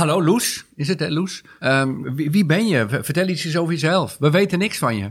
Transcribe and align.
Hallo 0.00 0.22
Loes, 0.24 0.64
is 0.76 0.88
het 0.88 1.00
hè 1.00 1.08
Loes? 1.10 1.42
Ehm, 1.58 2.02
wie, 2.14 2.30
wie 2.30 2.46
ben 2.46 2.66
je? 2.68 2.86
Vertel 2.88 3.28
iets 3.28 3.56
over 3.56 3.72
jezelf. 3.72 4.16
We 4.18 4.30
weten 4.30 4.58
niks 4.58 4.78
van 4.78 4.96
je. 4.96 5.10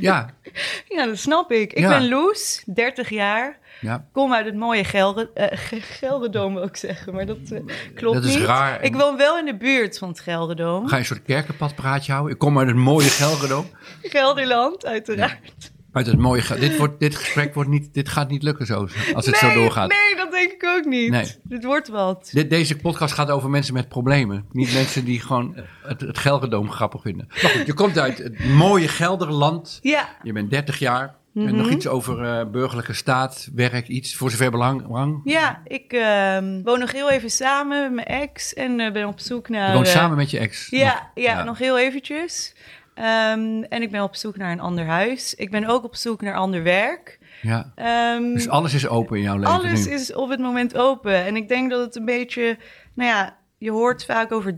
Ja, 0.00 0.30
Ja, 0.88 1.06
dat 1.06 1.18
snap 1.18 1.50
ik. 1.52 1.72
Ik 1.72 1.78
Ja. 1.78 1.88
ben 1.98 2.08
Loes, 2.08 2.62
30 2.66 3.08
jaar. 3.08 3.58
ja. 3.80 4.06
Kom 4.12 4.32
uit 4.34 4.44
het 4.46 4.54
mooie 4.56 4.84
Gelre, 4.84 5.30
eh, 5.34 5.58
Ge- 5.58 5.80
Gelderdoom, 5.80 6.54
wil 6.54 6.62
ik 6.62 6.76
zeggen. 6.76 7.14
Maar 7.14 7.26
dat 7.26 7.36
eh, 7.50 7.60
klopt 7.94 8.14
Dat 8.16 8.24
is 8.24 8.34
niet. 8.36 8.44
raar. 8.44 8.82
Ik 8.82 8.94
woon 8.96 9.16
wel 9.16 9.38
in 9.38 9.44
de 9.44 9.56
buurt 9.56 9.98
van 9.98 10.08
het 10.08 10.20
Gelderdoom. 10.20 10.86
Ga 10.88 10.94
je 10.94 11.00
een 11.00 11.06
soort 11.06 11.22
kerkenpadpraatje 11.22 12.12
houden? 12.12 12.32
Ik 12.32 12.38
kom 12.38 12.58
uit 12.58 12.66
het 12.68 12.76
mooie 12.76 13.08
Gelredom. 13.08 13.66
Gelderland, 14.02 14.86
uiteraard. 14.86 15.72
Uit 15.92 16.06
het 16.06 16.18
mooie 16.18 16.42
dit, 16.58 16.76
wordt, 16.76 17.00
dit 17.00 17.16
gesprek 17.16 17.54
wordt 17.54 17.70
niet, 17.70 17.94
dit 17.94 18.08
gaat 18.08 18.28
niet 18.28 18.42
lukken 18.42 18.66
zo, 18.66 18.88
als 19.14 19.26
het 19.26 19.40
nee, 19.40 19.50
zo 19.50 19.58
doorgaat. 19.60 19.88
Nee, 19.88 20.16
dat 20.16 20.30
denk 20.30 20.52
ik 20.52 20.64
ook 20.64 20.84
niet. 20.84 21.10
Nee. 21.10 21.34
Dit 21.42 21.64
wordt 21.64 21.88
wat. 21.88 22.30
Dit, 22.32 22.50
deze 22.50 22.76
podcast 22.76 23.14
gaat 23.14 23.30
over 23.30 23.50
mensen 23.50 23.74
met 23.74 23.88
problemen. 23.88 24.46
Niet 24.52 24.72
mensen 24.72 25.04
die 25.04 25.20
gewoon 25.20 25.56
het, 25.82 26.00
het 26.00 26.18
Gelredom 26.18 26.70
grappig 26.70 27.02
vinden. 27.02 27.26
Maar 27.42 27.50
goed, 27.50 27.66
je 27.66 27.74
komt 27.74 27.98
uit 27.98 28.18
het 28.18 28.44
mooie 28.44 28.88
Gelderland. 28.88 29.78
Ja, 29.82 30.08
Je 30.22 30.32
bent 30.32 30.50
30 30.50 30.78
jaar. 30.78 31.18
En 31.34 31.56
nog 31.56 31.70
iets 31.70 31.86
over 31.86 32.24
eh, 32.24 32.46
burgerlijke 32.50 32.92
staat, 32.92 33.48
werk, 33.54 33.88
iets 33.88 34.14
voor 34.14 34.30
zover 34.30 34.50
belang. 34.50 35.20
ja 35.24 35.60
ik 35.66 35.92
ehm, 35.92 36.62
woon 36.62 36.78
nog 36.78 36.92
heel 36.92 37.10
even 37.10 37.30
samen 37.30 37.82
met 37.82 37.92
mijn 37.92 38.20
ex 38.22 38.54
en 38.54 38.80
eh, 38.80 38.92
ben 38.92 39.06
op 39.06 39.20
zoek 39.20 39.48
naar... 39.48 39.68
Je 39.68 39.74
woont 39.74 39.86
eh, 39.86 39.92
samen 39.92 40.16
met 40.16 40.30
je 40.30 40.38
ex. 40.38 40.68
Ja, 40.70 40.92
Nog- 41.14 41.24
ja, 41.24 41.44
nog 41.44 41.58
heel 41.58 41.78
eventjes. 41.78 42.54
Ehm, 43.00 43.62
en 43.62 43.82
ik 43.82 43.90
ben 43.90 44.02
op 44.02 44.16
zoek 44.16 44.36
naar 44.36 44.52
een 44.52 44.60
ander 44.60 44.86
huis. 44.86 45.34
Ik 45.34 45.50
ben 45.50 45.64
ook 45.64 45.84
op 45.84 45.96
zoek 45.96 46.20
naar 46.22 46.34
ander 46.34 46.62
werk. 46.62 47.18
Ja. 47.42 47.72
Ehm, 47.74 48.32
Dus 48.34 48.48
alles 48.48 48.74
is 48.74 48.88
open 48.88 49.16
in 49.16 49.22
jouw 49.22 49.36
leven 49.36 49.52
alles 49.52 49.86
nu. 49.86 49.92
is 49.92 50.14
op 50.14 50.28
het 50.30 50.40
moment 50.40 50.76
open. 50.76 51.24
En 51.24 51.36
ik 51.36 51.48
denk 51.48 51.70
dat 51.70 51.80
het 51.84 51.96
een 51.96 52.04
beetje, 52.04 52.56
nou 52.94 53.10
ja, 53.10 53.36
je 53.58 53.70
hoort 53.70 54.04
vaak 54.04 54.32
over 54.32 54.56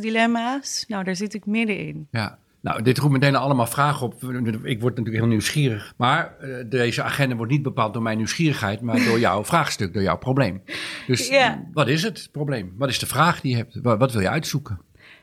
dertigersdilemma's. 0.00 0.84
Nou, 0.88 1.04
daar 1.04 1.16
zit 1.16 1.34
ik 1.34 1.46
middenin. 1.46 2.06
Ja. 2.10 2.38
Nou, 2.62 2.82
dit 2.82 2.98
roept 2.98 3.12
meteen 3.12 3.34
allemaal 3.36 3.66
vragen 3.66 4.06
op. 4.06 4.14
Ik 4.14 4.80
word 4.80 4.96
natuurlijk 4.96 5.16
heel 5.16 5.26
nieuwsgierig. 5.26 5.92
Maar 5.96 6.36
eh, 6.38 6.64
deze 6.68 7.02
agenda 7.02 7.36
wordt 7.36 7.52
niet 7.52 7.62
bepaald 7.62 7.92
door 7.92 8.02
mijn 8.02 8.16
nieuwsgierigheid, 8.16 8.80
maar 8.80 9.04
door 9.04 9.18
jouw 9.18 9.44
vraagstuk, 9.50 9.92
door 9.92 10.02
jouw 10.02 10.18
probleem. 10.18 10.62
Dus 11.06 11.28
Ja. 11.28 11.62
wat 11.72 11.88
is 11.88 12.02
het 12.02 12.28
probleem? 12.32 12.74
Wat 12.78 12.88
is 12.88 12.98
de 12.98 13.06
vraag 13.06 13.40
die 13.40 13.50
je 13.50 13.56
hebt? 13.56 13.78
Wat, 13.82 13.98
wat 13.98 14.12
wil 14.12 14.20
je 14.22 14.28
uitzoeken? 14.28 14.80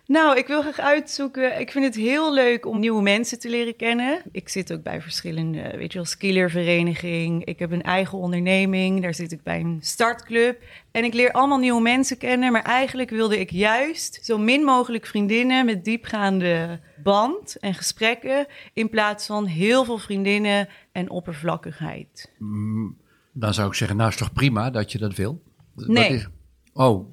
Nou, 0.08 0.38
ik 0.38 0.48
wil 0.48 0.62
graag 0.62 0.80
uitzoeken. 0.80 1.60
Ik 1.60 1.72
vind 1.72 1.86
het 1.86 1.96
heel 1.96 2.34
leuk 2.34 2.66
om 2.66 2.80
nieuwe 2.80 3.02
mensen 3.02 3.40
te 3.40 3.50
leren 3.50 3.76
kennen. 3.76 4.22
Ik 4.32 4.50
zit 4.50 4.74
ook 4.74 4.84
bij 4.84 5.02
verschillende, 5.02 5.74
weet 5.78 5.92
je 5.92 5.98
wel, 5.98 6.08
skielervereniging. 6.08 7.46
Ik 7.46 7.60
heb 7.60 7.72
een 7.72 7.82
eigen 7.84 8.18
onderneming. 8.18 9.02
Daar 9.02 9.14
zit 9.14 9.32
ik 9.32 9.44
bij 9.44 9.60
een 9.60 9.78
startclub. 9.82 10.64
En 10.92 11.04
ik 11.04 11.14
leer 11.14 11.32
allemaal 11.32 11.58
nieuwe 11.58 11.82
mensen 11.82 12.18
kennen. 12.18 12.52
Maar 12.52 12.62
eigenlijk 12.64 13.10
wilde 13.10 13.40
ik 13.40 13.52
juist 13.52 14.20
zo 14.26 14.38
min 14.38 14.64
mogelijk 14.64 15.06
vriendinnen 15.06 15.66
met 15.66 15.86
diepgaande 15.86 16.80
band 17.04 17.58
en 17.60 17.74
gesprekken. 17.74 18.46
In 18.74 18.90
plaats 18.90 19.26
van 19.26 19.46
heel 19.46 19.86
veel 19.86 19.98
vriendinnen 19.98 20.68
en 20.92 21.10
oppervlakkigheid. 21.10 22.32
Dan 23.34 23.54
zou 23.54 23.68
ik 23.68 23.74
zeggen, 23.74 23.98
nou 23.98 24.10
is 24.10 24.16
toch 24.16 24.34
prima 24.34 24.70
dat 24.70 24.92
je 24.92 24.98
dat 24.98 25.16
wil? 25.16 25.42
Wat 25.76 25.88
Nee. 25.88 26.14
is- 26.14 26.28
oh, 26.78 27.06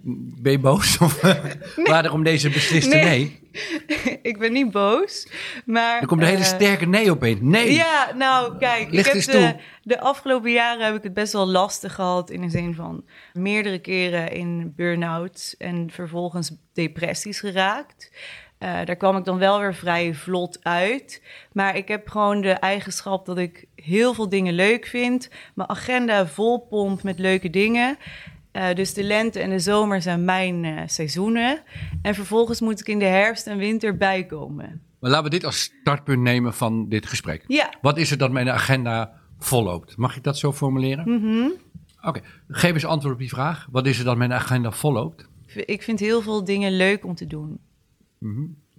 ben 0.42 0.52
je 0.52 0.58
boos? 0.58 0.98
Of 0.98 1.20
waarom 1.90 2.22
deze 2.22 2.48
besliste 2.48 2.96
nee? 2.96 3.04
Nee. 3.04 3.42
ik 4.22 4.38
ben 4.38 4.52
niet 4.52 4.70
boos. 4.70 5.28
Maar, 5.64 6.00
Er 6.00 6.06
komt 6.06 6.20
een 6.20 6.26
hele 6.26 6.38
eh, 6.38 6.44
sterke 6.44 6.86
nee 6.86 7.10
opeens. 7.10 7.40
Nee! 7.42 7.72
Ja, 7.72 8.10
nou 8.16 8.58
kijk, 8.58 8.90
Licht 8.90 9.14
ik 9.14 9.24
heb 9.24 9.34
de, 9.34 9.56
de 9.82 10.00
afgelopen 10.00 10.52
jaren 10.52 10.84
heb 10.84 10.94
ik 10.94 11.02
het 11.02 11.14
best 11.14 11.32
wel 11.32 11.46
lastig 11.46 11.94
gehad 11.94 12.30
in 12.30 12.40
de 12.40 12.50
zin 12.50 12.74
van 12.74 13.04
meerdere 13.32 13.78
keren 13.78 14.32
in 14.32 14.72
burn-out 14.76 15.54
en 15.58 15.90
vervolgens 15.90 16.56
depressies 16.72 17.40
geraakt. 17.40 18.10
Eh, 18.58 18.84
daar 18.84 18.96
kwam 18.96 19.16
ik 19.16 19.24
dan 19.24 19.38
wel 19.38 19.60
weer 19.60 19.74
vrij 19.74 20.14
vlot 20.14 20.58
uit. 20.62 21.22
Maar 21.52 21.76
ik 21.76 21.88
heb 21.88 22.08
gewoon 22.08 22.40
de 22.40 22.52
eigenschap 22.52 23.26
dat 23.26 23.38
ik 23.38 23.64
heel 23.74 24.14
veel 24.14 24.28
dingen 24.28 24.54
leuk 24.54 24.86
vind. 24.86 25.28
Mijn 25.54 25.68
agenda 25.68 26.26
volpompt 26.26 27.02
met 27.02 27.18
leuke 27.18 27.50
dingen. 27.50 27.98
Eh, 28.54 28.74
dus 28.74 28.94
de 28.94 29.02
lente 29.02 29.40
en 29.40 29.50
de 29.50 29.58
zomer 29.58 30.02
zijn 30.02 30.24
mijn 30.24 30.64
eh, 30.64 30.82
seizoenen. 30.86 31.62
En 32.02 32.14
vervolgens 32.14 32.60
moet 32.60 32.80
ik 32.80 32.88
in 32.88 32.98
de 32.98 33.04
herfst 33.04 33.46
en 33.46 33.58
winter 33.58 33.96
bijkomen. 33.96 34.82
Maar 35.00 35.10
laten 35.10 35.24
we 35.24 35.30
dit 35.30 35.44
als 35.44 35.60
startpunt 35.60 36.22
nemen 36.22 36.54
van 36.54 36.88
dit 36.88 37.06
gesprek. 37.06 37.44
Ja, 37.46 37.74
Wat 37.80 37.98
is 37.98 38.10
het 38.10 38.18
dat 38.18 38.30
mijn 38.32 38.50
agenda 38.50 39.12
volloopt? 39.38 39.96
Mag 39.96 40.16
ik 40.16 40.22
dat 40.22 40.38
zo 40.38 40.52
formuleren? 40.52 41.10
Mhm. 41.20 41.48
Oké, 42.02 42.20
geef 42.48 42.72
eens 42.72 42.84
antwoord 42.84 43.14
op 43.14 43.20
die 43.20 43.28
vraag. 43.28 43.66
Wat 43.70 43.86
is 43.86 43.96
het 43.96 44.06
dat 44.06 44.16
mijn 44.16 44.32
agenda 44.32 44.70
volloopt? 44.70 45.28
ik 45.54 45.82
vind 45.82 46.00
heel 46.00 46.22
veel 46.22 46.44
dingen 46.44 46.76
leuk 46.76 47.04
om 47.04 47.14
te 47.14 47.26
doen. 47.26 47.58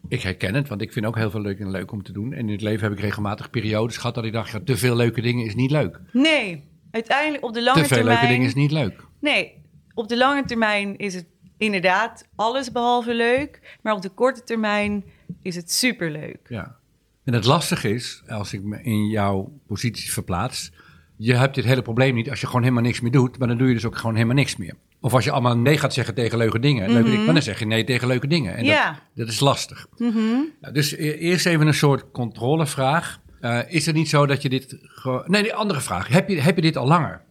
Ik 0.07 0.21
herken 0.21 0.53
het, 0.55 0.67
want 0.67 0.81
ik 0.81 0.91
vind 0.93 1.05
ook 1.05 1.15
heel 1.17 1.29
veel 1.29 1.41
leuk 1.41 1.59
en 1.59 1.71
leuk 1.71 1.91
om 1.91 2.03
te 2.03 2.11
doen. 2.11 2.33
En 2.33 2.39
in 2.39 2.51
het 2.51 2.61
leven 2.61 2.83
heb 2.83 2.97
ik 2.97 3.03
regelmatig 3.03 3.49
periodes 3.49 3.97
gehad 3.97 4.15
dat 4.15 4.25
ik 4.25 4.33
dacht, 4.33 4.51
ja, 4.51 4.59
te 4.65 4.77
veel 4.77 4.95
leuke 4.95 5.21
dingen 5.21 5.45
is 5.45 5.55
niet 5.55 5.71
leuk. 5.71 5.99
Nee, 6.11 6.63
uiteindelijk 6.91 7.43
op 7.43 7.53
de 7.53 7.63
lange 7.63 7.81
Te 7.81 7.87
veel 7.87 7.97
termijn. 7.97 8.17
leuke 8.19 8.33
dingen 8.33 8.47
is 8.47 8.53
niet 8.55 8.71
leuk. 8.71 9.03
Nee, 9.19 9.63
op 9.95 10.07
de 10.07 10.17
lange 10.17 10.45
termijn 10.45 10.97
is 10.97 11.13
het 11.13 11.25
inderdaad 11.57 12.27
alles 12.35 12.71
behalve 12.71 13.13
leuk. 13.13 13.77
Maar 13.81 13.93
op 13.93 14.01
de 14.01 14.09
korte 14.09 14.43
termijn 14.43 15.03
is 15.41 15.55
het 15.55 15.71
superleuk. 15.71 16.39
Ja. 16.47 16.75
En 17.23 17.33
het 17.33 17.45
lastige 17.45 17.89
is, 17.93 18.23
als 18.27 18.53
ik 18.53 18.63
me 18.63 18.81
in 18.83 19.07
jouw 19.07 19.59
positie 19.67 20.11
verplaats, 20.11 20.71
je 21.17 21.35
hebt 21.35 21.55
dit 21.55 21.65
hele 21.65 21.81
probleem 21.81 22.15
niet 22.15 22.29
als 22.29 22.39
je 22.41 22.45
gewoon 22.47 22.61
helemaal 22.61 22.83
niks 22.83 23.01
meer 23.01 23.11
doet, 23.11 23.37
maar 23.37 23.47
dan 23.47 23.57
doe 23.57 23.67
je 23.67 23.73
dus 23.73 23.85
ook 23.85 23.97
gewoon 23.97 24.15
helemaal 24.15 24.35
niks 24.35 24.55
meer. 24.55 24.73
Of 25.01 25.13
als 25.13 25.23
je 25.23 25.31
allemaal 25.31 25.57
nee 25.57 25.77
gaat 25.77 25.93
zeggen 25.93 26.13
tegen 26.15 26.37
leuke 26.37 26.59
dingen, 26.59 26.91
leuke 26.91 27.09
dingen 27.09 27.25
maar 27.25 27.33
dan 27.33 27.43
zeg 27.43 27.59
je 27.59 27.65
nee 27.65 27.83
tegen 27.83 28.07
leuke 28.07 28.27
dingen. 28.27 28.55
En 28.55 28.63
Ja. 28.65 28.91
dat, 28.91 28.99
dat 29.13 29.27
is 29.27 29.39
lastig. 29.39 29.87
Ja, 30.61 30.71
dus 30.71 30.91
e- 30.91 31.11
eerst 31.11 31.45
even 31.45 31.67
een 31.67 31.73
soort 31.73 32.11
controlevraag. 32.11 33.19
Eh, 33.41 33.59
is 33.67 33.85
het 33.85 33.95
niet 33.95 34.09
zo 34.09 34.25
dat 34.25 34.41
je 34.41 34.49
dit... 34.49 34.77
gewoon- 34.81 35.23
Nee, 35.27 35.43
die 35.43 35.53
andere 35.53 35.81
vraag. 35.81 36.07
Heb 36.07 36.29
je, 36.29 36.41
heb 36.41 36.55
je 36.55 36.61
dit 36.61 36.77
al 36.77 36.87
langer? 36.87 37.21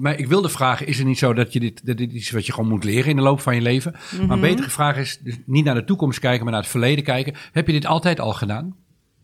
Maar 0.00 0.18
ik 0.18 0.26
wilde 0.26 0.48
vragen, 0.48 0.86
is 0.86 0.98
het 0.98 1.06
niet 1.06 1.18
zo 1.18 1.32
dat 1.32 1.52
je 1.52 1.60
dit, 1.60 1.86
dat 1.86 1.96
dit 1.96 2.12
iets 2.12 2.24
is 2.26 2.30
wat 2.30 2.46
je 2.46 2.52
gewoon 2.52 2.68
moet 2.68 2.84
leren 2.84 3.10
in 3.10 3.16
de 3.16 3.22
loop 3.22 3.40
van 3.40 3.54
je 3.54 3.60
leven? 3.60 3.92
Maar 4.20 4.30
een 4.30 4.40
betere 4.40 4.70
vraag 4.70 4.96
is 4.96 5.18
dus 5.22 5.36
niet 5.46 5.64
naar 5.64 5.74
de 5.74 5.84
toekomst 5.84 6.18
kijken, 6.18 6.42
maar 6.44 6.52
naar 6.52 6.62
het 6.62 6.70
verleden 6.70 7.04
kijken. 7.04 7.34
Heb 7.52 7.66
je 7.66 7.72
dit 7.72 7.86
altijd 7.86 8.20
al 8.20 8.32
gedaan? 8.32 8.76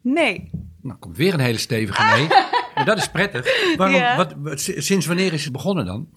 Nee, 0.02 0.50
Nou, 0.82 0.98
komt 0.98 1.16
weer 1.16 1.34
een 1.34 1.40
hele 1.40 1.58
stevige 1.58 2.16
nee. 2.16 2.26
Maar 2.74 2.84
dat 2.84 2.98
is 2.98 3.08
prettig. 3.10 3.74
Waarom, 3.76 3.96
Ja. 3.96 4.16
wat, 4.16 4.34
wat- 4.38 4.60
sinds 4.60 5.06
wanneer 5.06 5.32
is 5.32 5.44
het 5.44 5.52
begonnen 5.52 5.86
dan? 5.86 6.08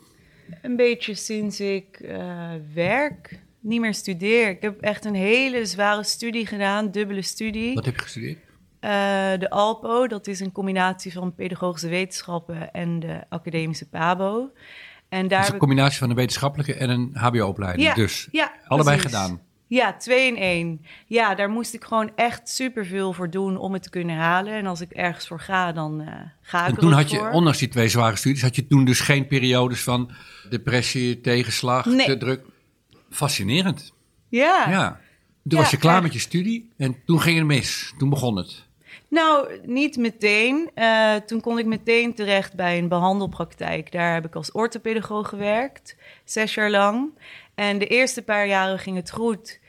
een 0.62 0.76
beetje 0.76 1.14
sinds 1.16 1.60
ik 1.60 2.00
eh, 2.00 2.52
werk, 2.74 3.40
niet 3.62 3.80
meer 3.82 3.94
studeer. 3.94 4.50
Ik 4.50 4.62
heb 4.62 4.82
echt 4.82 5.06
een 5.06 5.16
hele 5.16 5.66
zware 5.66 6.04
studie 6.04 6.46
gedaan, 6.46 6.92
dubbele 6.92 7.22
studie. 7.22 7.74
Wat 7.74 7.86
heb 7.86 7.96
je 7.96 8.02
gestudeerd? 8.02 8.38
Eh, 8.80 8.90
de 9.40 9.50
ALPO, 9.50 10.08
dat 10.08 10.28
is 10.28 10.40
een 10.40 10.52
combinatie 10.52 11.12
van 11.14 11.36
pedagogische 11.36 11.88
wetenschappen 11.90 12.72
en 12.72 13.00
de 13.00 13.24
academische 13.30 13.90
PABO. 13.90 14.52
En 15.10 15.28
daar 15.28 15.38
Dat 15.40 15.48
is 15.48 15.54
een 15.54 15.60
combinatie 15.60 16.00
van 16.00 16.10
een 16.10 16.16
wetenschappelijke 16.16 16.74
en 16.74 16.90
een 16.90 17.10
hbo-opleiding. 17.14 17.88
Ja, 17.88 17.94
dus 17.94 18.28
ja, 18.32 18.52
allebei 18.68 18.98
precies. 18.98 19.18
gedaan. 19.18 19.42
Ja, 19.70 19.94
twee 19.98 20.28
in 20.28 20.38
één. 20.38 20.86
Ja, 21.06 21.36
daar 21.36 21.50
moest 21.50 21.74
ik 21.74 21.84
gewoon 21.84 22.12
echt 22.16 22.50
superveel 22.50 23.14
voor 23.14 23.30
doen 23.30 23.58
om 23.58 23.74
het 23.74 23.84
te 23.84 23.90
kunnen 23.90 24.16
halen. 24.16 24.54
En 24.54 24.66
als 24.66 24.82
ik 24.82 24.92
ergens 24.92 25.28
voor 25.28 25.40
ga, 25.40 25.72
dan 25.72 26.02
eh, 26.02 26.14
ga 26.42 26.62
ik 26.68 26.74
En 26.74 26.80
toen 26.80 26.92
had 26.92 27.10
je, 27.12 27.18
voor. 27.18 27.30
ondanks 27.30 27.58
die 27.58 27.68
twee 27.68 27.90
zware 27.90 28.16
studies, 28.16 28.42
had 28.42 28.56
je 28.56 28.68
toen 28.68 28.86
dus 28.86 29.00
geen 29.00 29.28
periodes 29.28 29.84
van 29.84 30.12
depressie, 30.50 31.22
tegenslag, 31.22 31.86
Nee. 31.86 32.06
te 32.06 32.18
druk. 32.18 32.42
Fascinerend. 33.10 33.94
Ja. 34.30 34.70
Ja. 34.70 35.00
Toen 35.44 35.58
Ja, 35.58 35.64
was 35.64 35.72
je 35.72 35.78
klaar 35.78 35.94
echt. 35.94 36.04
met 36.04 36.14
je 36.14 36.20
studie 36.20 36.70
en 36.78 36.96
toen 37.06 37.22
ging 37.22 37.38
het 37.38 37.48
mis. 37.48 37.94
Toen 37.98 38.10
begon 38.10 38.38
het. 38.38 38.66
Nou, 39.10 39.60
niet 39.66 39.98
meteen. 39.98 40.72
Eh, 40.74 41.16
toen 41.16 41.42
kon 41.42 41.60
ik 41.60 41.66
meteen 41.66 42.14
terecht 42.14 42.56
bij 42.56 42.78
een 42.78 42.88
behandelpraktijk. 42.88 43.92
Daar 43.92 44.14
heb 44.14 44.26
ik 44.26 44.36
als 44.36 44.52
orthopedagoog 44.52 45.30
gewerkt, 45.30 45.96
zes 46.24 46.54
jaar 46.54 46.70
lang. 46.70 47.20
En 47.56 47.78
de 47.78 47.88
eerste 47.88 48.22
paar 48.22 48.48
jaren 48.48 48.80
ging 48.80 48.96
het 48.96 49.12
goed. 49.12 49.60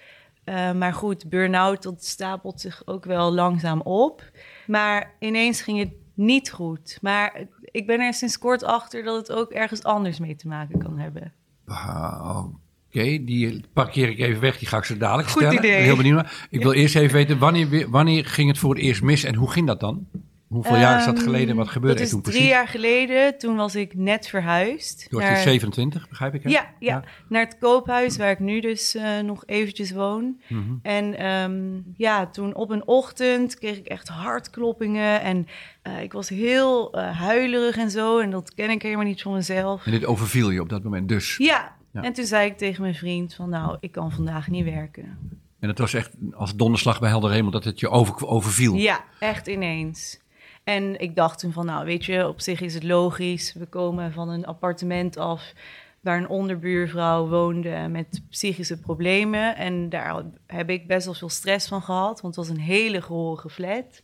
Eh, 0.45 0.73
maar 0.73 0.93
goed, 0.93 1.29
burn-out, 1.29 1.83
dat 1.83 2.05
stapelt 2.05 2.61
zich 2.61 2.83
ook 2.85 3.05
wel 3.05 3.33
langzaam 3.33 3.81
op. 3.81 4.23
Maar 4.67 5.15
ineens 5.19 5.61
ging 5.61 5.79
het 5.79 5.93
niet 6.15 6.51
goed. 6.51 6.99
Maar 7.01 7.47
ik 7.61 7.87
ben 7.87 8.01
er 8.01 8.15
sinds 8.15 8.39
kort 8.39 8.63
achter 8.63 9.03
dat 9.03 9.17
het 9.17 9.37
ook 9.37 9.51
ergens 9.51 9.83
anders 9.83 10.19
mee 10.19 10.37
te 10.37 10.49
maken 10.49 10.79
kan 10.79 10.99
hebben. 10.99 11.33
Ah, 11.67 12.45
Oké, 12.89 13.25
die 13.25 13.65
parkeer 13.73 14.09
ik 14.09 14.19
even 14.19 14.41
weg. 14.41 14.59
Die 14.59 14.69
ga 14.69 14.77
ik 14.77 14.85
zo 14.85 14.97
dadelijk 14.97 15.29
Goed 15.29 15.43
stellen. 15.43 15.59
idee. 15.59 15.71
Ik 15.71 15.77
ben 15.77 15.85
heel 15.87 15.97
benieuwd. 15.97 16.47
Ik 16.51 16.63
wil 16.63 16.73
eerst 16.73 16.97
even 16.97 17.15
weten, 17.17 17.39
wanneer, 17.39 17.91
wanneer 17.91 18.25
ging 18.27 18.49
het 18.49 18.59
voor 18.59 18.75
het 18.75 18.83
eerst 18.85 19.03
mis 19.03 19.25
en 19.25 19.35
hoe 19.35 19.51
ging 19.51 19.67
dat 19.67 19.81
dan? 19.81 20.07
Hoeveel 20.49 20.77
jaar 20.77 20.99
is 20.99 21.05
dat 21.05 21.19
geleden 21.23 21.49
en 21.49 21.57
wat 21.57 21.69
gebeurde 21.69 21.95
Ehm, 21.97 22.05
er 22.05 22.11
toen 22.11 22.23
drie 22.23 22.33
precies? 22.35 22.51
jaar 22.53 22.69
geleden. 22.69 23.39
Toen 23.39 23.57
was 23.57 23.75
ik 23.75 23.95
net 23.95 24.29
verhuisd. 24.29 25.07
Toen 25.11 25.19
was 25.21 25.29
je 25.29 25.35
naar- 25.35 25.43
27, 25.43 26.09
begrijp 26.09 26.35
ik? 26.35 26.43
hè? 26.43 26.51
Ja, 26.51 26.67
ja, 26.79 27.05
naar 27.29 27.45
het 27.45 27.57
koophuis 27.61 28.17
waar 28.17 28.31
ik 28.31 28.39
nu 28.39 28.61
dus 28.61 28.95
eh, 28.95 29.19
nog 29.21 29.43
eventjes 29.47 29.93
woon. 29.93 30.41
Mhm. 30.49 30.63
En 30.83 31.19
ehm, 31.19 31.81
ja, 31.97 32.27
toen 32.27 32.55
op 32.55 32.71
een 32.71 32.87
ochtend 32.87 33.59
kreeg 33.59 33.77
ik 33.77 33.87
echt 33.87 34.09
hartkloppingen. 34.09 35.21
En 35.21 35.47
eh, 35.83 36.03
ik 36.03 36.13
was 36.13 36.29
heel 36.29 36.93
eh, 36.93 37.19
huilerig 37.19 37.77
en 37.77 37.91
zo. 37.91 38.19
En 38.19 38.31
dat 38.31 38.55
ken 38.55 38.71
ik 38.71 38.83
helemaal 38.83 39.05
niet 39.05 39.23
van 39.23 39.33
mezelf. 39.33 39.87
En 39.87 39.91
dit 39.93 40.05
overviel 40.07 40.51
je 40.51 40.61
op 40.61 40.69
dat 40.69 40.83
moment 40.83 41.09
dus. 41.09 41.37
Ja. 41.37 41.77
Ja. 42.03 42.09
en 42.09 42.13
toen 42.13 42.25
zei 42.25 42.47
ik 42.51 42.57
tegen 42.59 42.83
mijn 42.83 42.95
vriend 42.95 43.35
van... 43.35 43.49
nou, 43.49 43.77
ik 43.81 43.93
kan 43.93 44.13
vandaag 44.13 44.49
niet 44.49 44.65
werken. 44.65 45.19
En 45.61 45.69
het 45.69 45.79
was 45.79 45.95
echt 45.95 46.15
als 46.33 46.57
donderslag 46.57 47.01
bij 47.01 47.09
helder 47.09 47.31
hemel 47.31 47.51
dat 47.51 47.65
het 47.65 47.81
je 47.81 47.89
over, 47.89 48.27
overviel. 48.27 48.75
Ja, 48.75 49.05
echt 49.19 49.47
ineens. 49.47 50.21
En 50.65 51.01
ik 51.01 51.17
dacht 51.17 51.39
toen 51.39 51.53
van, 51.53 51.67
nou 51.67 51.85
weet 51.85 52.05
je, 52.05 52.29
op 52.29 52.41
zich 52.41 52.61
is 52.61 52.75
het 52.75 52.83
logisch. 52.83 53.53
We 53.59 53.67
komen 53.67 54.13
van 54.13 54.29
een 54.29 54.47
appartement 54.47 55.17
af 55.17 55.53
waar 56.01 56.19
een 56.19 56.29
onderbuurvrouw 56.29 57.29
woonde 57.29 57.87
met 57.91 58.23
psychische 58.31 58.81
problemen. 58.81 59.57
En 59.57 59.89
daar 59.89 60.23
heb 60.47 60.71
ik 60.71 60.87
best 60.87 61.05
wel 61.05 61.15
veel 61.15 61.29
stress 61.29 61.69
van 61.69 61.83
gehad, 61.83 62.21
want 62.21 62.37
het 62.37 62.47
was 62.47 62.57
een 62.57 62.63
hele 62.63 63.03
gehorige 63.03 63.51
flat. 63.51 64.03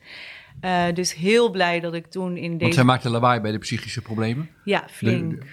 Eh, 0.60 0.84
dus 0.94 1.14
heel 1.14 1.50
blij 1.50 1.80
dat 1.80 1.94
ik 1.94 2.06
toen 2.06 2.36
in 2.36 2.48
Want 2.48 2.60
deze... 2.60 2.72
zij 2.72 2.84
maakte 2.84 3.10
lawaai 3.10 3.40
bij 3.40 3.52
de 3.52 3.58
psychische 3.58 4.02
problemen. 4.02 4.50
Ja, 4.64 4.84
flink. 4.90 5.30
De- 5.40 5.46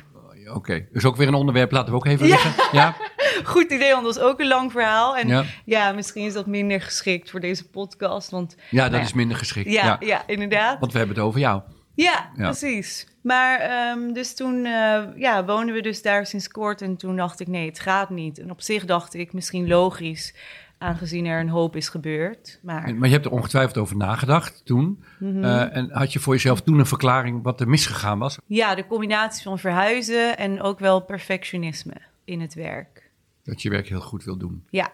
Oké, 0.55 0.87
dus 0.91 1.05
ook 1.05 1.15
weer 1.15 1.27
een 1.27 1.33
onderwerp, 1.33 1.71
laten 1.71 1.89
we 1.89 1.95
ook 1.95 2.05
even 2.05 2.25
liggen. 2.27 2.53
Ja? 2.71 2.95
Goed 3.43 3.71
idee, 3.71 3.91
want 3.91 4.03
dat 4.05 4.15
is 4.15 4.21
ook 4.21 4.39
een 4.39 4.47
lang 4.47 4.71
verhaal. 4.71 5.17
En 5.17 5.27
Ja. 5.27 5.43
ja, 5.65 5.91
misschien 5.91 6.25
is 6.25 6.33
dat 6.33 6.45
minder 6.45 6.81
geschikt 6.81 7.29
voor 7.29 7.39
deze 7.39 7.69
podcast. 7.69 8.29
Want 8.29 8.55
ja, 8.69 8.81
dat 8.83 8.91
Nou 8.91 9.03
is 9.03 9.13
minder 9.13 9.37
geschikt. 9.37 9.71
ja, 9.71 9.97
Ja, 9.99 10.23
inderdaad. 10.27 10.79
Want 10.79 10.91
we 10.91 10.97
hebben 10.97 11.15
het 11.15 11.25
over 11.25 11.39
jou. 11.39 11.61
Ja, 11.95 12.29
Ja. 12.35 12.43
precies. 12.49 13.07
Maar 13.23 13.59
ehm, 13.59 14.13
dus 14.13 14.35
toen 14.35 14.65
eh, 14.65 15.01
ja, 15.15 15.45
woonden 15.45 15.75
we 15.75 15.81
dus 15.81 16.01
daar 16.01 16.25
sinds 16.25 16.47
kort 16.47 16.81
en 16.81 16.97
toen 16.97 17.15
dacht 17.15 17.39
ik 17.39 17.47
nee, 17.47 17.65
het 17.67 17.79
gaat 17.79 18.09
niet. 18.09 18.39
En 18.39 18.51
op 18.51 18.61
zich 18.61 18.85
dacht 18.85 19.13
ik 19.13 19.33
misschien 19.33 19.67
logisch, 19.67 20.33
aangezien 20.81 21.25
er 21.25 21.39
een 21.39 21.49
hoop 21.49 21.75
is 21.75 21.89
gebeurd. 21.89 22.59
Maar 22.61 22.95
Maar 22.95 23.07
je 23.07 23.13
hebt 23.13 23.25
er 23.25 23.31
ongetwijfeld 23.31 23.77
over 23.77 23.97
nagedacht 23.97 24.65
toen. 24.65 25.03
Mhm. 25.19 25.43
Eh, 25.43 25.75
en 25.75 25.91
had 25.91 26.13
je 26.13 26.19
voor 26.19 26.33
jezelf 26.33 26.61
toen 26.61 26.79
een 26.79 26.85
verklaring 26.85 27.43
wat 27.43 27.61
er 27.61 27.69
misgegaan 27.69 28.19
was? 28.19 28.37
ja, 28.45 28.75
de 28.75 28.87
combinatie 28.87 29.43
van 29.43 29.59
verhuizen 29.59 30.37
en 30.37 30.61
ook 30.61 30.79
wel 30.79 30.99
perfectionisme 31.01 31.95
in 32.23 32.41
het 32.41 32.53
werk. 32.53 33.09
Dat 33.43 33.61
je 33.61 33.69
werk 33.69 33.87
heel 33.87 34.01
goed 34.01 34.23
wil 34.23 34.37
doen. 34.37 34.63
Ja, 34.69 34.91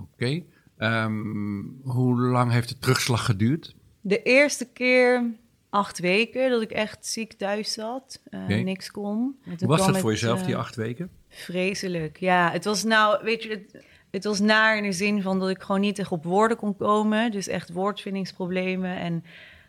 Oké. 0.00 0.42
Ehm, 0.76 1.62
hoe 1.82 2.16
lang 2.20 2.52
heeft 2.52 2.68
de 2.68 2.78
terugslag 2.78 3.24
geduurd? 3.24 3.74
de 4.00 4.22
eerste 4.22 4.68
keer 4.72 5.24
acht 5.70 5.98
weken 5.98 6.50
dat 6.50 6.62
ik 6.62 6.70
echt 6.70 7.06
ziek 7.06 7.32
thuis 7.32 7.72
zat, 7.72 8.20
eh, 8.30 8.46
niks 8.46 8.90
kon. 8.90 9.36
Hoe 9.44 9.68
was 9.68 9.86
dat 9.86 9.98
voor 9.98 10.10
het, 10.10 10.20
jezelf, 10.20 10.40
eh, 10.40 10.46
die 10.46 10.56
acht 10.56 10.74
weken? 10.74 11.10
Vreselijk, 11.28 12.16
ja. 12.16 12.50
Het 12.50 12.64
was 12.64 12.84
nou, 12.84 13.24
weet 13.24 13.42
je, 13.42 13.48
het, 13.48 13.84
het 14.16 14.24
was 14.24 14.40
naar 14.40 14.76
in 14.76 14.82
de 14.82 14.92
zin 14.92 15.22
van 15.22 15.38
dat 15.38 15.48
ik 15.48 15.62
gewoon 15.62 15.80
niet 15.80 15.98
echt 15.98 16.12
op 16.12 16.24
woorden 16.24 16.56
kon 16.56 16.76
komen. 16.76 17.30
Dus 17.30 17.48
echt 17.48 17.72
woordvindingsproblemen. 17.72 18.96
En 18.96 19.24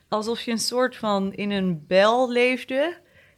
alsof 0.08 0.42
je 0.42 0.52
een 0.52 0.58
soort 0.58 0.96
van 0.96 1.34
in 1.34 1.52
een 1.52 1.84
bel 1.88 2.32
leefde 2.32 2.98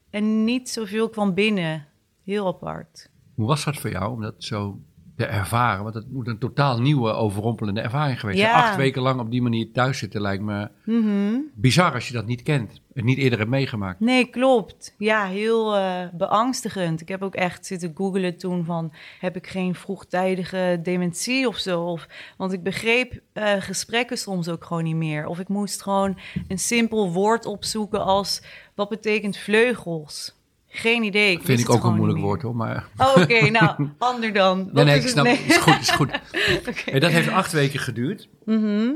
en 0.10 0.44
niet 0.44 0.70
zoveel 0.70 1.10
kwam 1.10 1.34
binnen. 1.34 1.88
Heel 2.24 2.48
apart. 2.48 3.10
Hoe 3.36 3.48
was 3.48 3.64
dat 3.64 3.78
voor 3.78 3.90
jou 3.90 4.12
om 4.12 4.22
dat 4.22 4.36
zo 4.38 4.80
te 5.20 5.26
ervaren? 5.26 5.84
Want 5.84 5.96
het 5.96 6.12
moet 6.12 6.28
een 6.28 6.38
totaal 6.38 6.80
nieuwe, 6.82 7.12
overrompelende 7.12 7.82
ervaring 7.82 8.20
geweest 8.20 8.40
zijn. 8.40 8.52
Ja. 8.52 8.68
Acht 8.68 8.76
weken 8.76 9.02
lang 9.02 9.20
op 9.20 9.32
die 9.32 9.42
manier 9.42 9.72
thuis 9.72 9.98
zitten 9.98 10.22
lijkt 10.22 10.44
me 10.44 10.70
Mhm. 10.84 11.38
bizar 11.56 11.94
als 11.94 12.08
je 12.08 12.14
dat 12.14 12.26
niet 12.26 12.44
kent. 12.44 12.82
En 12.94 13.06
niet 13.06 13.18
eerder 13.18 13.40
hebt 13.40 13.52
meegemaakt. 13.52 14.00
Nee, 14.00 14.26
klopt. 14.26 14.96
Ja, 14.98 15.26
heel 15.26 15.76
eh, 15.76 16.02
beangstigend. 16.14 17.02
Ik 17.02 17.08
heb 17.08 17.22
ook 17.24 17.36
echt 17.36 17.66
zitten 17.66 17.92
googelen 17.96 18.38
toen 18.38 18.66
van... 18.66 18.94
heb 19.20 19.36
ik 19.36 19.48
geen 19.48 19.76
vroegtijdige 19.76 20.80
dementie 20.84 21.48
of 21.48 21.58
zo? 21.58 21.82
Of, 21.84 22.08
want 22.38 22.54
ik 22.54 22.64
begreep 22.64 23.20
eh, 23.34 23.54
gesprekken 23.60 24.18
soms 24.18 24.48
ook 24.50 24.64
gewoon 24.66 24.84
niet 24.84 24.96
meer. 24.96 25.26
Of 25.28 25.40
ik 25.40 25.48
moest 25.48 25.82
gewoon 25.82 26.18
een 26.48 26.60
simpel 26.60 27.12
woord 27.12 27.46
opzoeken 27.46 28.04
als... 28.06 28.42
wat 28.76 28.90
betekent 28.90 29.38
vleugels? 29.38 30.38
Geen 30.72 31.04
idee. 31.04 31.32
Ik 31.32 31.44
Vind 31.44 31.60
ik 31.60 31.70
ook 31.70 31.84
een 31.84 31.94
moeilijk 31.94 32.18
niet 32.18 32.28
woord 32.28 32.42
hoor. 32.42 32.56
Maar. 32.56 32.88
Oh, 32.98 33.16
Oké, 33.18 33.50
nou, 33.60 33.90
ander 33.98 34.34
dan. 34.34 34.58
nee, 34.58 34.70
Wat 34.74 34.86
nee, 34.86 34.98
is 34.98 35.00
ik 35.00 35.02
het? 35.02 35.12
snap. 35.12 35.26
Is 35.26 35.58
goed, 35.58 35.80
is 35.80 35.90
goed. 35.90 36.10
Hey, 36.92 37.00
dat 37.00 37.12
heeft 37.12 37.30
acht 37.30 37.52
weken 37.52 37.80
geduurd. 37.80 38.28
Mhm. 38.46 38.90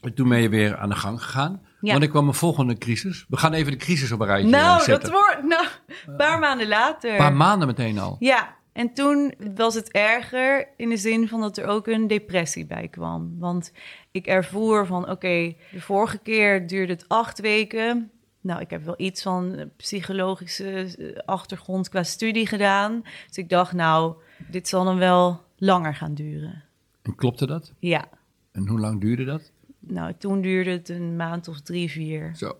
En 0.00 0.14
toen 0.14 0.28
ben 0.28 0.40
je 0.42 0.48
weer 0.48 0.76
aan 0.76 0.88
de 0.88 0.94
gang 0.94 1.22
gegaan. 1.22 1.60
Ja. 1.80 1.90
Want 1.92 2.02
er 2.02 2.10
kwam 2.10 2.28
een 2.28 2.34
volgende 2.34 2.78
crisis. 2.78 3.24
We 3.28 3.36
gaan 3.36 3.52
even 3.52 3.72
de 3.72 3.78
crisis 3.78 4.12
op 4.12 4.20
een 4.20 4.26
rijtje 4.26 4.48
Nou, 4.50 4.82
zetten. 4.82 5.10
dat 5.10 5.20
wordt... 5.20 5.42
Nou, 5.48 5.66
een 6.06 6.16
paar 6.16 6.38
maanden 6.38 6.68
later. 6.68 7.10
Een 7.10 7.16
paar 7.16 7.32
maanden 7.36 7.66
meteen 7.68 7.98
al. 7.98 8.16
Ja, 8.18 8.54
en 8.72 8.92
toen 8.94 9.34
was 9.54 9.74
het 9.74 9.90
erger 9.92 10.68
in 10.76 10.88
de 10.88 10.96
zin 10.96 11.28
van 11.28 11.40
dat 11.40 11.56
er 11.56 11.66
ook 11.66 11.86
een 11.86 12.06
depressie 12.06 12.66
bij 12.66 12.88
kwam. 12.88 13.36
Want 13.38 13.72
ik 14.10 14.26
ervoer 14.26 14.86
van, 14.86 15.10
oké, 15.10 15.54
de 15.72 15.80
vorige 15.80 16.18
keer 16.18 16.66
duurde 16.66 16.92
het 16.92 17.04
acht 17.08 17.40
weken. 17.40 18.10
Nou, 18.46 18.60
ik 18.60 18.70
heb 18.70 18.84
wel 18.84 18.94
iets 18.96 19.22
van 19.22 19.70
psychologische 19.76 20.70
eh, 20.70 21.16
achtergrond 21.24 21.88
qua 21.88 22.02
studie 22.02 22.46
gedaan. 22.46 23.02
Dus 23.26 23.36
ik 23.36 23.48
dacht, 23.48 23.72
nou, 23.72 24.14
dit 24.50 24.68
zal 24.68 24.84
dan 24.84 24.98
wel 24.98 25.40
langer 25.56 25.94
gaan 25.94 26.14
duren. 26.14 26.64
En 27.02 27.14
klopte 27.14 27.46
dat? 27.46 27.72
Ja, 27.78 28.08
En 28.52 28.68
hoe 28.68 28.80
lang 28.80 29.00
duurde 29.00 29.24
dat? 29.24 29.52
nou, 29.78 30.12
toen 30.18 30.40
duurde 30.40 30.70
het 30.70 30.88
een 30.88 31.16
maand 31.16 31.48
of 31.48 31.60
drie, 31.60 31.90
vier. 31.90 32.32
Zo. 32.36 32.58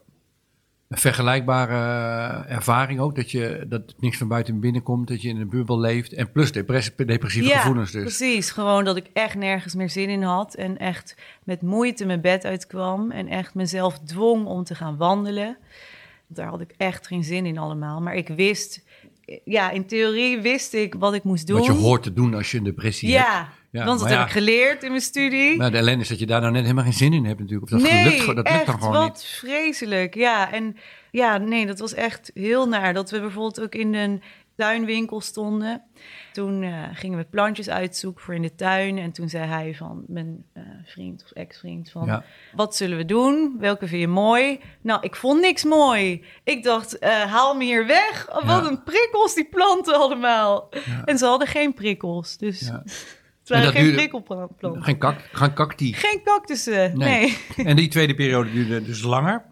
Een 0.88 0.98
vergelijkbare 0.98 1.74
eh, 2.44 2.54
ervaring 2.56 3.00
ook, 3.00 3.14
dat, 3.14 3.30
je, 3.30 3.64
dat 3.68 3.94
niks 3.98 4.18
van 4.18 4.28
buiten 4.28 4.60
binnenkomt, 4.60 5.08
dat 5.08 5.22
je 5.22 5.28
in 5.28 5.40
een 5.40 5.48
bubbel 5.48 5.80
leeft. 5.80 6.12
En 6.12 6.32
plus 6.32 6.52
depressie, 6.52 7.04
depressieve 7.04 7.48
ja, 7.48 7.58
gevoelens 7.58 7.90
dus. 7.90 8.02
precies. 8.02 8.50
Gewoon 8.50 8.84
dat 8.84 8.96
ik 8.96 9.06
echt 9.12 9.34
nergens 9.34 9.74
meer 9.74 9.90
zin 9.90 10.08
in 10.08 10.22
had. 10.22 10.54
En 10.54 10.78
echt 10.78 11.16
met 11.44 11.62
moeite 11.62 12.06
mijn 12.06 12.20
bed 12.20 12.44
uitkwam. 12.44 13.10
En 13.10 13.28
echt 13.28 13.54
mezelf 13.54 13.98
dwong 13.98 14.46
om 14.46 14.64
te 14.64 14.74
gaan 14.74 14.96
wandelen. 14.96 15.56
Daar 16.26 16.48
had 16.48 16.60
ik 16.60 16.74
echt 16.76 17.06
geen 17.06 17.24
zin 17.24 17.46
in 17.46 17.58
allemaal. 17.58 18.00
Maar 18.00 18.14
ik 18.14 18.28
wist, 18.28 18.84
ja, 19.44 19.70
in 19.70 19.86
theorie 19.86 20.40
wist 20.40 20.74
ik 20.74 20.94
wat 20.94 21.14
ik 21.14 21.24
moest 21.24 21.46
doen. 21.46 21.56
Wat 21.56 21.66
je 21.66 21.72
hoort 21.72 22.02
te 22.02 22.12
doen 22.12 22.34
als 22.34 22.50
je 22.50 22.58
een 22.58 22.64
depressie 22.64 23.16
hebt. 23.16 23.48
Ja, 23.70 23.84
want 23.84 24.00
dat 24.00 24.08
heb 24.08 24.20
ik 24.20 24.30
geleerd 24.30 24.82
in 24.82 24.90
mijn 24.90 25.02
studie. 25.02 25.56
Maar 25.56 25.70
de 25.70 25.76
ellende 25.76 26.02
is 26.02 26.08
dat 26.08 26.18
je 26.18 26.26
daar 26.26 26.40
nou 26.40 26.52
net 26.52 26.62
helemaal 26.62 26.84
geen 26.84 26.92
zin 26.92 27.12
in 27.12 27.24
hebt 27.24 27.40
natuurlijk. 27.40 27.72
Of 27.72 27.78
dat 27.80 27.90
nee, 27.90 28.04
lukt, 28.04 28.26
dat 28.26 28.50
lukt 28.50 28.66
dan 28.66 28.78
gewoon 28.78 28.92
wat 28.92 29.12
niet. 29.12 29.24
vreselijk. 29.24 30.14
Ja, 30.14 30.52
en 30.52 30.76
ja, 31.10 31.38
nee, 31.38 31.66
dat 31.66 31.78
was 31.78 31.94
echt 31.94 32.30
heel 32.34 32.68
naar. 32.68 32.94
Dat 32.94 33.10
we 33.10 33.20
bijvoorbeeld 33.20 33.60
ook 33.60 33.74
in 33.74 33.94
een 33.94 34.22
tuinwinkel 34.56 35.20
stonden. 35.20 35.82
Toen 36.32 36.62
eh, 36.62 36.82
gingen 36.92 37.18
we 37.18 37.24
plantjes 37.24 37.68
uitzoeken 37.68 38.24
voor 38.24 38.34
in 38.34 38.42
de 38.42 38.54
tuin. 38.54 38.98
En 38.98 39.12
toen 39.12 39.28
zei 39.28 39.44
hij 39.44 39.74
van, 39.74 40.04
mijn 40.06 40.44
eh, 40.52 40.62
vriend 40.84 41.22
of 41.24 41.30
ex-vriend, 41.30 41.90
van... 41.90 42.06
Ja. 42.06 42.24
Wat 42.54 42.76
zullen 42.76 42.96
we 42.96 43.04
doen? 43.04 43.56
Welke 43.58 43.86
vind 43.86 44.00
je 44.00 44.08
mooi? 44.08 44.60
Nou, 44.80 45.00
ik 45.02 45.16
vond 45.16 45.40
niks 45.40 45.64
mooi. 45.64 46.24
Ik 46.44 46.62
dacht, 46.62 46.98
eh, 46.98 47.10
haal 47.22 47.56
me 47.56 47.64
hier 47.64 47.86
weg. 47.86 48.26
Oh, 48.28 48.34
wat 48.34 48.64
Ja. 48.64 48.70
een 48.70 48.82
prikkels, 48.82 49.34
die 49.34 49.48
planten 49.48 49.94
allemaal. 49.94 50.68
Ja. 50.70 51.04
En 51.04 51.18
ze 51.18 51.26
hadden 51.26 51.48
geen 51.48 51.74
prikkels. 51.74 52.36
Dus 52.36 52.70
waren 53.48 53.70
geen 53.72 53.82
duurde- 53.82 53.96
prikkelplanten. 53.98 54.82
Geen, 54.84 54.98
kak, 54.98 55.28
geen 55.32 55.52
kaktie. 55.52 55.94
Geen 55.94 56.20
cactussen, 56.24 56.98
Nee. 56.98 57.38
nee. 57.56 57.66
En 57.66 57.76
die 57.76 57.88
tweede 57.88 58.14
periode 58.14 58.52
duurde 58.52 58.82
dus 58.84 59.02
langer. 59.02 59.44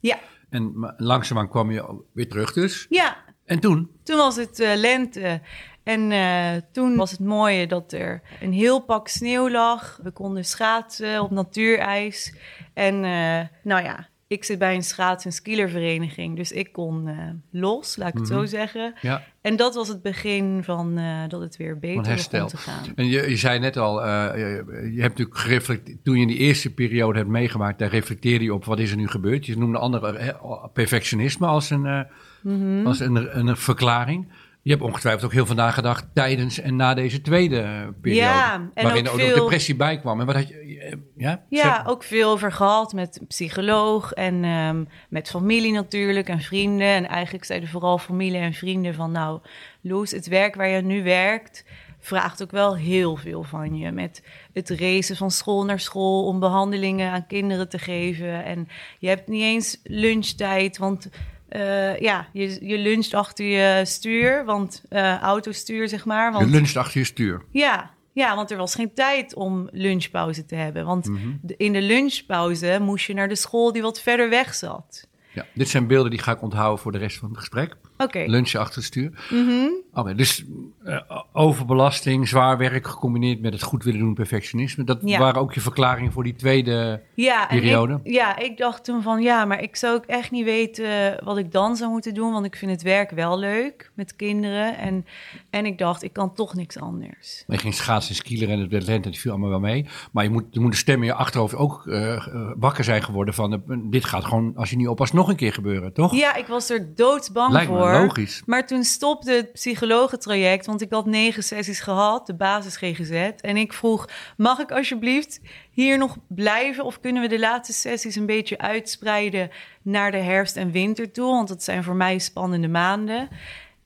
Ja, 0.00 0.18
En 0.50 0.78
ma- 0.78 0.94
langzaamaan 0.96 1.48
kwam 1.48 1.70
je 1.70 2.02
weer 2.12 2.28
terug 2.28 2.52
dus. 2.52 2.86
ja. 2.88 3.16
En 3.44 3.60
toen? 3.60 3.90
Toen 4.02 4.16
was 4.16 4.36
het 4.36 4.60
eh, 4.60 4.76
lente. 4.76 5.40
En 5.84 6.12
eh, 6.12 6.62
toen 6.72 6.96
was 6.96 7.10
het 7.10 7.20
mooie 7.20 7.66
dat 7.66 7.92
er 7.92 8.22
een 8.40 8.52
heel 8.52 8.80
pak 8.80 9.08
sneeuw 9.08 9.50
lag. 9.50 9.98
We 10.02 10.10
konden 10.10 10.44
schaatsen 10.44 11.22
op 11.22 11.30
natuurijs. 11.30 12.34
En 12.74 12.94
eh, 13.04 13.40
nou 13.62 13.82
ja, 13.84 14.08
ik 14.28 14.44
zit 14.44 14.58
bij 14.58 14.74
een 14.74 14.82
schaats- 14.82 15.24
en 15.24 15.32
skielervereniging. 15.32 16.36
Dus 16.36 16.52
ik 16.52 16.72
kon 16.72 17.08
eh, 17.08 17.16
los, 17.50 17.96
laat 17.96 18.08
ik 18.08 18.14
het 18.18 18.26
zo 18.28 18.44
zeggen. 18.44 18.94
Ja, 19.00 19.22
En 19.40 19.56
dat 19.56 19.74
was 19.74 19.88
het 19.88 20.02
begin 20.02 20.60
van 20.64 20.98
eh, 20.98 21.28
dat 21.28 21.40
het 21.40 21.56
weer 21.56 21.78
beter 21.78 22.02
begon 22.30 22.46
te 22.48 22.56
gaan. 22.56 22.84
En 22.94 23.06
je, 23.06 23.28
je 23.30 23.36
zei 23.36 23.58
net 23.58 23.76
al, 23.76 24.04
eh, 24.04 24.30
je, 24.38 24.64
je 24.94 25.00
hebt 25.00 25.18
natuurlijk 25.18 25.38
gereflecteerd, 25.38 26.04
toen 26.04 26.14
je 26.14 26.20
in 26.22 26.28
die 26.28 26.36
eerste 26.36 26.74
periode 26.74 27.18
hebt 27.18 27.30
meegemaakt, 27.30 27.78
daar 27.78 27.90
reflecteerde 27.90 28.44
je 28.44 28.54
op 28.54 28.64
wat 28.64 28.78
is 28.78 28.90
er 28.90 28.96
nu 28.96 29.08
gebeurd. 29.08 29.46
Je 29.46 29.58
noemde 29.58 29.78
andere 29.78 30.36
perfectionisme 30.72 31.46
als 31.46 31.70
een, 31.70 32.06
Mhm. 32.42 32.86
als 32.86 33.00
een, 33.00 33.38
een 33.38 33.56
verklaring. 33.56 34.28
Je 34.68 34.74
hebt 34.74 34.86
ongetwijfeld 34.86 35.24
ook 35.24 35.32
heel 35.32 35.46
veel 35.46 35.54
nagedacht 35.54 36.04
tijdens 36.14 36.60
en 36.60 36.76
na 36.76 36.94
deze 36.94 37.20
tweede 37.20 37.94
periode. 38.00 38.22
Ja, 38.26 38.70
en 38.74 38.84
waarin 38.84 39.08
ook 39.08 39.12
ook 39.14 39.20
veel- 39.20 39.34
depressie 39.34 39.76
bij 39.76 39.98
kwam. 39.98 40.20
En 40.20 40.26
wat 40.26 40.34
had 40.34 40.48
je... 40.48 40.78
eh, 40.78 40.92
Ja, 41.16 41.44
Ja, 41.48 41.84
ook 41.86 42.02
veel 42.02 42.30
over 42.30 42.52
gehad 42.52 42.92
met 42.92 43.18
een 43.20 43.26
psycholoog 43.26 44.12
en 44.12 44.44
ehm, 44.44 44.84
met 45.08 45.28
familie 45.30 45.72
natuurlijk 45.72 46.28
en 46.28 46.40
vrienden. 46.40 46.86
En 46.86 47.06
eigenlijk 47.08 47.44
zeiden 47.44 47.68
vooral 47.68 47.98
familie 47.98 48.40
en 48.40 48.52
vrienden 48.52 48.94
van 48.94 49.12
nou, 49.12 49.40
Loes, 49.80 50.10
het 50.10 50.26
werk 50.26 50.54
waar 50.54 50.68
je 50.68 50.82
nu 50.82 51.02
werkt 51.02 51.64
vraagt 52.00 52.42
ook 52.42 52.50
wel 52.50 52.76
heel 52.76 53.16
veel 53.16 53.42
van 53.42 53.76
je. 53.76 53.90
Met 53.92 54.22
het 54.52 54.70
racen 54.70 55.16
van 55.16 55.30
school 55.30 55.64
naar 55.64 55.80
school 55.80 56.24
om 56.26 56.40
behandelingen 56.40 57.10
aan 57.12 57.26
kinderen 57.26 57.68
te 57.68 57.78
geven. 57.78 58.44
En 58.44 58.68
je 58.98 59.08
hebt 59.08 59.28
niet 59.28 59.42
eens 59.42 59.80
lunchtijd, 59.84 60.78
want 60.78 61.08
eh, 61.48 61.98
ja, 61.98 62.26
je, 62.32 62.66
je 62.66 62.78
luncht 62.78 63.14
achter 63.14 63.44
je 63.46 63.84
stuur, 63.84 64.44
want 64.44 64.82
eh 64.88 65.18
autostuur 65.20 65.88
zeg 65.88 66.04
maar. 66.04 66.32
Je 66.32 66.38
Want 66.38 66.50
luncht 66.50 66.76
achter 66.76 66.98
je 67.00 67.06
stuur. 67.06 67.42
ja, 67.50 67.90
ja, 68.12 68.34
want 68.36 68.50
er 68.50 68.56
was 68.56 68.74
geen 68.74 68.94
tijd 68.94 69.34
om 69.34 69.68
lunchpauze 69.72 70.44
te 70.44 70.54
hebben. 70.54 70.84
Want 70.84 71.06
Mhm. 71.08 71.28
de- 71.42 71.54
in 71.56 71.72
de 71.72 71.82
lunchpauze 71.82 72.78
moest 72.80 73.06
je 73.06 73.14
naar 73.14 73.28
de 73.28 73.34
school 73.36 73.72
die 73.72 73.82
wat 73.82 74.00
verder 74.00 74.28
weg 74.28 74.54
zat. 74.54 75.06
Ja, 75.32 75.46
dit 75.54 75.68
zijn 75.68 75.86
beelden 75.86 76.10
die 76.10 76.20
ga 76.20 76.32
ik 76.32 76.42
onthouden 76.42 76.78
voor 76.78 76.92
de 76.92 76.98
rest 76.98 77.16
van 77.18 77.28
het 77.28 77.38
gesprek. 77.38 77.74
Oké. 77.98 78.24
Lunchen 78.26 78.60
achter 78.60 78.74
het 78.76 78.84
stuur. 78.84 79.26
Mhm. 79.30 80.16
Dus 80.16 80.44
eh, 80.84 81.00
overbelasting, 81.32 82.28
zwaar 82.28 82.58
werk 82.58 82.86
gecombineerd 82.86 83.40
met 83.40 83.52
het 83.52 83.62
goed 83.62 83.84
willen 83.84 84.00
doen, 84.00 84.14
perfectionisme. 84.14 84.84
Dat 84.84 84.98
Ja. 85.02 85.18
waren 85.18 85.40
ook 85.40 85.54
je 85.54 85.60
verklaringen 85.60 86.12
voor 86.12 86.24
die 86.24 86.34
tweede. 86.34 87.02
Ja, 87.14 87.48
en 87.50 87.58
periode? 87.60 88.00
ik, 88.02 88.12
ja, 88.12 88.38
ik 88.38 88.56
dacht 88.56 88.84
toen 88.84 89.02
van 89.02 89.22
ja, 89.22 89.44
maar 89.44 89.62
ik 89.62 89.76
zou 89.76 89.96
ook 89.96 90.04
echt 90.04 90.30
niet 90.30 90.44
weten 90.44 91.20
wat 91.24 91.38
ik 91.38 91.52
dan 91.52 91.76
zou 91.76 91.90
moeten 91.90 92.14
doen. 92.14 92.32
Want 92.32 92.44
ik 92.44 92.56
vind 92.56 92.70
het 92.70 92.82
werk 92.82 93.10
wel 93.10 93.38
leuk 93.38 93.90
met 93.94 94.16
kinderen. 94.16 94.78
En, 94.78 95.06
en 95.50 95.66
ik 95.66 95.78
dacht, 95.78 96.02
ik 96.02 96.12
kan 96.12 96.34
toch 96.34 96.54
niks 96.54 96.78
anders. 96.78 97.44
Maar 97.46 97.56
je 97.56 97.62
ging 97.62 97.74
schaatsen 97.74 98.10
en 98.10 98.16
skielen 98.16 98.48
en 98.48 98.58
het 98.60 98.70
werd 98.70 98.86
lente, 98.86 99.08
het 99.08 99.18
viel 99.18 99.30
allemaal 99.30 99.48
wel 99.50 99.60
mee. 99.60 99.86
Maar 100.12 100.24
je 100.24 100.30
moet, 100.30 100.44
je 100.50 100.60
moet 100.60 100.70
de 100.72 100.76
stem 100.76 101.00
in 101.00 101.06
je 101.06 101.14
achterhoofd 101.14 101.54
ook 101.54 101.86
eh, 101.86 102.14
eh, 102.14 102.50
wakker 102.56 102.84
zijn 102.84 103.02
geworden 103.02 103.34
van... 103.34 103.52
eh, 103.52 103.58
dit 103.82 104.04
gaat 104.04 104.24
gewoon, 104.24 104.52
als 104.56 104.70
je 104.70 104.76
niet 104.76 104.88
oppast, 104.88 105.12
nog 105.12 105.28
een 105.28 105.36
keer 105.36 105.52
gebeuren, 105.52 105.92
toch? 105.92 106.14
Ja, 106.14 106.34
ik 106.34 106.46
was 106.46 106.70
er 106.70 106.94
doodsbang 106.94 107.52
Lijkt 107.52 107.70
me 107.70 107.76
logisch. 107.92 108.42
Maar 108.46 108.66
toen 108.66 108.84
stopte 108.84 109.32
het 109.32 109.52
psychologentraject, 109.52 110.66
want 110.66 110.80
ik 110.80 110.92
had 110.92 111.06
negen 111.06 111.42
sessies 111.42 111.80
gehad, 111.80 112.26
de 112.26 112.34
basis 112.34 112.76
GGZ. 112.76 113.30
En 113.40 113.56
ik 113.56 113.72
vroeg, 113.72 114.08
mag 114.36 114.58
ik 114.58 114.72
alsjeblieft 114.72 115.40
hier 115.70 115.98
nog 115.98 116.16
blijven? 116.28 116.84
Of 116.84 117.00
kunnen 117.00 117.22
we 117.22 117.28
de 117.28 117.38
laatste 117.38 117.72
sessies 117.72 118.16
een 118.16 118.26
beetje 118.26 118.58
uitspreiden 118.58 119.50
naar 119.82 120.10
de 120.10 120.16
herfst 120.16 120.56
en 120.56 120.70
winter 120.70 121.12
toe? 121.12 121.30
Want 121.30 121.48
dat 121.48 121.62
zijn 121.62 121.84
voor 121.84 121.96
mij 121.96 122.18
spannende 122.18 122.68
maanden. 122.68 123.28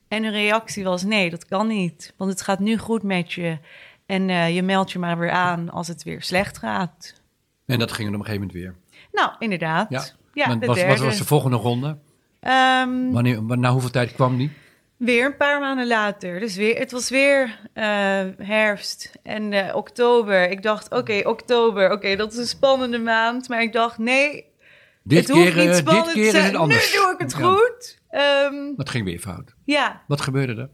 En 0.07 0.21
de 0.21 0.29
reactie 0.29 0.83
was, 0.83 1.03
nee, 1.03 1.29
dat 1.29 1.45
kan 1.45 1.67
niet. 1.67 2.13
Want 2.17 2.31
het 2.31 2.41
gaat 2.41 2.59
nu 2.59 2.77
goed 2.77 3.03
met 3.03 3.33
je. 3.33 3.57
En 4.05 4.29
eh, 4.29 4.55
je 4.55 4.63
meldt 4.63 4.91
je 4.91 4.99
maar 4.99 5.17
weer 5.17 5.31
aan 5.31 5.69
als 5.69 5.87
het 5.87 6.03
weer 6.03 6.21
slecht 6.21 6.57
gaat. 6.57 7.21
En 7.65 7.79
dat 7.79 7.91
ging 7.91 8.07
er 8.07 8.13
op 8.13 8.19
een 8.19 8.25
gegeven 8.25 8.47
moment 8.47 8.63
weer. 8.63 8.75
Nou, 9.11 9.31
inderdaad. 9.39 9.89
Ja. 9.89 10.03
Ja, 10.33 10.55
de 10.55 10.65
was, 10.65 10.75
derde. 10.75 11.03
was 11.03 11.17
de 11.17 11.25
volgende 11.25 11.57
ronde? 11.57 11.97
Ehm, 12.43 13.11
Wanneer, 13.11 13.45
wa- 13.45 13.55
na 13.55 13.71
hoeveel 13.71 13.89
tijd 13.89 14.13
kwam 14.13 14.37
die? 14.37 14.51
Weer 14.97 15.25
een 15.25 15.37
paar 15.37 15.59
maanden 15.59 15.87
later. 15.87 16.39
Dus 16.39 16.55
weer, 16.55 16.77
het 16.79 16.91
was 16.91 17.09
weer 17.09 17.59
eh, 17.73 17.83
herfst 18.37 19.11
en 19.23 19.53
eh, 19.53 19.75
oktober. 19.75 20.49
Ik 20.49 20.63
dacht, 20.63 20.91
oké, 20.91 21.21
oktober, 21.23 21.91
oké, 21.91 22.15
dat 22.15 22.31
is 22.31 22.37
een 22.37 22.45
spannende 22.47 22.99
maand. 22.99 23.49
Maar 23.49 23.61
ik 23.61 23.73
dacht, 23.73 23.97
nee, 23.97 24.45
Dit 25.03 25.17
het 25.19 25.29
hoeft 25.29 25.53
keer, 25.53 25.55
niet 25.63 25.69
eh, 25.69 25.75
spannend 25.77 26.05
dit 26.05 26.13
keer 26.13 26.25
is 26.35 26.45
het 26.45 26.55
anders. 26.55 26.93
Nu 26.93 26.99
doe 27.01 27.11
ik 27.11 27.19
het 27.19 27.31
Ja. 27.31 27.37
goed. 27.37 27.99
Ehm, 28.09 28.75
Dat 28.75 28.89
ging 28.89 29.05
weer 29.05 29.19
fout. 29.19 29.53
ja, 29.65 30.01
Wat 30.07 30.21
gebeurde 30.21 30.61
er? 30.61 30.69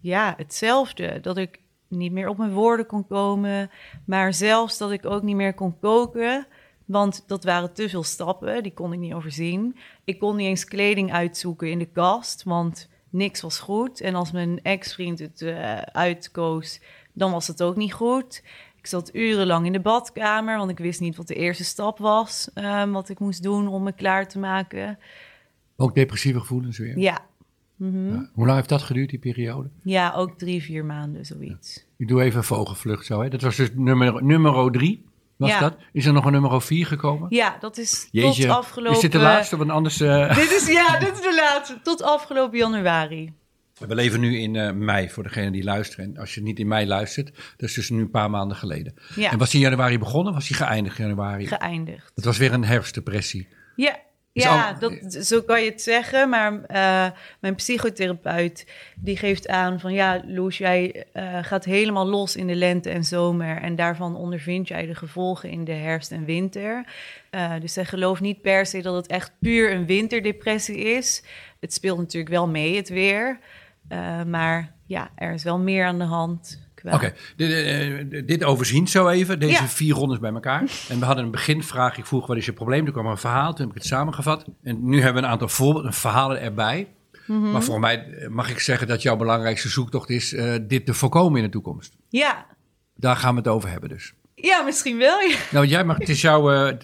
ja, 0.00 0.34
hetzelfde. 0.36 1.20
Dat 1.20 1.36
ik 1.36 1.58
niet 1.88 2.12
meer 2.12 2.28
op 2.28 2.38
mijn 2.38 2.52
woorden 2.52 2.86
kon 2.86 3.06
komen. 3.06 3.70
Maar 4.06 4.34
zelfs 4.34 4.78
dat 4.78 4.90
ik 4.90 5.06
ook 5.06 5.22
niet 5.22 5.36
meer 5.36 5.54
kon 5.54 5.78
koken. 5.80 6.46
Want 6.92 7.24
dat 7.26 7.44
waren 7.44 7.72
te 7.72 7.88
veel 7.88 8.02
stappen, 8.02 8.62
die 8.62 8.72
kon 8.74 8.92
ik 8.92 8.98
niet 8.98 9.12
overzien. 9.14 9.76
Ik 10.04 10.18
kon 10.18 10.36
niet 10.36 10.46
eens 10.46 10.64
kleding 10.64 11.12
uitzoeken 11.12 11.70
in 11.70 11.78
de 11.78 11.88
kast, 11.92 12.42
want 12.42 12.88
niks 13.10 13.40
was 13.40 13.58
goed. 13.58 14.00
En 14.00 14.14
als 14.14 14.32
mijn 14.32 14.60
ex-vriend 14.62 15.18
het 15.18 15.42
eh, 15.42 15.76
uitkoos, 15.78 16.80
dan 17.12 17.32
was 17.32 17.46
het 17.46 17.62
ook 17.62 17.76
niet 17.76 17.92
goed. 17.92 18.42
Ik 18.76 18.86
zat 18.86 19.14
urenlang 19.14 19.66
in 19.66 19.72
de 19.72 19.80
badkamer, 19.80 20.56
want 20.58 20.70
ik 20.70 20.78
wist 20.78 21.00
niet 21.00 21.16
wat 21.16 21.26
de 21.26 21.34
eerste 21.34 21.64
stap 21.64 21.98
was. 21.98 22.50
ehm, 22.54 22.90
wat 22.90 23.08
ik 23.08 23.18
moest 23.18 23.42
doen 23.42 23.68
om 23.68 23.82
me 23.82 23.92
klaar 23.92 24.28
te 24.28 24.38
maken. 24.38 24.98
Ook 25.76 25.94
depressieve 25.94 26.40
gevoelens 26.40 26.78
weer? 26.78 26.98
Ja, 26.98 27.20
Mhm. 27.76 28.12
Ja. 28.12 28.30
Hoe 28.34 28.44
lang 28.46 28.56
heeft 28.56 28.68
dat 28.68 28.82
geduurd, 28.82 29.10
die 29.10 29.18
periode? 29.18 29.68
ja 29.82 30.12
ook 30.12 30.38
drie, 30.38 30.62
vier 30.62 30.84
maanden, 30.84 31.26
zoiets. 31.26 31.86
Ik 31.96 32.08
doe 32.08 32.22
even 32.22 32.38
een 32.38 32.44
vogelvlucht 32.44 33.06
zo. 33.06 33.20
Hè. 33.22 33.28
Dat 33.28 33.42
was 33.42 33.56
dus 33.56 33.70
nummer, 33.74 34.24
nummer 34.24 34.70
drie. 34.72 35.04
Was 35.42 35.50
Ja. 35.50 35.60
dat? 35.60 35.76
Is 35.92 36.06
er 36.06 36.12
nog 36.12 36.24
een 36.24 36.32
nummer 36.32 36.62
vier 36.62 36.86
gekomen? 36.86 37.26
Ja, 37.30 37.56
dat 37.60 37.78
is 37.78 38.08
Jeetje, 38.10 38.46
tot 38.46 38.56
afgelopen... 38.56 38.94
is 38.94 39.00
dit 39.00 39.12
de 39.12 39.18
laatste? 39.18 39.56
Want 39.56 39.70
anders... 39.70 40.00
eh, 40.00 40.34
Dit 40.42 40.50
is, 40.52 40.66
ja, 40.66 40.98
dit 41.04 41.12
is 41.12 41.20
de 41.20 41.34
laatste. 41.34 41.80
Tot 41.82 42.02
afgelopen 42.02 42.58
januari. 42.58 43.32
We 43.78 43.94
leven 43.94 44.20
nu 44.20 44.38
in 44.38 44.56
eh, 44.56 44.72
mei, 44.72 45.10
voor 45.10 45.22
degene 45.22 45.50
die 45.50 45.64
luisteren. 45.64 46.04
En 46.04 46.18
als 46.18 46.34
je 46.34 46.42
niet 46.42 46.58
in 46.58 46.68
mei 46.68 46.86
luistert, 46.86 47.34
dat 47.56 47.68
is 47.68 47.74
dus 47.74 47.90
nu 47.90 48.00
een 48.00 48.10
paar 48.10 48.30
maanden 48.30 48.56
geleden. 48.56 48.94
Ja. 49.14 49.30
En 49.30 49.38
was 49.38 49.50
die 49.50 49.60
in 49.64 49.68
januari 49.70 49.98
begonnen? 49.98 50.32
Was 50.34 50.46
die 50.46 50.56
geëindigd 50.56 50.98
in 50.98 51.04
januari? 51.06 51.46
Geëindigd. 51.46 52.12
het 52.14 52.24
was 52.24 52.38
weer 52.38 52.52
een 52.52 52.64
herfstdepressie. 52.64 53.48
Ja, 53.76 53.96
ja 54.32 54.72
dat, 54.72 54.92
zo 55.24 55.42
kan 55.42 55.62
je 55.62 55.70
het 55.70 55.82
zeggen. 55.82 56.28
Maar 56.28 56.64
eh, 56.64 57.10
mijn 57.40 57.54
psychotherapeut 57.54 58.66
die 58.96 59.16
geeft 59.16 59.48
aan 59.48 59.80
van... 59.80 59.92
ja, 59.92 60.22
Loes, 60.26 60.58
jij 60.58 61.06
eh, 61.12 61.38
gaat 61.42 61.64
helemaal 61.64 62.06
los 62.06 62.36
in 62.36 62.46
de 62.46 62.54
lente 62.54 62.90
en 62.90 63.04
zomer... 63.04 63.56
en 63.56 63.76
daarvan 63.76 64.16
ondervind 64.16 64.68
jij 64.68 64.86
de 64.86 64.94
gevolgen 64.94 65.50
in 65.50 65.64
de 65.64 65.72
herfst 65.72 66.12
en 66.12 66.24
winter. 66.24 66.84
Eh, 67.30 67.52
dus 67.60 67.72
zij 67.72 67.84
gelooft 67.84 68.20
niet 68.20 68.42
per 68.42 68.66
se 68.66 68.82
dat 68.82 68.94
het 68.94 69.06
echt 69.06 69.32
puur 69.40 69.72
een 69.72 69.86
winterdepressie 69.86 70.78
is. 70.78 71.22
Het 71.60 71.72
speelt 71.72 71.98
natuurlijk 71.98 72.32
wel 72.32 72.48
mee, 72.48 72.76
het 72.76 72.88
weer. 72.88 73.38
Maar 74.26 74.72
ja, 74.86 75.10
er 75.16 75.32
is 75.32 75.42
wel 75.42 75.58
meer 75.58 75.84
aan 75.84 75.98
de 75.98 76.04
hand. 76.04 76.61
Oké, 76.84 77.12
dit, 77.36 78.28
dit 78.28 78.44
overzien 78.44 78.88
zo 78.88 79.08
even, 79.08 79.38
deze 79.40 79.52
Ja. 79.62 79.68
vier 79.68 79.94
rondes 79.94 80.18
bij 80.18 80.32
elkaar. 80.32 80.60
En 80.88 80.98
we 80.98 81.04
hadden 81.04 81.24
een 81.24 81.30
beginvraag, 81.30 81.98
ik 81.98 82.06
vroeg 82.06 82.26
wat 82.26 82.36
is 82.36 82.46
je 82.46 82.52
probleem? 82.52 82.84
Toen 82.84 82.92
kwam 82.92 83.06
een 83.06 83.18
verhaal, 83.18 83.50
toen 83.52 83.60
heb 83.66 83.76
ik 83.76 83.82
het 83.82 83.90
samengevat. 83.90 84.44
En 84.62 84.78
nu 84.88 84.96
hebben 85.02 85.20
we 85.22 85.26
een 85.28 85.32
aantal 85.32 85.48
voorbeelden, 85.48 85.92
verhalen 85.92 86.40
erbij. 86.40 86.88
Mhm. 87.26 87.50
Maar 87.50 87.62
voor 87.62 87.80
mij 87.80 88.04
eh, 88.06 88.28
mag 88.28 88.50
ik 88.50 88.58
zeggen 88.58 88.86
dat 88.86 89.02
jouw 89.02 89.16
belangrijkste 89.16 89.68
zoektocht 89.68 90.10
is 90.10 90.32
eh, 90.34 90.54
dit 90.62 90.86
te 90.86 90.94
voorkomen 90.94 91.38
in 91.38 91.44
de 91.44 91.50
toekomst. 91.50 91.96
Ja. 92.08 92.46
Daar 92.96 93.16
gaan 93.16 93.32
we 93.34 93.38
het 93.38 93.48
over 93.48 93.68
hebben 93.70 93.88
dus. 93.88 94.14
ja, 94.34 94.62
misschien 94.62 94.98
wel. 94.98 95.20
Ja, 95.20 95.36
Nou, 95.52 95.66
jij 95.66 95.84
mag, 95.84 95.98
het 95.98 96.08
is 96.08 96.20
jouw, 96.20 96.50
eh, 96.52 96.76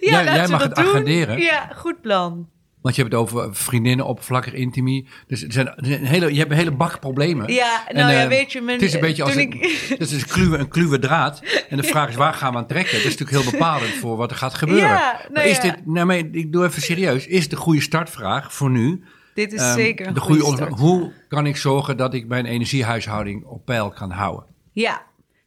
ja 0.00 0.22
jij, 0.24 0.48
mag 0.48 0.62
het 0.62 0.74
doen. 0.74 0.84
agenderen. 0.86 1.38
Ja, 1.38 1.70
goed 1.76 2.00
plan. 2.00 2.48
Want 2.82 2.94
je 2.96 3.02
hebt 3.02 3.14
het 3.14 3.22
over 3.22 3.54
vriendinnen, 3.56 4.06
oppervlakkig, 4.06 4.52
intimie. 4.52 5.08
Dus 5.26 5.42
er 5.42 5.52
zijn, 5.52 5.66
er 5.68 5.86
zijn 5.86 6.04
hele, 6.04 6.32
je 6.32 6.38
hebt 6.38 6.50
een 6.50 6.56
hele 6.56 6.70
bak 6.70 7.00
problemen. 7.00 7.52
Ja, 7.52 7.88
En, 7.88 7.96
nou 7.96 8.12
ja, 8.12 8.22
eh, 8.22 8.28
weet 8.28 8.52
je... 8.52 8.60
Mijn, 8.60 8.78
Het 8.78 8.88
is 8.88 8.94
een 8.94 9.00
beetje 9.00 9.22
als 9.22 9.34
een, 9.34 9.40
ik- 9.40 9.86
het 9.98 10.10
is 10.10 10.22
een, 10.22 10.28
kluwe, 10.28 10.58
een 10.58 10.68
kluwe 10.68 10.98
draad. 10.98 11.42
En 11.68 11.76
de 11.76 11.82
vraag 11.82 12.08
is, 12.08 12.14
waar 12.14 12.34
gaan 12.34 12.52
we 12.52 12.58
aan 12.58 12.66
trekken? 12.66 12.92
Dat 12.96 13.04
is 13.04 13.16
natuurlijk 13.18 13.42
heel 13.42 13.50
bepalend 13.50 13.90
voor 13.94 14.16
wat 14.16 14.30
er 14.30 14.36
gaat 14.36 14.54
gebeuren. 14.54 14.88
Ja, 14.88 15.12
nou 15.22 15.32
maar 15.32 15.46
is 15.46 15.56
ja. 15.56 15.62
dit, 15.62 15.86
nou, 15.86 16.06
maar 16.06 16.16
ik 16.16 16.52
doe 16.52 16.64
even 16.64 16.82
serieus. 16.82 17.26
Is 17.26 17.48
de 17.48 17.56
goede 17.56 17.80
startvraag 17.80 18.54
voor 18.54 18.70
nu? 18.70 19.04
Dit 19.34 19.52
is 19.52 19.60
ehm, 19.60 19.74
zeker 19.74 20.06
een 20.06 20.14
de 20.14 20.20
goede 20.20 20.40
goede 20.40 20.56
start. 20.56 20.70
ondervraag. 20.72 21.00
Hoe 21.00 21.12
kan 21.28 21.46
ik 21.46 21.56
zorgen 21.56 21.96
dat 21.96 22.14
ik 22.14 22.26
mijn 22.26 22.46
energiehuishouding 22.46 23.44
op 23.44 23.64
peil 23.64 23.90
kan 23.90 24.10
houden? 24.10 24.44
Ja. 24.72 25.02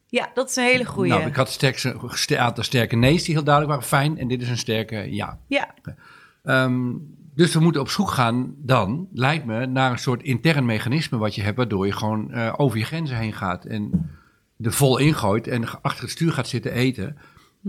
ja, 0.08 0.30
dat 0.34 0.48
is 0.50 0.56
een 0.56 0.64
hele 0.64 0.84
goede. 0.84 1.08
Nou, 1.08 1.26
ik 1.26 1.34
had 1.36 1.50
aantal 2.38 2.64
sterke 2.64 2.96
nee's 2.96 3.24
die 3.24 3.34
heel 3.34 3.44
duidelijk 3.44 3.74
waren. 3.74 3.88
Fijn. 3.88 4.18
En 4.18 4.28
dit 4.28 4.42
is 4.42 4.48
een 4.48 4.58
sterke 4.58 5.14
ja. 5.14 5.38
Ja, 5.48 5.74
Ehm, 6.44 6.90
dus 7.34 7.54
we 7.54 7.60
moeten 7.60 7.80
op 7.80 7.88
zoek 7.88 8.10
gaan 8.10 8.54
dan, 8.58 9.08
lijkt 9.12 9.44
me, 9.44 9.66
naar 9.66 9.90
een 9.90 9.98
soort 9.98 10.22
intern 10.22 10.64
mechanisme 10.64 11.18
wat 11.18 11.34
je 11.34 11.42
hebt, 11.42 11.56
waardoor 11.56 11.86
je 11.86 11.92
gewoon 11.92 12.32
eh, 12.32 12.52
over 12.56 12.78
je 12.78 12.84
grenzen 12.84 13.16
heen 13.16 13.32
gaat 13.32 13.64
en 13.64 14.10
er 14.60 14.72
vol 14.72 14.98
ingooit 14.98 15.46
en 15.48 15.82
achter 15.82 16.02
het 16.02 16.10
stuur 16.12 16.32
gaat 16.32 16.48
zitten 16.48 16.72
eten 16.72 17.16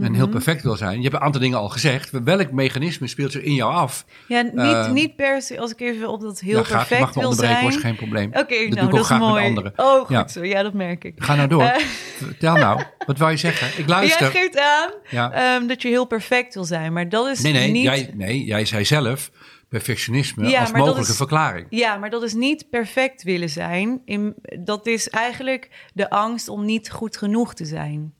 en 0.01 0.13
heel 0.13 0.27
perfect 0.27 0.63
wil 0.63 0.75
zijn. 0.75 0.97
Je 0.97 1.01
hebt 1.03 1.15
een 1.15 1.21
aantal 1.21 1.41
dingen 1.41 1.57
al 1.57 1.69
gezegd. 1.69 2.09
Welk 2.23 2.51
mechanisme 2.51 3.07
speelt 3.07 3.31
zich 3.31 3.41
in 3.41 3.53
jou 3.53 3.73
af? 3.73 4.05
ja 4.27 4.41
niet, 4.41 4.53
Eh, 4.55 4.91
niet 4.91 5.15
per 5.15 5.41
se 5.41 5.59
als 5.59 5.71
ik 5.71 5.79
even 5.79 6.09
op 6.09 6.21
dat 6.21 6.39
heel 6.39 6.57
Ja, 6.57 6.63
graag, 6.63 6.77
perfect 6.87 6.99
mag 7.01 7.15
me 7.15 7.19
wil 7.21 7.29
onderbreken, 7.29 7.61
zijn. 7.61 7.73
was 7.73 7.81
geen 7.83 7.95
probleem. 7.95 8.27
Oké, 8.29 8.39
dat 8.39 8.47
nou, 8.57 8.69
doe 8.69 8.83
ik 8.85 8.89
dat 8.91 8.99
is 8.99 9.05
graag 9.05 9.19
mooi. 9.19 9.33
met 9.33 9.43
anderen. 9.43 9.73
Oh, 9.75 9.99
goed 9.99 10.09
Ja. 10.09 10.27
zo. 10.27 10.43
Ja, 10.45 10.63
dat 10.63 10.73
merk 10.73 11.03
ik. 11.03 11.13
Ga 11.17 11.35
nou 11.35 11.47
door. 11.47 11.61
Eh, 11.63 11.75
Vertel 12.17 12.55
nou, 12.55 12.83
wat 13.05 13.17
wou 13.17 13.31
je 13.31 13.37
zeggen? 13.37 13.67
Ik 13.67 13.75
Jij 13.77 13.85
luister. 13.87 14.27
geeft 14.31 14.59
aan 14.59 14.89
Ja. 15.09 15.31
ehm, 15.31 15.67
dat 15.67 15.81
je 15.81 15.87
heel 15.87 16.05
perfect 16.05 16.53
wil 16.53 16.63
zijn, 16.65 16.93
maar 16.93 17.09
dat 17.09 17.27
is 17.27 17.41
Nee, 17.41 17.53
nee, 17.53 17.71
niet... 17.71 17.83
jij, 17.83 18.11
nee, 18.13 18.43
jij 18.43 18.65
zei 18.65 18.85
zelf 18.85 19.31
perfectionisme 19.77 20.47
Ja, 20.47 20.59
als 20.61 20.71
mogelijke 20.71 21.09
is- 21.11 21.15
verklaring. 21.15 21.67
Ja, 21.69 21.97
maar 21.97 22.09
dat 22.09 22.23
is 22.23 22.33
niet 22.33 22.69
perfect 22.69 23.23
willen 23.23 23.49
zijn. 23.49 24.01
In, 24.05 24.35
dat 24.59 24.87
is 24.87 25.09
eigenlijk 25.09 25.87
de 25.93 26.09
angst 26.09 26.47
om 26.49 26.65
niet 26.65 26.91
goed 26.91 27.17
genoeg 27.17 27.53
te 27.53 27.65
zijn. 27.65 28.13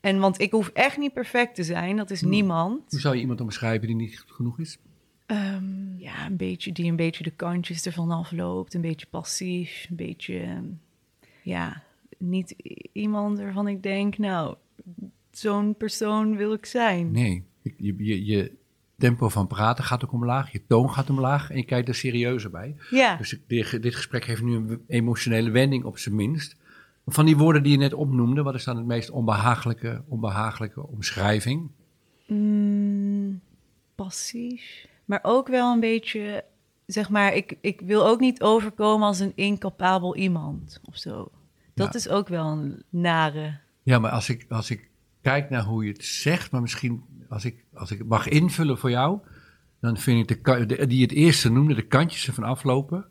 En 0.00 0.18
want 0.18 0.40
ik 0.40 0.50
hoef 0.50 0.68
echt 0.68 0.96
niet 0.96 1.12
perfect 1.12 1.54
te 1.54 1.64
zijn, 1.64 1.96
dat 1.96 2.10
is 2.10 2.20
Hmm. 2.20 2.30
niemand. 2.30 2.82
Hoe 2.90 3.00
zou 3.00 3.14
je 3.14 3.20
iemand 3.20 3.40
omschrijven 3.40 3.86
die 3.86 3.96
niet 3.96 4.18
goed 4.18 4.32
genoeg 4.32 4.58
is? 4.58 4.78
Ehm, 5.26 5.98
ja, 5.98 6.26
een 6.26 6.36
beetje, 6.36 6.72
die 6.72 6.90
een 6.90 6.96
beetje 6.96 7.24
de 7.24 7.30
kantjes 7.30 7.86
ervan 7.86 8.10
afloopt. 8.10 8.74
Een 8.74 8.80
beetje 8.80 9.06
passief, 9.10 9.86
een 9.90 9.96
beetje, 9.96 10.62
ja, 11.42 11.82
niet 12.18 12.54
iemand 12.92 13.38
waarvan 13.38 13.68
ik 13.68 13.82
denk, 13.82 14.18
nou, 14.18 14.54
zo'n 15.30 15.74
persoon 15.76 16.36
wil 16.36 16.52
ik 16.52 16.66
zijn. 16.66 17.10
Nee, 17.10 17.42
je, 17.76 17.94
je, 17.98 18.24
je 18.24 18.52
tempo 18.98 19.28
van 19.28 19.46
praten 19.46 19.84
gaat 19.84 20.04
ook 20.04 20.12
omlaag, 20.12 20.52
je 20.52 20.62
toon 20.66 20.90
gaat 20.90 21.10
omlaag 21.10 21.50
en 21.50 21.56
je 21.56 21.64
kijkt 21.64 21.88
er 21.88 21.94
serieuzer 21.94 22.50
bij. 22.50 22.76
Ja, 22.90 23.16
Dus 23.16 23.38
dit, 23.46 23.82
dit 23.82 23.94
gesprek 23.94 24.24
heeft 24.24 24.42
nu 24.42 24.54
een 24.54 24.82
emotionele 24.86 25.50
wending 25.50 25.84
op 25.84 25.98
zijn 25.98 26.14
minst. 26.14 26.56
Van 27.06 27.26
die 27.26 27.36
woorden 27.36 27.62
die 27.62 27.72
je 27.72 27.78
net 27.78 27.92
opnoemde, 27.94 28.42
wat 28.42 28.54
is 28.54 28.64
dan 28.64 28.76
het 28.76 28.86
meest 28.86 29.10
onbehagelijke, 29.10 30.02
onbehagelijke 30.08 30.86
omschrijving? 30.86 31.68
Mm, 32.26 33.40
passief. 33.94 34.86
Maar 35.04 35.20
ook 35.22 35.48
wel 35.48 35.72
een 35.72 35.80
beetje, 35.80 36.44
zeg 36.86 37.08
maar, 37.08 37.34
ik, 37.34 37.56
ik 37.60 37.80
wil 37.80 38.06
ook 38.06 38.20
niet 38.20 38.42
overkomen 38.42 39.06
als 39.06 39.18
een 39.18 39.32
incapabel 39.34 40.16
iemand 40.16 40.80
of 40.84 40.96
zo. 40.96 41.30
Dat 41.74 41.92
Ja. 41.92 41.98
is 41.98 42.08
ook 42.08 42.28
wel 42.28 42.46
een 42.46 42.82
nare. 42.88 43.58
Ja, 43.82 43.98
maar 43.98 44.10
als 44.10 44.28
ik, 44.28 44.46
als 44.48 44.70
ik 44.70 44.88
kijk 45.22 45.50
naar 45.50 45.64
hoe 45.64 45.84
je 45.84 45.92
het 45.92 46.04
zegt, 46.04 46.50
maar 46.50 46.60
misschien 46.60 47.02
als 47.28 47.44
ik, 47.44 47.64
als 47.74 47.90
ik 47.90 48.04
mag 48.06 48.28
invullen 48.28 48.78
voor 48.78 48.90
jou, 48.90 49.18
dan 49.80 49.96
vind 49.96 50.30
ik 50.30 50.44
de, 50.44 50.86
die 50.86 51.02
het 51.02 51.12
eerste 51.12 51.50
noemde, 51.50 51.74
de 51.74 51.82
kantjes 51.86 52.26
ervan 52.26 52.44
aflopen. 52.44 53.04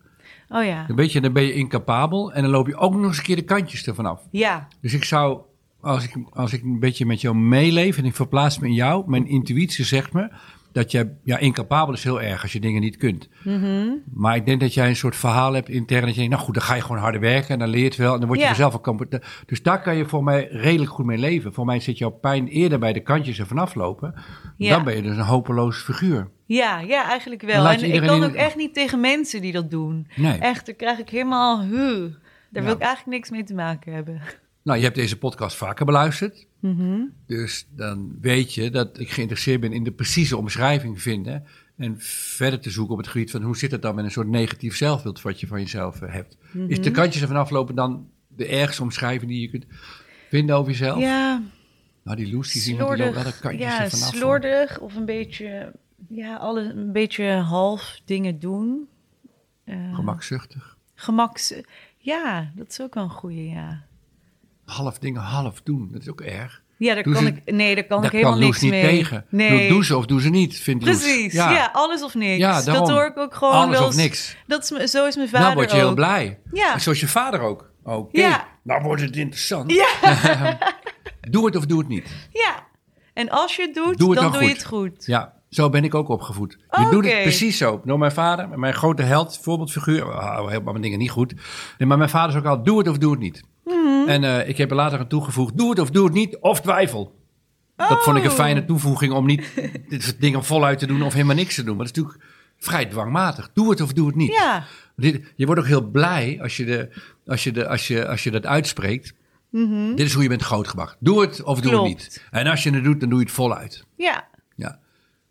Oh 0.48 0.64
ja, 0.64 0.86
Dan, 0.86 0.96
weet 0.96 1.12
je, 1.12 1.20
dan 1.20 1.32
ben 1.32 1.42
je 1.42 1.52
incapabel 1.52 2.32
en 2.32 2.42
dan 2.42 2.50
loop 2.50 2.66
je 2.66 2.76
ook 2.76 2.94
nog 2.94 3.04
eens 3.04 3.18
een 3.18 3.22
keer 3.24 3.36
de 3.36 3.42
kantjes 3.42 3.86
ervan 3.86 4.06
af. 4.06 4.20
ja, 4.30 4.68
Dus 4.80 4.94
ik 4.94 5.04
zou, 5.04 5.40
als 5.80 6.04
ik, 6.04 6.16
als 6.30 6.52
ik 6.52 6.62
een 6.62 6.80
beetje 6.80 7.06
met 7.06 7.20
jou 7.20 7.36
meeleef 7.36 7.98
en 7.98 8.04
ik 8.04 8.14
verplaats 8.14 8.58
me 8.58 8.66
in 8.66 8.74
jou, 8.74 9.10
mijn 9.10 9.26
intuïtie 9.26 9.84
zegt 9.84 10.12
me 10.12 10.30
dat 10.78 10.90
jij, 10.90 11.10
ja, 11.24 11.38
incapabel 11.38 11.94
is 11.94 12.04
heel 12.04 12.22
erg 12.22 12.42
als 12.42 12.52
je 12.52 12.60
dingen 12.60 12.80
niet 12.80 12.96
kunt. 12.96 13.28
Mhm. 13.44 13.88
Maar 14.14 14.36
ik 14.36 14.46
denk 14.46 14.60
dat 14.60 14.74
jij 14.74 14.88
een 14.88 14.96
soort 14.96 15.16
verhaal 15.16 15.52
hebt 15.52 15.68
intern 15.68 16.00
dat 16.00 16.10
je 16.10 16.16
denkt, 16.16 16.30
nou 16.30 16.44
goed, 16.44 16.54
dan 16.54 16.62
ga 16.62 16.74
je 16.74 16.80
gewoon 16.80 16.98
harder 16.98 17.20
werken 17.20 17.48
en 17.48 17.58
dan 17.58 17.68
leer 17.68 17.80
je 17.80 17.86
het 17.86 17.96
wel 17.96 18.12
en 18.12 18.18
dan 18.18 18.26
word 18.28 18.38
je 18.38 18.44
Ja. 18.44 18.50
er 18.50 18.56
zelf 18.56 18.74
ook 18.74 18.82
competent. 18.82 19.24
Dus 19.46 19.62
daar 19.62 19.82
kan 19.82 19.96
je 19.96 20.06
voor 20.06 20.24
mij 20.24 20.48
redelijk 20.50 20.90
goed 20.90 21.06
mee 21.06 21.18
leven. 21.18 21.52
Voor 21.52 21.64
mij 21.64 21.80
zit 21.80 21.98
jouw 21.98 22.10
pijn 22.10 22.48
eerder 22.48 22.78
bij 22.78 22.92
de 22.92 23.00
kantjes 23.00 23.38
ervan 23.38 23.58
aflopen. 23.58 24.14
Ja. 24.56 24.74
Dan 24.74 24.84
ben 24.84 24.96
je 24.96 25.02
dus 25.02 25.16
een 25.16 25.22
hopeloos 25.22 25.82
figuur. 25.82 26.28
ja, 26.46 26.80
ja, 26.80 27.08
eigenlijk 27.08 27.40
Dan 27.40 27.50
wel. 27.50 27.66
En 27.68 27.78
je 27.78 27.86
ik 27.86 28.02
kan 28.02 28.24
ook 28.24 28.34
echt 28.34 28.56
niet 28.56 28.74
tegen 28.74 29.00
mensen 29.00 29.40
die 29.40 29.52
dat 29.52 29.70
doen. 29.70 30.06
Nee. 30.16 30.38
Echt, 30.38 30.66
daar 30.66 30.74
krijg 30.74 30.98
ik 30.98 31.08
helemaal, 31.08 31.62
huh. 31.62 32.04
Daar 32.50 32.64
wil 32.64 32.72
ik 32.74 32.80
eigenlijk 32.80 33.16
niks 33.16 33.30
mee 33.30 33.44
te 33.44 33.54
maken 33.54 33.92
hebben. 33.92 34.20
Nou, 34.68 34.80
je 34.80 34.86
hebt 34.86 34.96
deze 34.96 35.18
podcast 35.18 35.56
vaker 35.56 35.84
beluisterd. 35.86 36.46
Dus 37.26 37.66
dan 37.70 38.18
weet 38.20 38.54
je 38.54 38.70
dat 38.70 38.98
ik 38.98 39.10
geïnteresseerd 39.10 39.60
ben 39.60 39.72
in 39.72 39.84
de 39.84 39.92
precieze 39.92 40.36
omschrijving 40.36 41.02
vinden. 41.02 41.44
En 41.76 41.94
verder 42.00 42.60
te 42.60 42.70
zoeken 42.70 42.92
op 42.92 43.00
het 43.00 43.08
gebied 43.08 43.30
van 43.30 43.42
hoe 43.42 43.56
zit 43.56 43.70
het 43.70 43.82
dan 43.82 43.94
met 43.94 44.04
een 44.04 44.10
soort 44.10 44.28
negatief 44.28 44.76
zelfbeeld 44.76 45.22
wat 45.22 45.40
je 45.40 45.46
van 45.46 45.60
jezelf 45.60 46.02
eh, 46.02 46.12
hebt. 46.12 46.36
Mhm. 46.50 46.70
Is 46.70 46.80
de 46.80 46.90
kantjes 46.90 47.22
ervan 47.22 47.36
aflopen 47.36 47.74
dan 47.74 48.08
de 48.28 48.46
ergste 48.46 48.82
omschrijving 48.82 49.30
die 49.30 49.40
je 49.40 49.48
kunt 49.48 49.66
vinden 50.28 50.56
over 50.56 50.70
jezelf? 50.70 50.98
Ja, 50.98 51.42
Nou, 52.02 52.16
die 52.16 52.32
Loes 52.32 52.52
die 52.52 52.60
is 52.60 52.68
iemand 52.68 52.96
die 52.96 53.04
loopt 53.04 53.24
de 53.24 53.38
kantjes 53.40 53.66
Ja, 53.68 53.82
ervan 53.82 54.02
af. 54.02 54.14
slordig 54.14 54.80
of 54.80 54.94
een 54.94 55.04
beetje, 55.04 55.72
ja, 56.08 56.36
alle, 56.36 56.60
een 56.62 56.92
beetje 56.92 57.30
half 57.32 58.00
dingen 58.04 58.38
doen. 58.38 58.88
Eh, 59.64 59.94
Gemakzuchtig. 59.94 60.76
Gemaks... 60.94 61.54
Ja, 61.96 62.52
dat 62.54 62.68
is 62.68 62.80
ook 62.80 62.94
wel 62.94 63.04
een 63.04 63.10
goeie, 63.10 63.48
ja. 63.48 63.86
Half 64.68 64.98
dingen 64.98 65.20
half 65.20 65.60
doen, 65.62 65.88
dat 65.92 66.00
is 66.00 66.08
ook 66.10 66.20
erg. 66.20 66.62
Ja, 66.76 66.94
daar 66.94 67.02
Doe 67.02 67.12
kan 67.14 67.22
ze- 67.22 67.28
ik... 67.44 67.52
Nee, 67.54 67.74
daar 67.74 67.84
kan 67.84 67.96
Daar 67.96 68.06
ik 68.06 68.12
helemaal 68.12 68.32
kan 68.38 68.42
niks 68.42 68.60
niet 68.60 68.70
mee. 68.70 68.82
tegen. 68.82 69.24
Nee. 69.28 69.68
Doe 69.68 69.84
ze 69.84 69.96
of 69.96 70.06
doe 70.06 70.20
ze 70.20 70.28
niet, 70.28 70.56
vindt. 70.60 70.84
Precies, 70.84 71.32
ja. 71.32 71.70
alles 71.72 72.02
of 72.02 72.14
niks. 72.14 72.36
Ja, 72.38 72.62
daarom. 72.62 72.86
dat 72.86 72.96
hoor 72.96 73.06
ik 73.06 73.18
ook 73.18 73.34
gewoon 73.34 73.54
Alles 73.54 73.78
wel 73.78 73.86
of 73.88 73.96
niks. 73.96 74.36
Dat 74.46 74.72
is, 74.80 74.90
zo 74.90 75.06
is 75.06 75.16
mijn 75.16 75.28
vader 75.28 75.44
Nou 75.46 75.54
word 75.54 75.70
je 75.70 75.76
heel 75.76 75.88
ook. 75.88 75.94
blij. 75.94 76.38
Ja. 76.52 76.74
En 76.74 76.80
zoals 76.80 77.00
je 77.00 77.08
vader 77.08 77.40
ook. 77.40 77.70
Oké, 77.84 78.20
Ja. 78.20 78.46
nou 78.62 78.82
wordt 78.82 79.02
het 79.02 79.16
interessant. 79.16 79.72
Ja, 79.72 79.88
Doe 81.30 81.46
het 81.46 81.56
of 81.56 81.66
doe 81.66 81.78
het 81.78 81.88
niet. 81.88 82.28
ja. 82.32 82.66
En 83.14 83.30
als 83.30 83.56
je 83.56 83.62
het 83.62 83.74
doet, 83.74 83.98
Doe 83.98 84.10
het 84.10 84.20
dan 84.20 84.30
dan 84.30 84.40
doe 84.40 84.48
je 84.48 84.54
het 84.54 84.64
goed. 84.64 85.06
Ja, 85.06 85.32
zo 85.50 85.70
ben 85.70 85.84
ik 85.84 85.94
ook 85.94 86.08
opgevoed. 86.08 86.58
Je 86.70 86.88
doet 86.90 87.04
het 87.04 87.22
precies 87.22 87.58
zo. 87.58 87.80
Door 87.84 87.98
mijn 87.98 88.12
vader, 88.12 88.58
mijn 88.58 88.74
grote 88.74 89.02
held, 89.02 89.38
voorbeeldfiguur. 89.42 90.06
Oh, 90.06 90.46
helemaal 90.48 90.72
mijn 90.72 90.82
dingen 90.82 90.98
niet 90.98 91.10
goed. 91.10 91.34
Nee, 91.78 91.88
maar 91.88 91.98
mijn 91.98 92.10
vader 92.10 92.30
is 92.30 92.36
ook 92.40 92.46
al, 92.46 92.62
doe 92.62 92.78
het 92.78 92.88
of 92.88 92.98
doe 92.98 93.10
het 93.10 93.20
niet. 93.20 93.42
Mhm. 93.68 94.08
En 94.08 94.24
eh, 94.24 94.48
ik 94.48 94.56
heb 94.56 94.70
er 94.70 94.76
later 94.76 94.98
aan 94.98 95.06
toegevoegd, 95.08 95.56
doe 95.58 95.70
het 95.70 95.78
of 95.78 95.90
doe 95.90 96.04
het 96.04 96.14
niet, 96.14 96.38
of 96.40 96.60
twijfel. 96.60 97.16
Dat 97.76 98.02
vond 98.02 98.16
ik 98.16 98.24
een 98.24 98.30
Oh. 98.30 98.34
fijne 98.36 98.64
toevoeging 98.64 99.12
om 99.12 99.26
niet 99.26 99.52
dit 99.88 100.02
soort 100.02 100.20
dingen 100.20 100.44
voluit 100.44 100.78
te 100.78 100.86
doen 100.86 101.02
of 101.02 101.12
helemaal 101.12 101.34
niks 101.36 101.54
te 101.54 101.62
doen. 101.64 101.76
Maar 101.76 101.86
dat 101.86 101.96
is 101.96 102.02
natuurlijk 102.02 102.28
vrij 102.58 102.86
dwangmatig. 102.86 103.50
Doe 103.52 103.70
het 103.70 103.80
of 103.80 103.92
doe 103.92 104.06
het 104.06 104.16
niet. 104.16 104.32
Ja, 104.32 104.64
Dit, 104.96 105.32
je 105.36 105.46
wordt 105.46 105.60
ook 105.60 105.66
heel 105.66 105.82
blij 105.90 106.38
als 106.42 106.56
je, 106.56 106.64
de, 106.64 106.88
als 107.26 107.44
je, 107.44 107.52
de, 107.52 107.68
als 107.68 107.86
je, 107.88 108.06
als 108.08 108.24
je 108.24 108.30
dat 108.30 108.46
uitspreekt. 108.46 109.14
Dit 109.50 110.00
is 110.00 110.12
hoe 110.14 110.22
je 110.22 110.28
bent 110.28 110.42
grootgebracht. 110.42 110.96
Doe 111.00 111.20
het 111.20 111.42
of 111.42 111.60
doe 111.60 111.72
Mhm. 111.72 111.80
Klopt. 111.82 112.02
het 112.02 112.08
niet. 112.10 112.24
En 112.30 112.46
als 112.46 112.62
je 112.62 112.70
het 112.70 112.84
doet, 112.84 113.00
dan 113.00 113.08
doe 113.08 113.18
je 113.18 113.24
het 113.24 113.34
voluit. 113.34 113.84
ja. 113.96 114.28
Ja. 114.56 114.78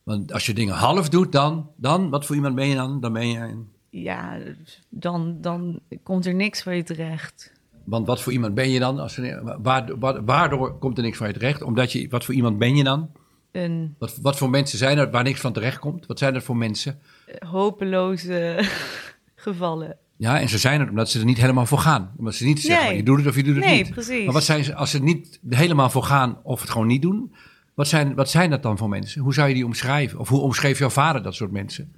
Want 0.04 0.34
als 0.34 0.45
je 0.45 0.54
dingen 0.54 0.73
half 0.76 1.10
doet, 1.10 1.32
dan, 1.32 1.69
dan 1.78 2.10
wat 2.10 2.26
voor 2.26 2.36
iemand 2.36 2.56
ben 2.56 2.67
je 2.67 2.76
dan? 2.76 3.00
Dan 3.00 3.13
ben 3.13 3.28
je 3.30 3.39
een, 3.39 3.69
Ja, 3.89 4.38
dan, 4.89 5.38
dan 5.41 5.80
komt 6.04 6.26
er 6.26 6.34
niks 6.34 6.62
van 6.63 6.76
je 6.76 6.84
terecht. 6.84 7.52
Want 7.88 8.08
wat 8.08 8.21
voor 8.21 8.34
iemand 8.34 8.54
ben 8.54 8.69
je 8.69 8.80
dan? 8.80 9.00
Als 9.00 9.17
er, 9.17 9.62
waardoor, 9.62 10.00
wa- 10.00 10.23
waardoor 10.23 10.78
komt 10.78 10.97
er 10.97 11.04
niks 11.04 11.17
van 11.17 11.28
je 11.28 11.34
terecht? 11.34 11.62
Omdat 11.62 11.91
je, 11.91 12.10
wat 12.10 12.26
voor 12.26 12.34
iemand 12.34 12.58
ben 12.58 12.76
je 12.76 12.84
dan? 12.84 13.10
Een 13.52 13.95
Wat, 14.00 14.17
wat 14.21 14.38
voor 14.38 14.50
mensen 14.50 14.78
zijn 14.78 14.97
er 14.97 15.12
waar 15.12 15.23
niks 15.23 15.39
van 15.39 15.54
terecht 15.54 15.80
komt? 15.80 16.06
Wat 16.06 16.19
zijn 16.19 16.36
er 16.36 16.41
voor 16.41 16.58
mensen? 16.58 17.00
hopeloze 17.39 18.63
gevallen. 19.36 19.95
Ja, 20.17 20.39
en 20.39 20.50
ze 20.50 20.58
zijn 20.58 20.82
er 20.82 20.89
omdat 20.89 21.10
ze 21.10 21.19
er 21.19 21.26
niet 21.26 21.38
helemaal 21.38 21.65
voor 21.65 21.78
gaan. 21.80 22.12
Omdat 22.17 22.36
ze 22.36 22.45
niet 22.45 22.62
zeggen, 22.62 22.88
Nee. 22.88 22.97
je 22.97 23.04
doet 23.04 23.17
het 23.17 23.28
of 23.28 23.36
je 23.36 23.43
doet 23.43 23.56
het 23.56 23.65
Nee, 23.65 23.84
niet. 23.84 23.91
precies. 23.91 24.23
Maar 24.26 24.34
wat 24.34 24.43
zijn 24.43 24.63
ze, 24.63 24.76
als 24.76 24.91
ze 24.91 24.97
er 24.97 25.04
niet 25.04 25.39
helemaal 25.50 25.89
voor 25.89 26.04
gaan 26.04 26.38
of 26.43 26.62
het 26.62 26.69
gewoon 26.69 26.88
niet 26.88 27.02
doen, 27.02 27.34
wat 27.73 27.88
zijn, 27.88 28.15
wat 28.15 28.30
zijn 28.30 28.50
dat 28.50 28.63
dan 28.63 28.78
voor 28.78 28.89
mensen? 28.89 29.21
Hoe 29.21 29.34
zou 29.34 29.47
je 29.47 29.54
die 29.54 29.65
omschrijven? 29.65 30.19
Of 30.19 30.30
hoe 30.30 30.39
omschreef 30.39 30.80
jouw 30.80 30.89
vader 30.89 31.23
dat 31.23 31.36
soort 31.36 31.52
mensen? 31.52 31.91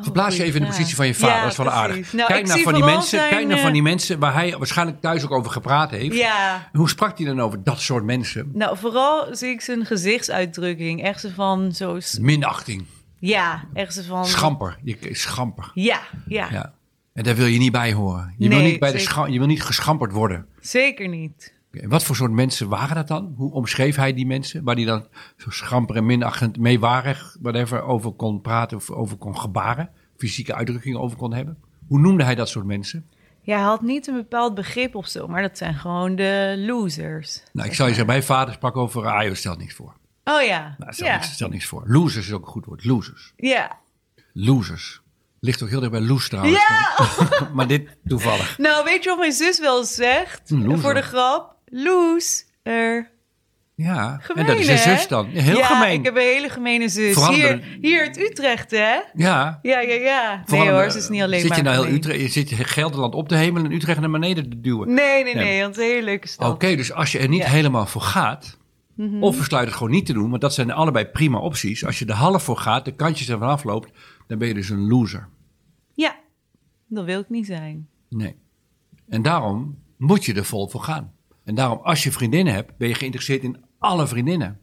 Verplaats 0.00 0.36
je 0.36 0.42
even 0.42 0.60
in 0.60 0.66
de 0.66 0.68
positie 0.72 0.94
van 0.96 1.06
je 1.06 1.14
vader, 1.14 1.34
Ja, 1.34 1.42
dat 1.42 1.50
is 1.50 1.56
wel 1.56 1.70
aardig. 1.70 2.12
Nou, 2.12 2.28
kijk 2.28 2.46
naar 2.46 2.58
van 2.58 2.72
die 2.72 2.82
vooral 2.82 2.98
mensen, 2.98 3.18
zijn, 3.18 3.30
kijk 3.30 3.46
naar 3.46 3.58
van 3.58 3.66
eh, 3.66 3.72
die 3.72 3.82
mensen 3.82 4.18
waar 4.18 4.34
hij 4.34 4.56
waarschijnlijk 4.58 5.00
thuis 5.00 5.24
ook 5.24 5.30
over 5.30 5.50
gepraat 5.50 5.90
heeft. 5.90 6.16
Ja, 6.16 6.68
Hoe 6.72 6.88
sprak 6.88 7.18
hij 7.18 7.26
dan 7.26 7.40
over 7.40 7.64
dat 7.64 7.80
soort 7.80 8.04
mensen? 8.04 8.50
nou 8.52 8.76
vooral 8.78 9.26
zie 9.36 9.48
ik 9.48 9.60
zijn 9.60 9.86
gezichtsuitdrukking. 9.86 11.02
Echt 11.02 11.20
zo 11.20 11.28
van 11.34 11.72
zo... 11.72 11.98
Minachting, 12.20 12.84
Ja, 13.18 13.64
echt 13.74 13.94
zo 13.94 14.02
van... 14.02 14.26
schamper, 14.26 14.78
je 14.82 14.96
schamper. 15.10 15.70
Ja, 15.74 16.00
ja, 16.26 16.48
Ja. 16.50 16.72
En 17.12 17.22
daar 17.24 17.34
wil 17.34 17.46
je 17.46 17.58
niet 17.58 17.72
bij 17.72 17.92
horen. 17.92 18.34
Je, 18.38 18.48
wil, 18.48 18.60
niet 18.60 18.78
bij 18.78 18.92
de 18.92 18.98
zeker. 18.98 19.30
je 19.30 19.38
wil 19.38 19.46
niet 19.46 19.62
geschamperd 19.62 20.12
worden. 20.12 20.46
zeker 20.60 21.08
niet. 21.08 21.53
Wat 21.82 22.04
voor 22.04 22.16
soort 22.16 22.32
mensen 22.32 22.68
waren 22.68 22.94
dat 22.94 23.08
dan? 23.08 23.34
Hoe 23.36 23.52
omschreef 23.52 23.96
hij 23.96 24.12
die 24.14 24.26
mensen? 24.26 24.64
Waar 24.64 24.74
hij 24.74 24.84
dan 24.84 25.06
zo 25.36 25.50
schamper 25.50 25.96
en 25.96 26.06
minachtend, 26.06 26.58
meewarig, 26.58 27.36
whatever, 27.40 27.82
over 27.82 28.12
kon 28.12 28.40
praten 28.40 28.76
of 28.76 28.90
over 28.90 29.16
kon 29.16 29.38
gebaren? 29.38 29.90
Fysieke 30.16 30.54
uitdrukkingen 30.54 31.00
over 31.00 31.16
kon 31.16 31.32
hebben? 31.34 31.58
Hoe 31.88 31.98
noemde 31.98 32.24
hij 32.24 32.34
dat 32.34 32.48
soort 32.48 32.66
mensen? 32.66 33.06
Ja, 33.42 33.56
hij 33.56 33.64
had 33.64 33.82
niet 33.82 34.06
een 34.06 34.14
bepaald 34.14 34.54
begrip 34.54 34.94
of 34.94 35.08
zo, 35.08 35.28
maar 35.28 35.42
dat 35.42 35.58
zijn 35.58 35.74
gewoon 35.74 36.16
de 36.16 36.54
losers. 36.66 37.42
Nou, 37.52 37.68
ik 37.68 37.74
zal 37.74 37.86
je 37.86 37.92
zeggen, 37.92 38.10
mijn 38.10 38.22
vader 38.22 38.54
sprak 38.54 38.76
over, 38.76 39.06
ah 39.06 39.24
joh, 39.24 39.34
stel 39.34 39.56
niks 39.56 39.74
voor. 39.74 39.94
Oh 40.24 40.42
ja, 40.42 40.74
Nou, 40.78 40.92
stel, 40.92 41.06
ja, 41.06 41.14
niks, 41.14 41.32
stel 41.32 41.48
niks 41.48 41.66
voor. 41.66 41.82
Losers 41.86 42.26
is 42.26 42.32
ook 42.32 42.46
een 42.46 42.52
goed 42.52 42.64
woord, 42.64 42.84
losers. 42.84 43.32
ja. 43.36 43.78
Losers. 44.32 45.02
Ligt 45.40 45.62
ook 45.62 45.68
heel 45.68 45.80
dicht 45.80 45.92
bij 45.92 46.00
loes 46.00 46.28
trouwens. 46.28 46.56
Ja! 46.56 47.48
maar 47.54 47.66
dit 47.66 47.96
toevallig. 48.06 48.58
Nou, 48.58 48.84
weet 48.84 49.02
je 49.02 49.08
wat 49.08 49.18
mijn 49.18 49.32
zus 49.32 49.58
wel 49.60 49.84
zegt? 49.84 50.52
Voor 50.64 50.94
de 50.94 51.02
grap. 51.02 51.53
Loser. 51.74 53.12
Ja, 53.76 54.18
Gemeen, 54.22 54.44
en 54.46 54.50
dat 54.52 54.60
is 54.60 54.68
een 54.68 54.78
zus 54.78 55.08
dan. 55.08 55.26
Heel 55.26 55.56
ja, 55.56 55.66
gemeen. 55.66 55.98
ik 55.98 56.04
heb 56.04 56.14
een 56.16 56.20
hele 56.22 56.48
gemene 56.48 56.88
zus. 56.88 57.14
Vooral 57.14 57.32
Hier, 57.32 57.60
de- 57.60 57.78
hier 57.88 58.00
uit 58.00 58.18
Utrecht, 58.18 58.70
hè? 58.70 58.94
Ja. 59.14 59.58
Ja, 59.62 59.80
ja, 59.80 59.94
ja. 59.94 60.42
Vooral, 60.46 60.64
Nee 60.66 60.74
hoor, 60.74 60.90
ze 60.90 60.98
is 60.98 61.08
niet 61.08 61.22
alleen 61.22 61.40
zit 61.40 61.48
maar 61.48 61.58
je 61.58 61.64
nou 61.64 61.86
heel. 61.86 61.94
Utrecht, 61.94 62.20
je 62.20 62.28
zit 62.28 62.48
je 62.50 62.56
Gelderland 62.64 63.14
op 63.14 63.28
de 63.28 63.36
hemel 63.36 63.64
en 63.64 63.72
Utrecht 63.72 64.00
naar 64.00 64.10
beneden 64.10 64.50
te 64.50 64.60
duwen. 64.60 64.94
Nee, 64.94 65.24
nee, 65.24 65.34
Nee. 65.34 65.44
nee, 65.44 65.60
want 65.62 65.76
een 65.76 65.82
hele 65.84 66.02
leuke 66.04 66.28
stad. 66.28 66.52
Oké, 66.52 66.76
dus 66.76 66.92
als 66.92 67.12
je 67.12 67.18
er 67.18 67.28
niet 67.28 67.42
Ja. 67.42 67.48
helemaal 67.48 67.86
voor 67.86 68.00
gaat, 68.02 68.58
Mhm. 68.96 69.22
of 69.22 69.38
besluit 69.38 69.66
het 69.66 69.76
gewoon 69.76 69.92
niet 69.92 70.06
te 70.06 70.12
doen, 70.12 70.30
want 70.30 70.42
dat 70.42 70.54
zijn 70.54 70.70
allebei 70.70 71.04
prima 71.06 71.38
opties. 71.38 71.84
Als 71.84 71.98
je 71.98 72.06
er 72.06 72.12
half 72.14 72.42
voor 72.42 72.56
gaat, 72.58 72.84
de 72.84 72.94
kantjes 72.94 73.28
ervan 73.28 73.48
afloopt, 73.48 73.90
dan 74.26 74.38
ben 74.38 74.48
je 74.48 74.54
dus 74.54 74.68
een 74.68 74.88
loser. 74.88 75.28
Ja, 75.94 76.16
dat 76.88 77.04
wil 77.04 77.20
ik 77.20 77.28
niet 77.30 77.46
zijn. 77.46 77.88
Nee. 78.08 78.36
En 79.08 79.22
daarom 79.22 79.78
moet 79.98 80.24
je 80.24 80.34
er 80.34 80.44
vol 80.44 80.68
voor 80.68 80.82
gaan. 80.82 81.12
En 81.44 81.54
daarom, 81.54 81.78
als 81.82 82.02
je 82.02 82.12
vriendinnen 82.12 82.54
hebt, 82.54 82.76
ben 82.76 82.88
je 82.88 82.94
geïnteresseerd 82.94 83.42
in 83.42 83.64
alle 83.78 84.06
vriendinnen. 84.06 84.58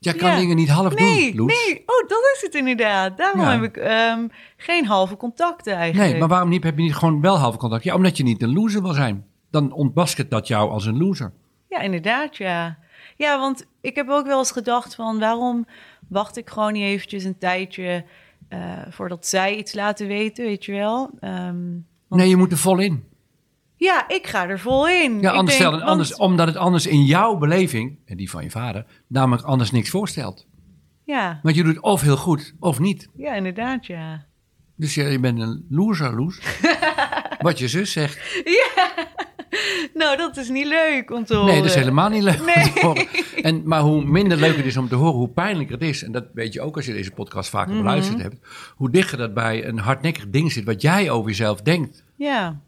Jij 0.00 0.14
kan 0.14 0.30
Ja. 0.30 0.36
dingen 0.36 0.56
niet 0.56 0.68
half 0.68 0.94
Nee, 0.94 1.26
doen, 1.34 1.46
Loes. 1.46 1.64
nee. 1.66 1.82
Oh, 1.86 2.08
dat 2.08 2.18
is 2.36 2.40
het 2.42 2.54
inderdaad. 2.54 3.16
Daarom 3.16 3.40
Ja. 3.40 3.50
heb 3.52 3.62
ik 3.62 3.76
ehm, 3.76 4.26
geen 4.56 4.86
halve 4.86 5.16
contacten 5.16 5.72
eigenlijk. 5.74 6.10
Nee, 6.10 6.20
maar 6.20 6.28
waarom 6.28 6.48
niet, 6.48 6.62
heb 6.64 6.76
je 6.76 6.82
niet 6.82 6.94
gewoon 6.94 7.20
wel 7.20 7.38
halve 7.38 7.58
contact? 7.58 7.84
Ja, 7.84 7.94
omdat 7.94 8.16
je 8.16 8.22
niet 8.22 8.42
een 8.42 8.52
loser 8.52 8.82
wil 8.82 8.92
zijn. 8.92 9.24
Dan 9.50 9.72
ontbasket 9.72 10.30
dat 10.30 10.46
jou 10.48 10.70
als 10.70 10.86
een 10.86 10.98
loser. 10.98 11.32
Ja, 11.68 11.80
inderdaad, 11.80 12.36
ja. 12.36 12.78
Ja, 13.16 13.38
want 13.38 13.66
ik 13.80 13.94
heb 13.96 14.08
ook 14.08 14.26
wel 14.26 14.38
eens 14.38 14.50
gedacht 14.50 14.94
van... 14.94 15.18
waarom 15.18 15.66
wacht 16.08 16.36
ik 16.36 16.50
gewoon 16.50 16.72
niet 16.72 16.82
eventjes 16.84 17.24
een 17.24 17.38
tijdje... 17.38 18.04
eh, 18.48 18.58
voordat 18.90 19.26
zij 19.26 19.56
iets 19.56 19.74
laten 19.74 20.06
weten, 20.06 20.44
weet 20.44 20.64
je 20.64 20.72
wel. 20.72 21.10
Ehm, 21.20 21.56
Nee, 22.08 22.28
je 22.28 22.36
moet 22.36 22.52
er 22.52 22.58
vol 22.58 22.78
in. 22.78 23.04
Ja, 23.78 24.08
ik 24.08 24.26
ga 24.26 24.48
er 24.48 24.58
vol 24.60 24.88
in. 24.88 25.20
Ja, 25.20 25.30
anders 25.30 25.58
denk, 25.58 25.80
anders, 25.82 26.14
omdat 26.16 26.46
het 26.46 26.56
anders 26.56 26.86
in 26.86 27.04
jouw 27.04 27.36
beleving, 27.36 27.98
en 28.06 28.16
die 28.16 28.30
van 28.30 28.42
je 28.44 28.50
vader, 28.50 28.84
namelijk 29.06 29.46
anders 29.46 29.70
niks 29.70 29.90
voorstelt. 29.90 30.46
Ja, 31.04 31.40
Want 31.42 31.56
je 31.56 31.62
doet 31.64 31.80
of 31.80 32.00
heel 32.00 32.16
goed 32.16 32.54
of 32.60 32.78
niet. 32.78 33.08
ja, 33.16 33.32
inderdaad, 33.34 33.86
ja. 33.86 34.26
Dus 34.76 34.94
je, 34.94 35.02
je 35.04 35.18
bent 35.20 35.40
een 35.40 35.66
loser, 35.68 36.14
loes. 36.14 36.40
Wat 37.40 37.58
je 37.58 37.68
zus 37.68 37.92
zegt. 37.92 38.42
Nou, 39.94 40.16
dat 40.16 40.36
is 40.36 40.48
niet 40.48 40.66
leuk 40.66 41.10
om 41.10 41.24
te 41.24 41.34
horen. 41.34 41.50
Nee, 41.52 41.60
dat 41.62 41.70
is 41.70 41.74
helemaal 41.74 42.08
niet 42.08 42.22
leuk 42.22 42.38
om 42.40 42.44
Nee. 42.46 42.72
te 42.72 42.80
horen. 42.86 43.06
En, 43.42 43.62
maar 43.64 43.80
hoe 43.80 44.04
minder 44.04 44.38
leuk 44.38 44.56
het 44.56 44.64
is 44.66 44.76
om 44.76 44.88
te 44.88 44.94
horen, 44.94 45.14
hoe 45.18 45.28
pijnlijker 45.28 45.74
het 45.74 45.84
is. 45.84 46.02
En 46.02 46.12
dat 46.12 46.24
weet 46.34 46.52
je 46.52 46.60
ook 46.60 46.76
als 46.76 46.86
je 46.86 46.92
deze 46.92 47.10
podcast 47.10 47.50
vaker 47.50 47.72
Mhm. 47.74 47.82
beluisterd 47.82 48.22
hebt. 48.22 48.36
Hoe 48.76 48.90
dichter 48.90 49.18
dat 49.18 49.34
bij 49.34 49.66
een 49.66 49.78
hardnekkig 49.78 50.28
ding 50.30 50.52
zit 50.52 50.64
wat 50.64 50.82
jij 50.82 51.10
over 51.10 51.28
jezelf 51.28 51.60
denkt. 51.62 52.04
Ja, 52.16 52.60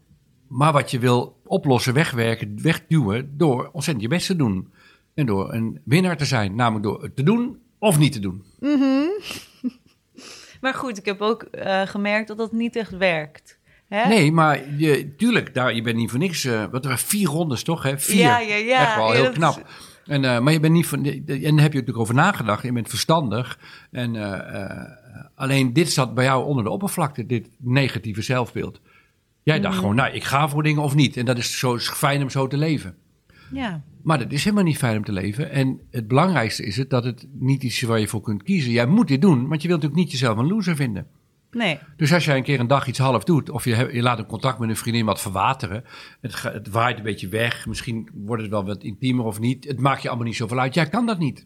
Maar 0.51 0.71
wat 0.71 0.91
je 0.91 0.99
wil 0.99 1.39
oplossen, 1.45 1.93
wegwerken, 1.93 2.61
wegduwen 2.61 3.37
door 3.37 3.69
ontzettend 3.71 4.01
je 4.01 4.15
best 4.15 4.27
te 4.27 4.35
doen. 4.35 4.67
En 5.13 5.25
door 5.25 5.53
een 5.53 5.79
winnaar 5.83 6.17
te 6.17 6.25
zijn. 6.25 6.55
Namelijk 6.55 6.83
door 6.83 7.03
het 7.03 7.15
te 7.15 7.23
doen 7.23 7.57
of 7.79 7.97
niet 7.97 8.13
te 8.13 8.19
doen. 8.19 8.43
maar 10.61 10.73
goed, 10.73 10.97
ik 10.97 11.05
heb 11.05 11.21
ook 11.21 11.43
eh, 11.43 11.81
gemerkt 11.81 12.27
dat 12.27 12.37
dat 12.37 12.51
niet 12.51 12.75
echt 12.75 12.97
werkt. 12.97 13.59
Hè? 13.87 14.07
Nee, 14.07 14.31
maar 14.31 14.75
je, 14.77 15.15
tuurlijk, 15.15 15.53
daar, 15.53 15.75
je 15.75 15.81
bent 15.81 15.95
niet 15.95 16.09
voor 16.09 16.19
niks. 16.19 16.43
eh 16.43 16.65
wat 16.71 16.83
er 16.83 16.89
waren 16.89 17.05
vier 17.05 17.27
rondes 17.27 17.63
toch? 17.63 17.83
Hè? 17.83 17.99
Vier. 17.99 18.19
Ja, 18.19 18.39
ja, 18.39 18.55
ja. 18.55 18.81
Echt 18.81 18.95
wel 18.95 19.11
heel 19.11 19.23
dat 19.23 19.33
knap. 19.33 19.67
En, 20.05 20.25
eh, 20.25 20.39
maar 20.39 20.53
je 20.53 20.59
bent 20.59 20.73
niet 20.73 20.87
van. 20.87 21.05
En 21.05 21.25
daar 21.25 21.41
heb 21.41 21.51
je 21.51 21.61
natuurlijk 21.61 21.97
over 21.97 22.15
nagedacht. 22.15 22.63
Je 22.63 22.71
bent 22.71 22.89
verstandig. 22.89 23.59
En 23.91 24.15
alleen 25.35 25.73
dit 25.73 25.91
zat 25.91 26.13
bij 26.13 26.25
jou 26.25 26.45
onder 26.45 26.63
de 26.63 26.69
oppervlakte, 26.69 27.25
dit 27.25 27.47
negatieve 27.57 28.21
zelfbeeld. 28.21 28.81
Jij 29.43 29.59
dacht 29.59 29.73
Mhm. 29.73 29.81
gewoon, 29.81 29.95
nou, 29.95 30.13
ik 30.13 30.23
ga 30.23 30.49
voor 30.49 30.63
dingen 30.63 30.81
of 30.81 30.95
niet. 30.95 31.17
En 31.17 31.25
dat 31.25 31.37
is 31.37 31.59
zo 31.59 31.73
is 31.75 31.89
fijn 31.89 32.21
om 32.21 32.29
zo 32.29 32.47
te 32.47 32.57
leven. 32.57 32.95
Ja, 33.53 33.81
Maar 34.03 34.17
dat 34.19 34.31
is 34.31 34.43
helemaal 34.43 34.63
niet 34.63 34.77
fijn 34.77 34.97
om 34.97 35.03
te 35.03 35.11
leven. 35.11 35.51
En 35.51 35.79
het 35.91 36.07
belangrijkste 36.07 36.65
is 36.65 36.77
het 36.77 36.89
dat 36.89 37.03
het 37.03 37.27
niet 37.33 37.63
iets 37.63 37.81
is 37.81 37.87
waar 37.87 37.99
je 37.99 38.07
voor 38.07 38.21
kunt 38.21 38.43
kiezen. 38.43 38.71
Jij 38.71 38.85
moet 38.85 39.07
dit 39.07 39.21
doen, 39.21 39.47
want 39.47 39.61
je 39.61 39.67
wilt 39.67 39.81
natuurlijk 39.81 39.95
niet 40.09 40.11
jezelf 40.19 40.37
een 40.37 40.47
loser 40.47 40.75
vinden. 40.75 41.07
nee. 41.51 41.79
Dus 41.97 42.13
als 42.13 42.25
jij 42.25 42.37
een 42.37 42.43
keer 42.43 42.59
een 42.59 42.67
dag 42.67 42.87
iets 42.87 42.99
half 42.99 43.23
doet, 43.23 43.49
of 43.49 43.65
je, 43.65 43.89
je 43.91 44.01
laat 44.01 44.19
een 44.19 44.25
contact 44.25 44.59
met 44.59 44.69
een 44.69 44.75
vriendin 44.75 45.05
wat 45.05 45.21
verwateren, 45.21 45.83
het, 46.21 46.67
waait 46.69 46.97
een 46.97 47.03
beetje 47.03 47.27
weg, 47.27 47.65
misschien 47.67 48.09
wordt 48.13 48.41
het 48.41 48.51
wel 48.51 48.65
wat 48.65 48.83
intiemer 48.83 49.25
of 49.25 49.39
niet, 49.39 49.65
het 49.67 49.79
maakt 49.79 50.01
je 50.01 50.07
allemaal 50.07 50.27
niet 50.27 50.35
zoveel 50.35 50.59
uit. 50.59 50.73
Jij 50.73 50.89
kan 50.89 51.05
dat 51.05 51.19
niet. 51.19 51.45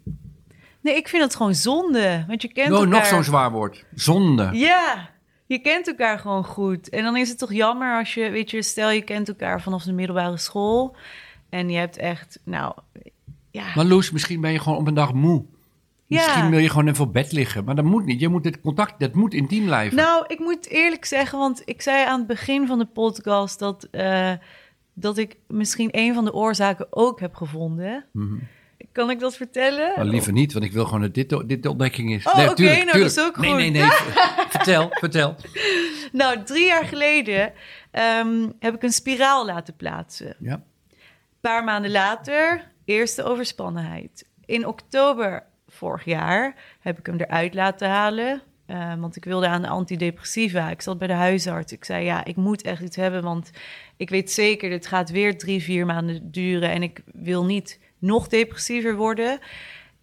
Nee, 0.81 0.95
ik 0.95 1.07
vind 1.07 1.23
het 1.23 1.35
gewoon 1.35 1.55
zonde. 1.55 2.23
Want 2.27 2.41
je 2.41 2.47
kent 2.53 2.71
Oh, 2.71 2.77
elkaar... 2.77 2.89
nog 2.91 3.05
zo'n 3.05 3.23
zwaar 3.23 3.51
woord. 3.51 3.85
Zonde. 3.93 4.49
Ja, 4.53 5.09
je 5.45 5.59
kent 5.59 5.87
elkaar 5.87 6.19
gewoon 6.19 6.45
goed. 6.45 6.89
En 6.89 7.03
dan 7.03 7.17
is 7.17 7.29
het 7.29 7.37
toch 7.37 7.53
jammer 7.53 7.97
als 7.97 8.13
je, 8.13 8.29
weet 8.29 8.51
je, 8.51 8.61
stel 8.61 8.89
je 8.89 9.01
kent 9.01 9.27
elkaar 9.27 9.61
vanaf 9.61 9.83
de 9.83 9.93
middelbare 9.93 10.37
school. 10.37 10.95
En 11.49 11.69
je 11.69 11.77
hebt 11.77 11.97
echt, 11.97 12.39
nou, 12.43 12.75
ja. 13.51 13.65
Maar 13.75 13.85
Loes, 13.85 14.11
misschien 14.11 14.41
ben 14.41 14.51
je 14.51 14.59
gewoon 14.59 14.77
op 14.77 14.87
een 14.87 14.93
dag 14.93 15.13
moe. 15.13 15.45
Ja. 16.07 16.25
Misschien 16.25 16.49
wil 16.49 16.59
je 16.59 16.69
gewoon 16.69 16.87
even 16.87 17.05
op 17.05 17.13
bed 17.13 17.31
liggen. 17.31 17.63
Maar 17.63 17.75
dat 17.75 17.85
moet 17.85 18.05
niet. 18.05 18.19
Je 18.19 18.27
moet 18.27 18.45
het 18.45 18.61
contact, 18.61 18.99
dat 18.99 19.13
moet 19.13 19.33
intiem 19.33 19.65
blijven. 19.65 19.97
Nou, 19.97 20.25
ik 20.27 20.39
moet 20.39 20.67
eerlijk 20.67 21.05
zeggen, 21.05 21.39
want 21.39 21.61
ik 21.65 21.81
zei 21.81 22.05
aan 22.05 22.17
het 22.17 22.27
begin 22.27 22.67
van 22.67 22.79
de 22.79 22.85
podcast 22.85 23.59
dat, 23.59 23.87
eh, 23.91 24.31
dat 24.93 25.17
ik 25.17 25.37
misschien 25.47 25.89
een 25.91 26.13
van 26.13 26.25
de 26.25 26.33
oorzaken 26.33 26.87
ook 26.89 27.19
heb 27.19 27.35
gevonden. 27.35 28.05
Kan 28.95 29.09
ik 29.09 29.19
dat 29.19 29.35
vertellen? 29.35 30.05
Liever 30.07 30.31
niet, 30.33 30.53
want 30.53 30.65
ik 30.65 30.71
wil 30.71 30.85
gewoon 30.85 31.01
dat 31.01 31.13
dit, 31.13 31.47
dit 31.47 31.63
de 31.63 31.69
ontdekking 31.69 32.13
is. 32.13 32.25
Oh, 32.25 32.39
oké, 32.39 32.53
tuurlijk, 32.55 32.83
nou, 32.85 32.97
dat 32.99 33.11
is 33.11 33.19
ook 33.19 33.37
Nee, 33.37 33.49
goed. 33.49 33.59
nee, 33.59 33.69
nee. 33.71 33.89
vertel, 34.55 34.87
vertel. 34.91 35.35
Nou, 36.11 36.43
drie 36.43 36.65
jaar 36.65 36.85
geleden 36.85 37.53
ehm, 37.91 38.49
heb 38.59 38.75
ik 38.75 38.83
een 38.83 38.91
spiraal 38.91 39.45
laten 39.45 39.75
plaatsen. 39.75 40.35
Ja. 40.39 40.53
Een 40.53 41.01
paar 41.41 41.63
maanden 41.63 41.91
later, 41.91 42.71
eerste 42.85 43.23
overspannenheid. 43.23 44.25
In 44.45 44.67
oktober 44.67 45.43
vorig 45.67 46.05
jaar 46.05 46.55
heb 46.79 46.99
ik 46.99 47.05
hem 47.05 47.17
eruit 47.17 47.53
laten 47.53 47.89
halen. 47.89 48.41
eh, 48.65 48.93
want 48.99 49.15
ik 49.15 49.25
wilde 49.25 49.47
aan 49.47 49.61
de 49.61 49.67
antidepressiva. 49.67 50.69
Ik 50.69 50.81
zat 50.81 50.97
bij 50.97 51.07
de 51.07 51.13
huisarts. 51.13 51.71
Ik 51.71 51.85
zei, 51.85 52.05
ja, 52.05 52.25
ik 52.25 52.35
moet 52.35 52.61
echt 52.61 52.81
iets 52.81 52.95
hebben. 52.95 53.23
Want 53.23 53.49
ik 53.97 54.09
weet 54.09 54.31
zeker, 54.31 54.69
dit 54.69 54.87
gaat 54.87 55.09
weer 55.09 55.37
drie, 55.37 55.63
vier 55.63 55.85
maanden 55.85 56.31
duren. 56.31 56.69
En 56.69 56.83
ik 56.83 57.01
wil 57.13 57.45
niet 57.45 57.79
nog 58.05 58.27
depressiever 58.27 58.95
worden. 58.95 59.39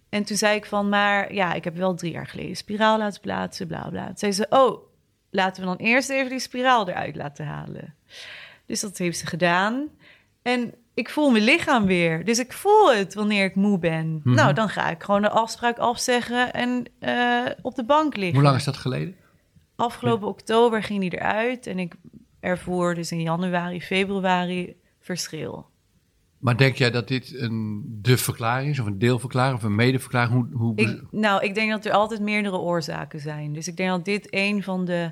En 0.09 0.23
toen 0.23 0.37
zei 0.37 0.55
ik 0.55 0.65
van, 0.65 0.89
maar 0.89 1.33
ja, 1.33 1.53
ik 1.53 1.63
heb 1.63 1.75
wel 1.75 1.95
drie 1.95 2.11
jaar 2.11 2.27
geleden 2.27 2.55
spiraal 2.55 2.97
laten 2.97 3.21
plaatsen, 3.21 3.67
bla 3.67 3.87
bla. 3.89 4.05
Toen 4.05 4.17
zei 4.17 4.31
ze, 4.31 4.45
oh, 4.49 4.83
laten 5.29 5.61
we 5.61 5.67
dan 5.67 5.77
eerst 5.77 6.09
even 6.09 6.29
die 6.29 6.39
spiraal 6.39 6.89
eruit 6.89 7.15
laten 7.15 7.45
halen. 7.45 7.95
Dus 8.65 8.79
dat 8.79 8.97
heeft 8.97 9.17
ze 9.17 9.25
gedaan. 9.25 9.89
En 10.41 10.73
ik 10.93 11.09
voel 11.09 11.31
mijn 11.31 11.43
lichaam 11.43 11.85
weer. 11.85 12.25
Dus 12.25 12.39
ik 12.39 12.53
voel 12.53 12.93
het 12.93 13.13
wanneer 13.13 13.45
ik 13.45 13.55
moe 13.55 13.79
ben. 13.79 14.21
Mhm. 14.23 14.35
Nou, 14.35 14.53
dan 14.53 14.69
ga 14.69 14.89
ik 14.89 15.03
gewoon 15.03 15.21
de 15.21 15.29
afspraak 15.29 15.77
afzeggen 15.77 16.53
en 16.53 16.85
eh, 16.99 17.45
op 17.61 17.75
de 17.75 17.85
bank 17.85 18.15
liggen. 18.15 18.35
Hoe 18.35 18.43
lang 18.43 18.57
is 18.57 18.63
dat 18.63 18.77
geleden? 18.77 19.15
Afgelopen 19.75 20.27
oktober 20.27 20.83
ging 20.83 20.99
die 20.99 21.13
eruit 21.13 21.67
en 21.67 21.79
ik 21.79 21.93
ervoor 22.39 22.95
dus 22.95 23.11
in 23.11 23.21
januari, 23.21 23.81
februari 23.81 24.75
verschil. 24.99 25.71
Maar 26.43 26.57
denk 26.57 26.75
jij 26.75 26.91
dat 26.91 27.07
dit 27.07 27.33
een 27.39 27.83
de 28.01 28.17
verklaring 28.17 28.69
is, 28.69 28.79
of 28.79 28.85
een 28.85 28.99
deelverklaring, 28.99 29.57
of 29.57 29.63
een 29.63 29.75
medeverklaring? 29.75 30.33
Hoe, 30.33 30.47
hoe 30.51 30.75
Ik, 30.75 31.01
nou, 31.11 31.43
ik 31.43 31.55
denk 31.55 31.71
dat 31.71 31.85
er 31.85 31.91
altijd 31.91 32.21
meerdere 32.21 32.57
oorzaken 32.57 33.19
zijn. 33.19 33.53
Dus 33.53 33.67
ik 33.67 33.77
denk 33.77 33.89
dat 33.89 34.05
dit 34.05 34.27
een 34.29 34.63
van 34.63 34.85
de 34.85 35.11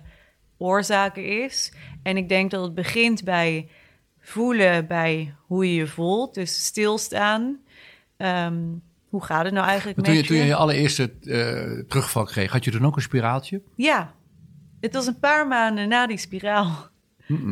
oorzaken 0.58 1.44
is. 1.44 1.74
En 2.04 2.18
ik 2.18 2.30
denk 2.30 2.52
dat 2.52 2.64
het 2.64 2.74
begint 2.74 3.24
bij 3.24 3.70
voelen 4.20 4.88
bij 4.88 5.36
hoe 5.46 5.68
je 5.68 5.74
je 5.74 5.88
voelt. 5.88 6.34
Dus 6.34 6.66
stilstaan. 6.66 7.60
Ehm, 8.18 8.60
hoe 9.10 9.24
gaat 9.24 9.44
het 9.44 9.54
nou 9.54 9.68
eigenlijk 9.68 9.98
Maar 9.98 10.06
toen, 10.06 10.16
je, 10.16 10.20
met 10.20 10.30
toen 10.30 10.40
je 10.40 10.46
je 10.46 10.56
allereerste 10.56 11.12
eh, 11.22 11.88
terugval 11.88 12.24
kreeg, 12.24 12.52
had 12.52 12.64
je 12.64 12.72
toen 12.72 12.86
ook 12.86 12.96
een 12.96 13.02
spiraaltje? 13.02 13.62
Ja, 13.76 14.14
het 14.80 14.94
was 14.94 15.08
een 15.08 15.20
paar 15.20 15.48
maanden 15.48 15.90
na 15.90 16.08
die 16.08 16.18
spiraal. 16.18 16.90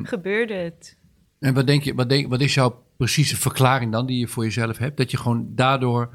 Gebeurde 0.03 0.53
het. 0.53 0.97
En 1.39 1.53
wat 1.53 1.67
denk 1.67 1.83
je, 1.83 1.93
wat, 1.95 2.09
denk, 2.09 2.29
wat 2.29 2.41
is 2.41 2.53
jouw 2.53 2.87
precieze 2.99 3.37
verklaring 3.37 3.91
dan 3.91 4.05
die 4.05 4.19
je 4.19 4.27
voor 4.27 4.43
jezelf 4.43 4.77
hebt? 4.77 4.97
Dat 4.97 5.11
je 5.11 5.17
gewoon 5.17 5.47
daardoor 5.55 6.09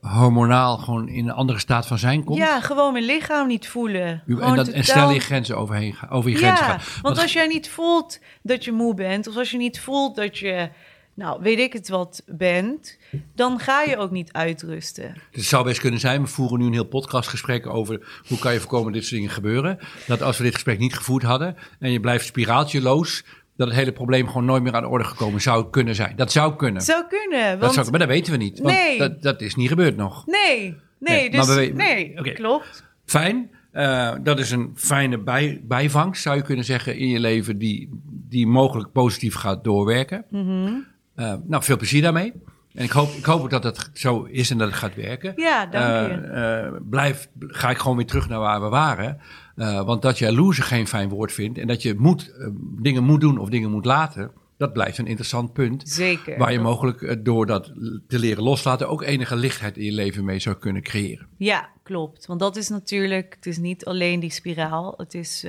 hormonaal 0.00 0.78
gewoon 0.78 1.08
in 1.08 1.28
een 1.28 1.34
andere 1.34 1.58
staat 1.58 1.86
van 1.86 1.98
zijn 1.98 2.24
komt? 2.24 2.38
Ja, 2.38 2.60
gewoon 2.60 2.92
mijn 2.92 3.04
lichaam 3.04 3.46
niet 3.46 3.68
voelen. 3.68 4.22
U- 4.26 4.40
en, 4.40 4.54
dat, 4.54 4.68
en 4.68 4.84
snel 4.84 5.10
je 5.10 5.20
grenzen 5.20 5.56
overheen 5.56 5.94
gaan, 5.94 6.10
over 6.10 6.30
je 6.30 6.36
grenzen 6.36 6.64
gaan. 6.64 6.80
want 7.02 7.18
als 7.18 7.32
jij 7.32 7.46
niet 7.46 7.68
voelt 7.68 8.18
dat 8.42 8.64
je 8.64 8.72
moe 8.72 8.94
bent, 8.94 9.26
of 9.26 9.36
als 9.36 9.50
je 9.50 9.56
niet 9.56 9.80
voelt 9.80 10.16
dat 10.16 10.38
je, 10.38 10.70
nou 11.14 11.42
weet 11.42 11.58
ik 11.58 11.72
het 11.72 11.88
wat, 11.88 12.22
bent, 12.26 12.98
dan 13.34 13.58
ga 13.58 13.82
je 13.82 13.96
ook 13.96 14.10
niet 14.10 14.32
uitrusten. 14.32 15.14
Het 15.32 15.44
zou 15.44 15.64
best 15.64 15.80
kunnen 15.80 16.00
zijn, 16.00 16.22
we 16.22 16.28
voeren 16.28 16.58
nu 16.58 16.66
een 16.66 16.72
heel 16.72 16.84
podcastgesprek 16.84 17.66
over 17.66 18.22
hoe 18.28 18.38
kan 18.38 18.52
je 18.52 18.60
voorkomen 18.60 18.84
dat 18.84 18.94
dit 18.94 19.02
soort 19.02 19.20
dingen 19.20 19.34
gebeuren. 19.34 19.78
Dat 20.06 20.22
als 20.22 20.36
we 20.36 20.44
dit 20.44 20.54
gesprek 20.54 20.78
niet 20.78 20.94
gevoerd 20.94 21.22
hadden 21.22 21.56
en 21.78 21.90
je 21.90 22.00
blijft 22.00 22.26
spiraaltjeloos, 22.26 23.24
dat 23.56 23.68
het 23.68 23.76
hele 23.76 23.92
probleem 23.92 24.26
gewoon 24.26 24.44
nooit 24.44 24.62
meer 24.62 24.74
aan 24.74 24.82
de 24.82 24.88
orde 24.88 25.04
gekomen 25.04 25.40
zou 25.40 25.70
kunnen 25.70 25.94
zijn. 25.94 26.16
Dat 26.16 26.32
zou 26.32 26.56
kunnen. 26.56 26.82
Zou 26.82 27.04
kunnen, 27.08 27.50
dat 27.50 27.60
want 27.60 27.72
zou, 27.72 27.90
maar 27.90 27.98
dat 27.98 28.08
weten 28.08 28.32
we 28.32 28.38
niet, 28.38 28.58
want 28.58 28.74
Nee. 28.74 28.98
dat, 28.98 29.22
dat 29.22 29.40
is 29.40 29.54
niet 29.54 29.68
gebeurd 29.68 29.96
nog. 29.96 30.26
nee, 30.26 30.60
nee, 30.60 30.76
Nee, 30.98 31.30
dus 31.30 31.46
maar 31.46 31.56
we 31.56 31.72
nee, 31.74 32.18
Oké. 32.18 32.32
klopt. 32.32 32.84
Fijn. 33.04 33.50
Eh, 33.72 34.14
dat 34.22 34.38
is 34.38 34.50
een 34.50 34.70
fijne 34.74 35.18
bij, 35.18 35.60
bijvangst, 35.64 36.22
zou 36.22 36.36
je 36.36 36.42
kunnen 36.42 36.64
zeggen, 36.64 36.96
in 36.96 37.08
je 37.08 37.20
leven, 37.20 37.58
die, 37.58 38.00
die 38.28 38.46
mogelijk 38.46 38.92
positief 38.92 39.34
gaat 39.34 39.64
doorwerken. 39.64 40.24
Mhm. 40.30 40.72
Eh, 41.14 41.34
nou, 41.44 41.62
veel 41.62 41.76
plezier 41.76 42.02
daarmee. 42.02 42.32
En 42.76 42.84
ik 42.84 42.90
hoop, 42.90 43.08
ik 43.08 43.24
hoop 43.24 43.40
ook 43.40 43.50
dat 43.50 43.64
het 43.64 43.90
zo 43.92 44.22
is 44.22 44.50
en 44.50 44.58
dat 44.58 44.68
het 44.68 44.76
gaat 44.76 44.94
werken. 44.94 45.32
Ja, 45.36 45.66
dank 45.66 46.10
je. 46.10 46.16
Eh, 46.16 46.66
eh, 46.66 46.72
blijf, 46.90 47.28
ga 47.38 47.70
ik 47.70 47.78
gewoon 47.78 47.96
weer 47.96 48.06
terug 48.06 48.28
naar 48.28 48.38
waar 48.38 48.60
we 48.60 48.68
waren. 48.68 49.20
Eh, 49.56 49.84
want 49.84 50.02
dat 50.02 50.18
je 50.18 50.32
loser 50.32 50.64
geen 50.64 50.86
fijn 50.86 51.08
woord 51.08 51.32
vindt 51.32 51.58
en 51.58 51.66
dat 51.66 51.82
je 51.82 51.94
moet, 51.98 52.34
dingen 52.80 53.04
moet 53.04 53.20
doen 53.20 53.38
of 53.38 53.48
dingen 53.48 53.70
moet 53.70 53.84
laten, 53.84 54.30
dat 54.56 54.72
blijft 54.72 54.98
een 54.98 55.06
interessant 55.06 55.52
punt. 55.52 55.88
Zeker. 55.88 56.38
Waar 56.38 56.52
je 56.52 56.60
mogelijk 56.60 57.24
door 57.24 57.46
dat 57.46 57.72
te 58.08 58.18
leren 58.18 58.42
loslaten 58.42 58.88
ook 58.88 59.02
enige 59.02 59.36
lichtheid 59.36 59.76
in 59.76 59.84
je 59.84 59.92
leven 59.92 60.24
mee 60.24 60.38
zou 60.38 60.56
kunnen 60.56 60.82
creëren. 60.82 61.26
Ja, 61.36 61.68
klopt. 61.82 62.26
Want 62.26 62.40
dat 62.40 62.56
is 62.56 62.68
natuurlijk, 62.68 63.34
het 63.34 63.46
is 63.46 63.58
niet 63.58 63.84
alleen 63.84 64.20
die 64.20 64.30
spiraal. 64.30 64.94
Het 64.96 65.14
is, 65.14 65.46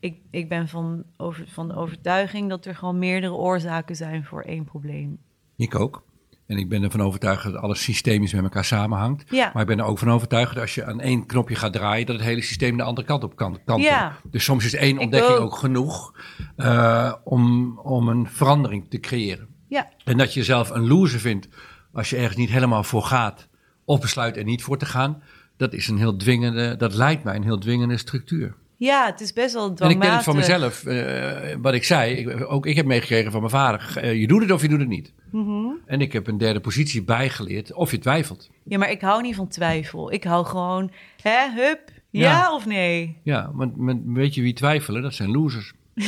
ik, 0.00 0.18
ik 0.30 0.48
ben 0.48 0.68
van, 0.68 1.04
over, 1.16 1.44
van 1.48 1.68
de 1.68 1.74
overtuiging 1.74 2.48
dat 2.48 2.66
er 2.66 2.74
gewoon 2.74 2.98
meerdere 2.98 3.32
oorzaken 3.32 3.96
zijn 3.96 4.24
voor 4.24 4.42
één 4.42 4.64
probleem. 4.64 5.18
Ik 5.56 5.74
ook. 5.74 6.04
En 6.46 6.58
ik 6.58 6.68
ben 6.68 6.82
ervan 6.82 7.02
overtuigd 7.02 7.44
dat 7.44 7.54
alles 7.54 7.82
systemisch 7.82 8.32
met 8.32 8.42
elkaar 8.42 8.64
samenhangt. 8.64 9.24
Ja. 9.30 9.50
Maar 9.52 9.62
ik 9.62 9.68
ben 9.68 9.78
er 9.78 9.84
ook 9.84 9.98
van 9.98 10.10
overtuigd 10.10 10.54
dat 10.54 10.62
als 10.62 10.74
je 10.74 10.84
aan 10.84 11.00
één 11.00 11.26
knopje 11.26 11.54
gaat 11.54 11.72
draaien, 11.72 12.06
dat 12.06 12.16
het 12.16 12.24
hele 12.24 12.42
systeem 12.42 12.76
de 12.76 12.82
andere 12.82 13.06
kant 13.06 13.24
op 13.24 13.36
kan. 13.36 13.58
kan 13.64 13.80
Ja. 13.80 14.16
Dus 14.30 14.44
soms 14.44 14.64
is 14.64 14.74
één 14.74 14.98
ontdekking 14.98 15.36
ook. 15.36 15.42
ook, 15.42 15.56
genoeg 15.56 16.14
eh, 16.56 17.12
om, 17.24 17.78
om 17.78 18.08
een 18.08 18.28
verandering 18.30 18.90
te 18.90 19.00
creëren. 19.00 19.48
Ja, 19.68 19.88
En 20.04 20.18
dat 20.18 20.32
je 20.32 20.40
jezelf 20.40 20.70
een 20.70 20.86
loser 20.86 21.20
vindt 21.20 21.48
als 21.92 22.10
je 22.10 22.16
ergens 22.16 22.36
niet 22.36 22.50
helemaal 22.50 22.82
voor 22.82 23.02
gaat 23.02 23.48
of 23.84 24.00
besluit 24.00 24.36
er 24.36 24.44
niet 24.44 24.62
voor 24.62 24.78
te 24.78 24.86
gaan, 24.86 25.22
dat 25.56 25.72
is 25.72 25.88
een 25.88 25.98
heel 25.98 26.16
dwingende, 26.16 26.76
dat 26.76 26.94
lijkt 26.94 27.24
mij 27.24 27.36
een 27.36 27.42
heel 27.42 27.58
dwingende 27.58 27.96
structuur. 27.96 28.54
Ja, 28.78 29.06
het 29.06 29.20
is 29.20 29.32
best 29.32 29.54
wel 29.54 29.64
En 29.64 29.70
ik 29.70 29.76
dwangmatig. 29.76 30.06
ken 30.08 30.16
het 30.16 30.24
van 30.24 30.36
mezelf, 30.36 30.84
eh, 30.84 31.56
wat 31.62 31.74
ik 31.74 31.84
zei. 31.84 32.14
Ik, 32.14 32.50
ook 32.50 32.66
ik 32.66 32.76
heb 32.76 32.86
meegekregen 32.86 33.30
van 33.30 33.40
mijn 33.40 33.52
vader. 33.52 33.92
eh, 33.96 34.20
je 34.20 34.26
doet 34.26 34.40
het 34.42 34.50
of 34.50 34.62
je 34.62 34.68
doet 34.68 34.78
het 34.78 34.88
niet. 34.88 35.12
Mhm. 35.30 35.66
En 35.86 36.00
ik 36.00 36.12
heb 36.12 36.26
een 36.26 36.38
derde 36.38 36.60
positie 36.60 37.02
bijgeleerd 37.02 37.72
of 37.72 37.90
je 37.90 37.98
twijfelt. 37.98 38.50
Ja, 38.64 38.78
maar 38.78 38.90
ik 38.90 39.00
hou 39.00 39.22
niet 39.22 39.34
van 39.34 39.48
twijfel. 39.48 40.12
Ik 40.12 40.24
hou 40.24 40.46
gewoon, 40.46 40.90
hè, 41.22 41.50
hup, 41.54 41.80
ja, 42.10 42.30
Ja. 42.30 42.54
of 42.54 42.66
nee? 42.66 43.16
Ja, 43.22 43.50
want 43.52 43.72
weet 44.06 44.34
je 44.34 44.42
wie 44.42 44.52
twijfelen? 44.54 45.02
Dat 45.02 45.14
zijn 45.14 45.30
losers. 45.30 45.72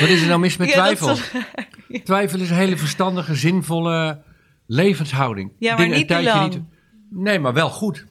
Wat 0.00 0.08
is 0.08 0.22
er 0.22 0.28
nou 0.28 0.40
mis 0.40 0.56
met 0.56 0.68
Ja, 0.68 0.74
twijfel? 0.74 1.10
is- 1.10 1.30
Twijfel 2.04 2.40
is 2.40 2.50
een 2.50 2.56
hele 2.56 2.76
verstandige, 2.76 3.34
zinvolle 3.34 4.22
levenshouding. 4.66 5.50
Ja, 5.58 5.68
maar 5.68 5.82
Dingen 5.82 5.98
niet 5.98 6.08
te 6.08 6.22
lang. 6.22 6.64
Nee, 7.10 7.38
maar 7.38 7.52
wel 7.52 7.70
goed. 7.70 8.06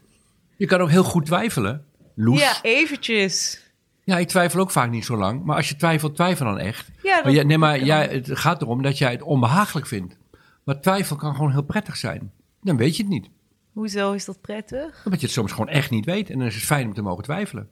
Je 0.57 0.65
kan 0.65 0.79
ook 0.81 0.89
heel 0.89 1.03
goed 1.03 1.25
twijfelen. 1.25 1.83
Loes. 2.15 2.39
Ja, 2.39 2.45
Ja. 2.49 2.59
eventjes. 2.61 3.61
ik 4.05 4.27
twijfel 4.27 4.59
ook 4.59 4.71
vaak 4.71 4.89
niet 4.89 5.05
zo 5.05 5.17
lang. 5.17 5.43
Maar 5.43 5.55
als 5.55 5.69
je 5.69 5.75
twijfelt, 5.75 6.15
twijfel 6.15 6.45
dan 6.45 6.59
echt. 6.59 6.89
Ja, 7.03 7.15
dat 7.15 7.23
Maar, 7.23 7.33
jij- 7.33 7.43
nee, 7.43 7.57
maar 7.57 7.77
kan. 7.77 7.85
jij, 7.85 8.07
het 8.07 8.29
gaat 8.39 8.61
erom 8.61 8.81
dat 8.81 8.97
jij 8.97 9.11
het 9.11 9.21
onbehagelijk 9.21 9.87
vindt. 9.87 10.17
Maar 10.63 10.81
twijfel 10.81 11.15
kan 11.15 11.35
gewoon 11.35 11.51
heel 11.51 11.61
prettig 11.63 11.97
zijn. 11.97 12.31
Dan 12.61 12.77
weet 12.77 12.95
je 12.97 13.03
het 13.03 13.11
niet. 13.11 13.29
Hoezo 13.73 14.11
is 14.11 14.25
dat 14.25 14.41
prettig? 14.41 15.01
Omdat 15.05 15.19
je 15.19 15.25
het 15.25 15.35
soms 15.35 15.51
gewoon 15.51 15.67
echt 15.69 15.89
niet 15.89 16.05
weet. 16.05 16.29
En 16.29 16.37
dan 16.37 16.47
is 16.47 16.55
het 16.55 16.63
fijn 16.63 16.87
om 16.87 16.93
te 16.93 17.01
mogen 17.01 17.23
twijfelen. 17.23 17.67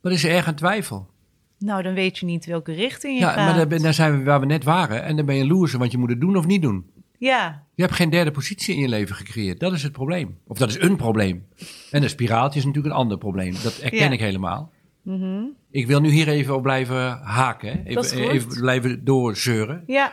Wat 0.00 0.12
is 0.12 0.24
er 0.24 0.30
erg 0.30 0.46
aan 0.46 0.54
twijfel? 0.54 1.08
Nou, 1.58 1.82
dan 1.82 1.94
weet 1.94 2.18
je 2.18 2.26
niet 2.26 2.44
welke 2.46 2.72
richting 2.72 3.14
je 3.14 3.20
Ja, 3.24 3.32
gaat. 3.32 3.56
maar 3.56 3.78
daar, 3.80 3.94
zijn 3.94 4.18
we 4.18 4.24
waar 4.24 4.40
we 4.40 4.46
net 4.46 4.64
waren. 4.64 5.02
En 5.02 5.16
dan 5.16 5.26
ben 5.26 5.34
je 5.34 5.40
een 5.42 5.48
loser, 5.48 5.78
want 5.78 5.92
je 5.92 5.98
moet 5.98 6.10
het 6.10 6.20
doen 6.20 6.36
of 6.36 6.46
niet 6.46 6.62
doen. 6.62 6.90
Ja, 7.20 7.64
Je 7.74 7.82
hebt 7.82 7.94
geen 7.94 8.10
derde 8.10 8.30
positie 8.30 8.74
in 8.74 8.80
je 8.80 8.88
leven 8.88 9.14
gecreëerd. 9.16 9.60
Dat 9.60 9.72
is 9.72 9.82
het 9.82 9.92
probleem. 9.92 10.38
Of 10.46 10.58
dat 10.58 10.68
is 10.68 10.80
een 10.80 10.96
probleem. 10.96 11.46
En 11.90 12.00
de 12.00 12.08
spiraaltje 12.08 12.58
is 12.58 12.64
natuurlijk 12.64 12.94
een 12.94 13.00
ander 13.00 13.18
probleem. 13.18 13.52
Dat 13.62 13.78
erken 13.78 13.98
Ja. 13.98 14.10
ik 14.10 14.20
helemaal. 14.20 14.72
Ik 15.70 15.86
wil 15.86 16.00
nu 16.00 16.08
hier 16.10 16.28
even 16.28 16.54
op 16.54 16.62
blijven 16.62 17.18
haken. 17.22 17.82
hè. 17.84 17.94
Dat 17.94 18.04
is 18.04 18.10
Even, 18.10 18.24
goed. 18.24 18.32
even 18.34 18.60
blijven 18.60 19.04
doorzeuren. 19.04 19.82
ja, 19.86 20.12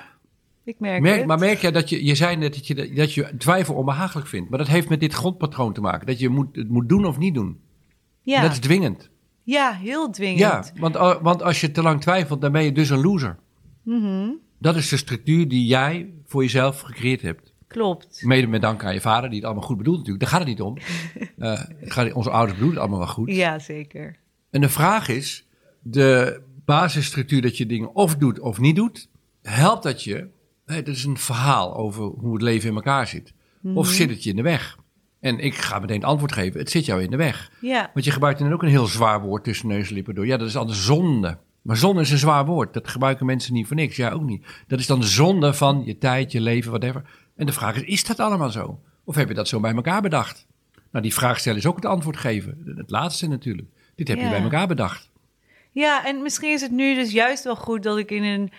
ik 0.64 0.80
merk, 0.80 1.02
Merk, 1.02 1.18
het. 1.18 1.26
maar 1.28 1.40
merk 1.40 1.58
jij 1.60 1.72
dat 1.72 1.90
je, 1.90 2.06
je 2.06 2.16
zei 2.16 2.36
net 2.36 2.54
dat 2.54 2.68
je, 2.68 2.94
dat 2.94 3.14
je 3.14 3.36
twijfel 3.38 3.76
onbehagelijk 3.76 4.28
vindt. 4.28 4.50
Maar 4.50 4.60
dat 4.60 4.68
heeft 4.68 4.90
met 4.90 5.00
dit 5.00 5.14
grondpatroon 5.14 5.74
te 5.74 5.82
maken. 5.82 6.08
Dat 6.08 6.20
je 6.20 6.30
moet, 6.30 6.56
het 6.56 6.70
moet 6.70 6.90
doen 6.90 7.06
of 7.06 7.18
niet 7.18 7.34
doen. 7.34 7.60
ja. 8.22 8.36
En 8.36 8.42
dat 8.42 8.52
is 8.52 8.60
dwingend. 8.60 9.10
ja, 9.44 9.72
heel 9.74 10.10
dwingend. 10.12 10.40
Ja, 10.40 10.64
want, 10.80 10.96
uh, 10.96 11.22
want 11.22 11.44
als 11.44 11.62
je 11.62 11.72
te 11.72 11.82
lang 11.82 12.02
twijfelt, 12.02 12.42
dan 12.42 12.52
ben 12.52 12.64
je 12.64 12.72
dus 12.72 12.90
een 12.90 13.02
loser. 13.02 13.38
Mhm, 13.84 14.30
Dat 14.60 14.76
is 14.76 14.90
de 14.90 14.98
structuur 14.98 15.48
die 15.48 15.66
jij 15.66 16.10
voor 16.28 16.42
jezelf 16.42 16.82
gecreëerd 16.82 17.22
hebt. 17.22 17.54
Klopt. 17.68 18.22
Mede 18.24 18.48
met 18.48 18.62
dank 18.62 18.84
aan 18.84 18.94
je 18.94 19.02
vader, 19.02 19.30
die 19.30 19.38
het 19.38 19.46
allemaal 19.46 19.68
goed 19.68 19.78
bedoelt 19.78 19.98
natuurlijk. 19.98 20.24
Daar 20.24 20.34
gaat 20.34 20.48
het 20.48 20.50
niet 20.50 20.62
om. 20.62 20.78
Het 21.80 21.92
gaat, 21.92 22.14
onze 22.14 22.30
ouders 22.30 22.54
bedoelen 22.54 22.80
het 22.80 22.88
allemaal 22.88 23.06
wel 23.06 23.16
goed. 23.16 23.36
Ja, 23.36 23.60
zeker. 23.60 24.16
En 24.50 24.62
de 24.62 24.70
vraag 24.70 25.08
is, 25.08 25.48
de 25.82 26.42
basisstructuur 26.66 27.42
dat 27.42 27.58
je 27.58 27.66
dingen 27.66 27.96
of 27.96 28.16
doet 28.16 28.40
of 28.40 28.60
niet 28.60 28.76
doet, 28.76 29.10
helpt 29.42 29.84
dat 29.84 30.04
je, 30.04 30.28
dat 30.66 30.88
is 30.88 31.04
een 31.04 31.18
verhaal 31.18 31.76
over 31.76 32.04
hoe 32.04 32.34
het 32.34 32.42
leven 32.42 32.70
in 32.70 32.76
elkaar 32.76 33.08
zit. 33.08 33.34
Mhm. 33.62 33.78
Of 33.78 33.88
zit 33.88 34.10
het 34.10 34.24
je 34.24 34.30
in 34.30 34.36
de 34.36 34.42
weg? 34.42 34.78
En 35.20 35.40
ik 35.40 35.56
ga 35.56 35.80
meteen 35.80 36.00
het 36.00 36.10
antwoord 36.10 36.32
geven, 36.32 36.60
het 36.60 36.72
zit 36.72 36.86
jou 36.86 37.04
in 37.04 37.10
de 37.10 37.18
weg. 37.18 37.52
Ja, 37.62 37.90
Want 37.94 38.06
je 38.06 38.12
gebruikt 38.12 38.40
dan 38.40 38.54
ook 38.54 38.64
een 38.64 38.70
heel 38.70 38.88
zwaar 38.88 39.22
woord 39.22 39.44
tussen 39.44 39.68
neus 39.68 39.88
en 39.88 39.94
lippen 39.94 40.16
door. 40.16 40.28
Ja, 40.28 40.38
dat 40.38 40.48
is 40.48 40.54
dan 40.54 40.68
de 40.68 40.74
zonde. 40.74 41.38
Maar 41.68 41.78
zonde 41.78 42.02
is 42.02 42.12
een 42.12 42.18
zwaar 42.18 42.46
woord. 42.46 42.74
Dat 42.74 42.88
gebruiken 42.88 43.26
mensen 43.26 43.54
niet 43.54 43.68
voor 43.68 43.76
niks. 43.76 43.96
Ja, 43.96 44.10
ook 44.10 44.24
niet. 44.24 44.46
Dat 44.68 44.80
is 44.80 44.88
dan 44.88 45.00
de 45.00 45.06
zonde 45.06 45.54
van 45.54 45.84
je 45.86 45.98
tijd, 45.98 46.32
je 46.32 46.42
leven, 46.42 46.72
whatever. 46.72 47.04
En 47.36 47.46
de 47.46 47.52
vraag 47.52 47.76
is, 47.76 47.82
is 47.82 48.04
dat 48.04 48.20
allemaal 48.20 48.50
zo? 48.50 48.80
Of 49.04 49.16
heb 49.16 49.28
je 49.28 49.34
dat 49.34 49.48
zo 49.48 49.60
bij 49.60 49.74
elkaar 49.74 50.02
bedacht? 50.02 50.48
Nou, 50.92 51.04
die 51.04 51.14
vraag 51.14 51.40
stellen 51.40 51.58
is 51.58 51.66
ook 51.66 51.76
het 51.76 51.86
antwoord 51.86 52.18
geven. 52.18 52.74
Het 52.78 52.90
laatste 52.90 53.28
natuurlijk. 53.28 53.68
Dit 53.96 54.08
heb 54.08 54.18
je 54.18 54.30
bij 54.30 54.42
elkaar 54.42 54.68
bedacht. 54.68 55.10
Ja, 55.72 56.06
en 56.06 56.22
misschien 56.22 56.52
is 56.52 56.62
het 56.62 56.72
nu 56.72 56.96
dus 56.96 57.12
juist 57.12 57.44
wel 57.44 57.56
goed 57.56 57.84
dat 57.84 57.98
ik 57.98 58.12
in 58.12 58.24
een 58.24 58.52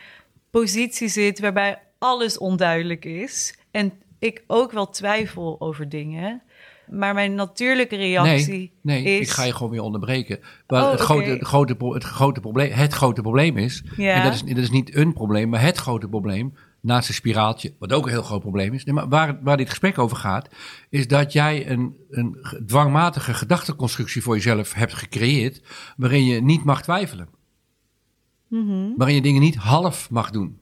positie 0.51 1.09
zit 1.09 1.41
waarbij 1.41 1.79
alles 1.99 2.39
onduidelijk 2.39 3.05
is. 3.05 3.59
En 3.71 3.93
ik 4.19 4.43
ook 4.47 4.73
wel 4.73 4.91
twijfel 4.91 5.57
over 5.59 5.89
dingen. 5.89 6.43
Maar 6.91 7.15
mijn 7.15 7.35
natuurlijke 7.35 7.97
reactie 7.97 8.73
Nee, 8.83 9.03
nee 9.03 9.19
is... 9.19 9.27
ik 9.29 9.33
ga 9.35 9.43
je 9.43 9.53
gewoon 9.55 9.71
weer 9.73 9.83
onderbreken. 9.83 10.39
Maar 10.67 10.83
Oh, 10.85 10.91
het, 10.91 11.01
grote, 11.01 11.29
het, 11.31 11.45
grote, 11.45 11.77
het, 11.95 12.05
grote 12.05 12.41
probleem, 12.41 12.71
het 12.73 12.93
grote 12.93 13.21
probleem 13.21 13.57
is, 13.57 13.83
Ja. 13.97 14.15
en 14.15 14.23
dat 14.25 14.35
is, 14.35 14.43
dat 14.43 14.57
is 14.57 14.71
niet 14.71 14.95
een 14.97 15.13
probleem, 15.13 15.49
maar 15.49 15.63
het 15.63 15.77
grote 15.77 16.09
probleem, 16.09 16.55
naast 16.81 17.09
een 17.09 17.15
spiraaltje, 17.15 17.75
wat 17.79 17.93
ook 17.93 18.05
een 18.05 18.11
heel 18.13 18.23
groot 18.23 18.41
probleem 18.41 18.75
is, 18.75 18.85
nee, 18.85 18.95
maar 18.95 19.09
waar, 19.09 19.39
waar 19.43 19.57
dit 19.57 19.69
gesprek 19.69 19.99
over 19.99 20.17
gaat, 20.17 20.49
is 20.91 21.09
dat 21.09 21.33
jij 21.33 21.71
een, 21.71 21.97
een 22.11 22.37
ge- 22.41 22.65
dwangmatige 22.65 23.35
gedachteconstructie 23.35 24.23
voor 24.23 24.35
jezelf 24.35 24.73
hebt 24.75 24.95
gecreëerd, 24.95 25.63
waarin 25.97 26.25
je 26.25 26.43
niet 26.43 26.65
mag 26.65 26.83
twijfelen. 26.83 27.29
Mhm. 28.49 28.89
Waarin 28.97 29.17
je 29.17 29.23
dingen 29.23 29.41
niet 29.41 29.57
half 29.57 30.11
mag 30.11 30.31
doen. 30.31 30.59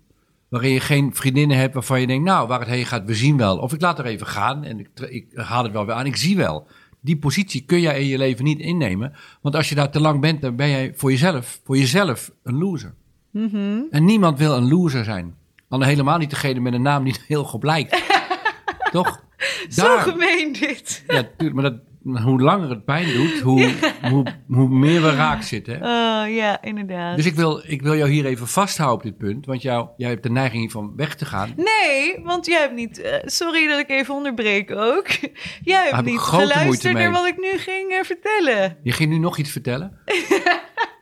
Waarin 0.49 0.73
je 0.73 0.81
geen 0.81 1.15
vriendinnen 1.15 1.57
hebt 1.57 1.75
waarvan 1.75 2.01
je 2.01 2.07
denkt, 2.07 2.25
nou, 2.25 2.49
waar 2.49 2.61
het 2.61 2.69
heen 2.69 2.87
gaat, 2.87 3.05
we 3.05 3.15
zien 3.15 3.37
wel. 3.37 3.59
Of 3.59 3.73
ik 3.73 3.81
laat 3.81 3.99
er 3.99 4.05
even 4.05 4.27
gaan 4.27 4.65
en 4.65 4.79
ik, 4.79 4.89
ik 5.09 5.27
haal 5.35 5.63
het 5.63 5.73
wel 5.73 5.87
weer 5.87 5.95
aan, 5.95 6.07
ik 6.07 6.17
zie 6.17 6.37
wel. 6.37 6.67
Die 7.01 7.19
positie 7.19 7.65
kun 7.65 7.81
jij 7.81 8.01
in 8.01 8.07
je 8.07 8.19
leven 8.19 8.45
niet 8.45 8.59
innemen. 8.59 9.13
Want 9.41 9.55
als 9.55 9.69
je 9.69 9.75
daar 9.75 9.91
te 9.91 10.01
lang 10.01 10.21
bent, 10.21 10.41
dan 10.41 10.57
ben 10.57 10.69
jij 10.69 10.93
voor 10.97 11.11
jezelf, 11.11 11.61
voor 11.65 11.77
jezelf 11.77 12.31
een 12.43 12.59
loser. 12.59 12.95
Mhm. 13.31 13.81
En 13.91 14.05
niemand 14.05 14.39
wil 14.39 14.57
een 14.57 14.69
loser 14.69 15.05
zijn. 15.05 15.35
Dan 15.69 15.83
helemaal 15.83 16.19
niet 16.19 16.31
degene 16.31 16.61
met 16.61 16.73
een 16.73 16.83
naam 16.83 17.05
die 17.05 17.17
heel 17.27 17.45
goed 17.45 17.63
lijkt. 17.63 18.03
Toch? 18.93 19.25
Zo 19.69 19.99
gemeen 19.99 20.53
dit. 20.53 21.05
Ja, 21.07 21.23
tuurlijk, 21.37 21.61
maar 21.61 21.71
dat, 21.71 21.81
hoe 22.15 22.41
langer 22.41 22.71
het 22.71 22.85
pijn 22.85 23.13
doet, 23.13 23.41
hoe, 23.49 23.73
hoe, 24.03 24.27
hoe 24.49 24.69
meer 24.69 25.03
we 25.03 25.15
raak 25.15 25.43
zitten. 25.43 25.75
Oh, 25.75 26.35
ja, 26.35 26.63
inderdaad. 26.63 27.17
Dus 27.17 27.27
ik 27.27 27.35
wil, 27.35 27.63
ik 27.67 27.83
wil 27.83 27.97
jou 27.97 28.11
hier 28.11 28.27
even 28.27 28.47
vasthouden 28.47 28.97
op 28.97 29.03
dit 29.03 29.29
punt. 29.29 29.47
Want 29.47 29.63
jou, 29.63 29.89
jij 29.97 30.11
hebt 30.11 30.23
de 30.23 30.31
neiging 30.31 30.61
hiervan 30.61 30.93
weg 30.97 31.15
te 31.15 31.25
gaan. 31.25 31.53
Nee, 31.57 32.21
want 32.23 32.47
jij 32.47 32.61
hebt 32.61 32.75
niet... 32.75 33.01
eh, 33.01 33.13
sorry 33.25 33.67
dat 33.69 33.79
ik 33.79 33.91
even 33.91 34.15
onderbreek 34.15 34.71
ook. 34.71 35.07
Jij 35.63 35.89
hebt 35.91 36.05
niet 36.05 36.19
geluisterd 36.19 36.95
naar 36.95 37.11
wat 37.11 37.27
ik 37.27 37.37
nu 37.37 37.59
ging 37.59 37.93
eh, 37.93 38.05
vertellen. 38.05 38.77
Je 38.83 38.93
ging 38.93 39.11
nu 39.11 39.19
nog 39.19 39.39
iets 39.39 39.51
vertellen? 39.51 39.99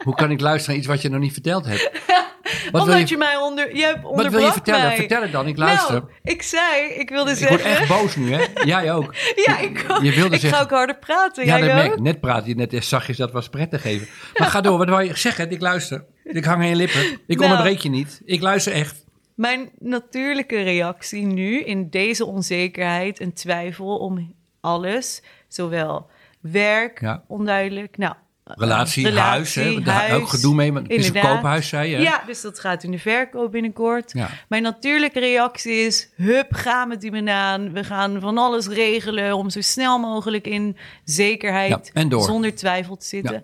Hoe 0.05 0.15
kan 0.15 0.31
ik 0.31 0.41
luisteren 0.41 0.69
naar 0.71 0.79
iets 0.79 0.87
wat 0.87 1.03
je 1.03 1.09
nog 1.09 1.21
niet 1.21 1.33
verteld 1.33 1.67
hebt? 1.67 1.91
Wat 2.71 2.83
Omdat 2.83 2.99
je, 3.09 3.15
je, 3.15 3.17
mij 3.17 3.37
onder... 3.37 3.77
Jij 3.77 3.93
wat 3.93 4.05
onderbrak 4.05 4.31
wil 4.31 4.41
je 4.47 4.53
vertellen? 4.53 4.87
mij. 4.87 4.97
Vertel 4.97 5.23
het 5.23 5.33
dan, 5.33 5.47
ik 5.47 5.57
luister. 5.57 5.93
Nou, 5.95 6.05
ik 6.23 6.43
zei, 6.43 6.87
ik 6.89 7.09
wilde 7.09 7.31
ik 7.31 7.37
zeggen... 7.37 7.57
word 7.59 7.69
echt 7.71 7.89
boos 7.89 8.17
nu, 8.17 8.33
hè? 8.33 8.45
Jij 8.65 8.93
ook. 8.93 9.15
Ja, 9.47 9.59
ik 9.59 9.85
ook. 9.89 10.03
Je 10.03 10.13
wilde 10.13 10.35
ik 10.35 10.41
zeggen- 10.41 10.59
ga 10.59 10.65
ook 10.65 10.71
harder 10.71 10.97
praten. 10.99 11.45
Ja, 11.47 11.59
jij 11.59 11.67
dat 11.67 11.77
merk 11.77 11.93
ik. 11.93 12.01
Net 12.01 12.21
praat 12.21 12.47
je, 12.47 12.55
net 12.55 12.85
zag 12.85 13.07
je 13.07 13.15
dat 13.17 13.33
was 13.33 13.49
prettig 13.49 13.85
even. 13.85 14.07
Maar 14.39 14.49
ga 14.49 14.61
door, 14.61 14.79
wat 14.79 14.89
wil 14.89 14.99
je 15.01 15.17
zeggen? 15.19 15.51
Ik 15.51 15.61
luister. 15.61 16.05
Ik 16.25 16.45
hang 16.45 16.63
aan 16.63 16.69
je 16.69 16.77
lippen. 16.77 17.03
Ik 17.27 17.39
Nou. 17.39 17.51
onderbreek 17.51 17.79
je 17.79 17.89
niet. 17.89 18.21
Ik 18.25 18.41
luister 18.41 18.73
echt. 18.73 19.05
Mijn 19.35 19.71
natuurlijke 19.79 20.63
reactie 20.63 21.23
nu 21.27 21.61
in 21.63 21.91
deze 21.91 22.25
onzekerheid 22.27 23.21
en 23.21 23.33
twijfel 23.33 23.97
om 23.99 24.35
alles, 24.61 25.23
zowel 25.49 26.11
werk, 26.41 27.01
Ja. 27.01 27.25
onduidelijk, 27.27 27.97
nou, 27.97 28.15
Relatie, 28.45 29.05
relatie, 29.09 29.31
huis, 29.31 29.55
hè? 29.55 29.81
Daar 29.81 29.95
huis, 30.09 30.13
ook 30.23 30.29
gedoe 30.29 30.55
mee. 30.55 30.73
Het 30.73 30.91
is 30.91 31.09
een 31.09 31.21
koophuis, 31.21 31.69
zei 31.69 31.91
je. 31.91 31.97
hè? 31.97 32.03
Ja, 32.03 32.23
dus 32.27 32.41
dat 32.41 32.59
gaat 32.61 32.83
in 32.83 32.91
de 32.91 32.99
verkoop 32.99 33.53
binnenkort. 33.53 34.13
Ja. 34.13 34.29
Mijn 34.49 34.63
natuurlijke 34.63 35.21
reactie 35.21 35.73
is: 35.73 36.11
hup, 36.17 36.53
ga 36.55 36.85
met 36.85 37.01
die 37.01 37.11
man 37.13 37.29
aan. 37.29 37.73
We 37.73 37.85
gaan 37.85 38.21
van 38.21 38.39
alles 38.39 38.67
regelen 38.69 39.37
om 39.37 39.51
zo 39.51 39.61
snel 39.61 39.99
mogelijk 39.99 40.47
in 40.47 40.77
zekerheid, 41.05 41.69
Ja, 41.93 42.01
en 42.01 42.09
door. 42.09 42.23
zonder 42.23 42.55
twijfel 42.55 42.97
te 42.97 43.07
zitten. 43.07 43.33
Ja. 43.35 43.41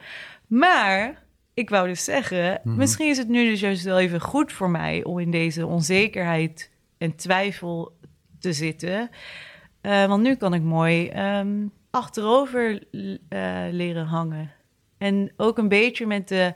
Maar 0.47 1.23
ik 1.55 1.71
wou 1.71 1.89
dus 1.89 2.05
zeggen, 2.05 2.61
Mhm. 2.65 2.77
misschien 2.77 3.09
is 3.09 3.19
het 3.19 3.29
nu 3.29 3.45
dus 3.51 3.61
juist 3.61 3.85
wel 3.85 3.99
even 3.99 4.21
goed 4.21 4.53
voor 4.53 4.71
mij 4.71 5.05
om 5.05 5.19
in 5.19 5.31
deze 5.31 5.67
onzekerheid 5.67 6.71
en 6.99 7.17
twijfel 7.17 7.97
te 8.41 8.53
zitten. 8.53 9.11
Eh, 9.81 10.07
want 10.07 10.23
nu 10.23 10.35
kan 10.35 10.55
ik 10.55 10.63
mooi 10.63 11.09
ehm, 11.09 11.67
achterover 11.91 12.83
eh, 13.29 13.63
leren 13.71 14.07
hangen. 14.07 14.51
En 15.01 15.33
ook 15.37 15.59
een 15.59 15.69
beetje 15.69 16.07
met 16.07 16.29
de, 16.29 16.53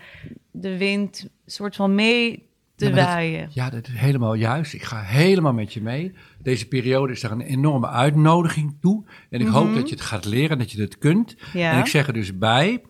de 0.50 0.76
wind 0.78 1.28
soort 1.46 1.76
van 1.76 1.94
mee 1.94 2.48
te 2.76 2.84
Ja, 2.84 2.90
maar 2.90 3.00
dat- 3.00 3.08
waaien. 3.08 3.48
Ja, 3.52 3.70
dat 3.70 3.86
is 3.88 3.92
helemaal 3.94 4.34
juist. 4.34 4.72
Ik 4.74 4.82
ga 4.82 5.00
helemaal 5.00 5.52
met 5.52 5.72
je 5.72 5.82
mee. 5.82 6.12
Deze 6.42 6.68
periode 6.68 7.12
is 7.12 7.20
daar 7.20 7.30
een 7.30 7.40
enorme 7.40 7.88
uitnodiging 7.88 8.74
toe. 8.80 9.04
En 9.30 9.40
ik 9.40 9.46
hoop 9.46 9.74
dat 9.74 9.88
je 9.88 9.94
het 9.94 10.04
gaat 10.04 10.24
leren, 10.24 10.58
dat 10.58 10.72
je 10.72 10.80
het 10.80 10.98
kunt. 10.98 11.36
Mhm. 11.38 11.58
Ja. 11.58 11.72
En 11.72 11.78
ik 11.78 11.86
zeg 11.86 12.06
er 12.06 12.12
dus 12.12 12.38
bij, 12.38 12.82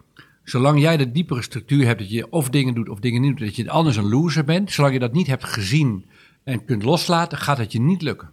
zolang 0.45 0.81
jij 0.81 0.97
de 0.97 1.11
diepere 1.13 1.43
structuur 1.43 1.87
hebt, 1.87 1.99
dat 1.99 2.11
je 2.11 2.31
of 2.31 2.51
dingen 2.51 2.75
doet 2.75 2.89
of 2.89 2.99
dingen 3.01 3.21
niet 3.21 3.37
doet, 3.37 3.47
dat 3.47 3.57
je 3.57 3.71
anders 3.71 3.97
een 3.97 4.09
loser 4.09 4.45
bent. 4.45 4.73
Zolang 4.73 4.93
je 4.95 5.01
dat 5.01 5.13
niet 5.13 5.27
hebt 5.27 5.45
gezien 5.45 6.05
en 6.45 6.65
kunt 6.65 6.83
loslaten, 6.83 7.39
gaat 7.39 7.59
het 7.59 7.73
je 7.73 7.81
niet 7.81 8.03
lukken. 8.03 8.31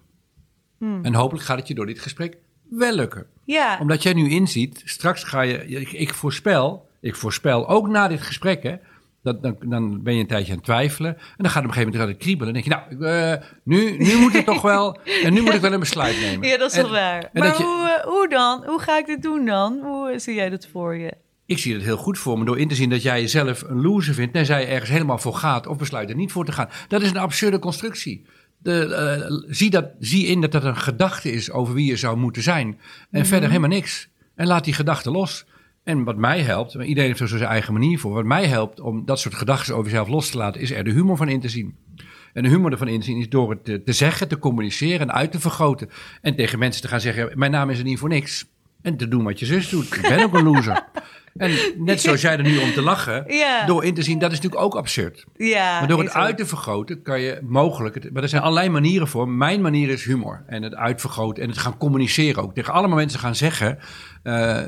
Hmm. 0.77 1.05
En 1.05 1.13
hopelijk 1.13 1.45
gaat 1.45 1.57
het 1.57 1.67
je 1.67 1.73
door 1.73 1.85
dit 1.85 1.99
gesprek 1.99 2.37
wel 2.69 2.95
lukken. 2.95 3.25
Ja, 3.45 3.77
Omdat 3.81 4.03
jij 4.03 4.13
nu 4.13 4.29
inziet, 4.29 4.81
straks 4.85 5.23
ga 5.23 5.41
je, 5.41 5.65
ik, 5.67 5.91
ik 5.91 6.13
voorspel, 6.13 6.89
ik 7.01 7.15
voorspel 7.15 7.67
ook 7.69 7.87
na 7.87 8.07
dit 8.07 8.21
gesprek, 8.21 8.63
hè, 8.63 8.75
dat, 9.23 9.43
dan, 9.43 9.55
dan 9.59 10.03
ben 10.03 10.13
je 10.13 10.21
een 10.21 10.27
tijdje 10.27 10.49
aan 10.51 10.57
het 10.57 10.65
twijfelen. 10.65 11.17
En 11.17 11.23
dan 11.37 11.49
gaat 11.51 11.63
het 11.63 11.71
op 11.71 11.77
een 11.77 11.83
gegeven 11.83 11.91
moment 11.91 12.01
gaat 12.03 12.07
het 12.13 12.23
kriebelen. 12.23 12.55
En 12.55 12.61
dan 12.61 12.69
denk 12.71 12.89
je, 12.99 13.05
nou, 13.05 13.13
eh, 13.33 13.47
nu, 13.63 13.97
nu 13.97 14.15
moet 14.17 14.33
het 14.33 14.45
toch 14.45 14.61
wel, 14.61 14.97
en 15.23 15.33
nu 15.33 15.41
moet 15.41 15.53
ik 15.53 15.61
wel 15.61 15.73
een 15.73 15.79
besluit 15.79 16.19
nemen. 16.19 16.47
ja 16.47 16.57
dat 16.57 16.71
is 16.71 16.77
En- 16.77 16.83
wel 16.83 16.91
waar. 16.91 17.29
en 17.33 17.39
Maar 17.39 17.47
je- 17.57 17.63
hoe, 17.63 17.89
eh, 18.01 18.05
hoe 18.07 18.29
dan? 18.29 18.63
Hoe 18.65 18.79
ga 18.79 18.97
ik 18.97 19.05
dit 19.05 19.21
doen 19.21 19.45
dan? 19.45 19.79
Hoe 19.83 20.09
eh, 20.11 20.19
zie 20.19 20.35
jij 20.35 20.49
dat 20.49 20.67
voor 20.71 20.95
je? 20.95 21.13
ik 21.45 21.57
zie 21.57 21.73
het 21.73 21.83
heel 21.83 21.97
goed 21.97 22.17
voor 22.17 22.39
me 22.39 22.45
door 22.45 22.59
in 22.59 22.67
te 22.67 22.75
zien 22.75 22.89
dat 22.89 23.01
jij 23.01 23.21
jezelf 23.21 23.61
een 23.61 23.81
loser 23.81 24.13
vindt, 24.13 24.33
tenzij 24.33 24.59
je 24.61 24.65
ergens 24.67 24.89
helemaal 24.89 25.17
voor 25.17 25.35
gaat 25.35 25.67
of 25.67 25.77
besluit 25.77 26.09
er 26.09 26.15
niet 26.15 26.31
voor 26.31 26.45
te 26.45 26.51
gaan. 26.51 26.69
Dat 26.87 27.01
is 27.01 27.09
een 27.09 27.17
absurde 27.17 27.59
constructie. 27.59 28.25
De, 28.57 29.45
zie, 29.49 29.69
dat, 29.69 29.85
zie 29.99 30.25
in 30.25 30.41
dat 30.41 30.51
dat 30.51 30.63
een 30.63 30.77
gedachte 30.77 31.31
is 31.31 31.51
over 31.51 31.73
wie 31.73 31.85
je 31.85 31.95
zou 31.95 32.17
moeten 32.17 32.41
zijn. 32.41 32.79
En 33.11 33.25
verder 33.25 33.49
helemaal 33.49 33.69
niks. 33.69 34.09
En 34.35 34.47
laat 34.47 34.63
die 34.63 34.73
gedachte 34.73 35.11
los. 35.11 35.45
En 35.83 36.03
wat 36.03 36.17
mij 36.17 36.39
helpt, 36.39 36.73
iedereen 36.73 37.09
heeft 37.09 37.19
er 37.19 37.27
zo 37.27 37.37
zijn 37.37 37.49
eigen 37.49 37.73
manier 37.73 37.99
voor. 37.99 38.13
Wat 38.13 38.25
mij 38.25 38.47
helpt 38.47 38.79
om 38.79 39.05
dat 39.05 39.19
soort 39.19 39.35
gedachten 39.35 39.75
over 39.75 39.91
jezelf 39.91 40.07
los 40.07 40.29
te 40.29 40.37
laten, 40.37 40.61
is 40.61 40.71
er 40.71 40.83
de 40.83 40.91
humor 40.91 41.17
van 41.17 41.29
in 41.29 41.39
te 41.39 41.49
zien. 41.49 41.75
En 42.33 42.43
de 42.43 42.49
humor 42.49 42.71
ervan 42.71 42.87
inzien 42.87 43.17
is 43.17 43.29
door 43.29 43.49
het 43.49 43.65
te, 43.65 43.83
te, 43.83 43.93
zeggen, 43.93 44.27
te 44.27 44.39
communiceren 44.39 44.99
en 44.99 45.11
uit 45.11 45.31
te 45.31 45.39
vergroten. 45.39 45.89
En 46.21 46.35
tegen 46.35 46.59
mensen 46.59 46.81
te 46.81 46.87
gaan 46.87 47.01
zeggen, 47.01 47.31
mijn 47.35 47.51
naam 47.51 47.69
is 47.69 47.77
er 47.77 47.83
niet 47.83 47.99
voor 47.99 48.09
niks. 48.09 48.49
En 48.81 48.97
te 48.97 49.07
doen 49.07 49.23
wat 49.23 49.39
je 49.39 49.45
zus 49.45 49.69
doet. 49.69 49.95
Ik 49.95 50.01
ben 50.01 50.23
ook 50.23 50.33
een 50.33 50.43
loser. 50.43 50.87
En 51.37 51.51
net 51.77 52.01
zoals 52.01 52.21
jij 52.21 52.37
er 52.37 52.43
nu 52.43 52.57
om 52.57 52.71
te 52.71 52.81
lachen, 52.81 53.23
Ja. 53.37 53.65
door 53.65 53.83
in 53.83 53.93
te 53.93 54.01
zien, 54.03 54.19
dat 54.19 54.31
is 54.31 54.35
natuurlijk 54.37 54.63
ook 54.63 54.75
absurd. 54.75 55.25
Ja, 55.35 55.79
Maar 55.79 55.87
door 55.87 55.99
het 56.03 56.13
uit 56.13 56.37
te 56.37 56.45
vergroten 56.45 57.01
kan 57.01 57.21
je 57.21 57.39
mogelijk, 57.43 57.95
het- 57.95 58.13
maar 58.13 58.23
er 58.23 58.29
zijn 58.29 58.41
allerlei 58.41 58.69
manieren 58.69 59.07
voor. 59.07 59.29
Mijn 59.29 59.61
manier 59.61 59.89
is 59.89 60.03
humor 60.03 60.43
en 60.47 60.63
het 60.63 60.75
uitvergroten 60.75 61.43
en 61.43 61.49
het 61.49 61.57
gaan 61.57 61.77
communiceren 61.77 62.43
ook. 62.43 62.53
Tegen 62.53 62.73
allemaal 62.73 62.97
mensen 62.97 63.19
gaan 63.19 63.35
zeggen, 63.35 63.77
eh, 64.23 64.59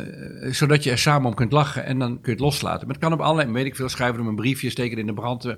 zodat 0.51 0.83
je 0.83 0.91
er 0.91 0.97
samen 0.97 1.27
om 1.27 1.33
kunt 1.35 1.51
lachen 1.51 1.85
en 1.85 1.99
dan 1.99 2.09
kun 2.09 2.19
je 2.23 2.31
het 2.31 2.39
loslaten. 2.39 2.87
Maar 2.87 2.95
het 2.95 3.03
kan 3.03 3.13
op 3.13 3.19
allerlei, 3.19 3.51
weet 3.51 3.65
ik 3.65 3.75
veel, 3.75 3.89
schrijven 3.89 4.17
hem 4.19 4.27
een 4.27 4.35
briefje, 4.35 4.69
steken 4.69 4.91
het 4.91 4.99
in 4.99 5.07
de 5.07 5.13
brand, 5.21 5.45
eh, 5.45 5.53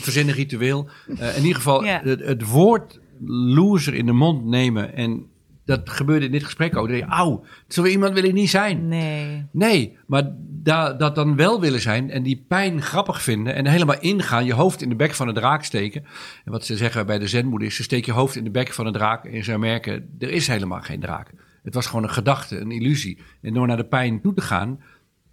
verzin 0.00 0.28
een 0.28 0.34
ritueel. 0.34 0.88
Eh, 1.18 1.36
in 1.36 1.40
ieder 1.42 1.56
geval, 1.56 1.84
Ja. 1.84 2.00
het, 2.04 2.20
het 2.20 2.46
woord 2.46 3.00
loser 3.26 3.94
in 3.94 4.06
de 4.06 4.12
mond 4.12 4.44
nemen 4.44 4.94
en 4.96 5.26
dat 5.64 5.90
gebeurde 5.90 6.26
in 6.26 6.32
dit 6.32 6.44
gesprek 6.44 6.76
ook. 6.76 6.88
Dan 6.88 6.96
denk 6.96 7.08
je, 7.10 7.16
auw, 7.16 7.44
zo 7.68 7.84
iemand 7.84 8.14
wil 8.14 8.24
ik 8.24 8.32
niet 8.32 8.50
zijn. 8.50 8.88
Nee. 8.88 9.46
Nee, 9.50 9.98
maar 10.06 10.22
da, 10.38 10.92
dat 10.92 11.14
dan 11.14 11.36
wel 11.36 11.60
willen 11.60 11.80
zijn 11.80 12.10
en 12.10 12.22
die 12.22 12.44
pijn 12.48 12.82
grappig 12.82 13.22
vinden 13.22 13.54
en 13.54 13.66
helemaal 13.66 14.00
ingaan, 14.00 14.44
je 14.44 14.54
hoofd 14.54 14.82
in 14.82 14.88
de 14.88 14.94
bek 14.96 15.14
van 15.14 15.26
de 15.26 15.32
draak 15.32 15.64
steken. 15.64 16.04
En 16.44 16.52
wat 16.52 16.64
ze 16.66 16.76
zeggen 16.76 17.06
bij 17.06 17.18
de 17.18 17.26
zenmoeder 17.28 17.68
is, 17.68 17.76
ze 17.76 17.82
steek 17.82 18.04
je 18.06 18.12
hoofd 18.12 18.36
in 18.36 18.44
de 18.44 18.50
bek 18.50 18.72
van 18.72 18.84
de 18.84 18.90
draak 18.92 19.24
en 19.24 19.44
ze 19.44 19.58
merken, 19.58 20.16
er 20.18 20.30
is 20.30 20.46
helemaal 20.46 20.80
geen 20.80 21.00
draak. 21.00 21.30
Het 21.62 21.74
was 21.74 21.86
gewoon 21.86 22.02
een 22.02 22.10
gedachte, 22.10 22.60
een 22.60 22.70
illusie. 22.70 23.18
En 23.42 23.54
door 23.54 23.66
naar 23.66 23.76
de 23.76 23.84
pijn 23.84 24.20
toe 24.20 24.34
te 24.34 24.40
gaan, 24.40 24.80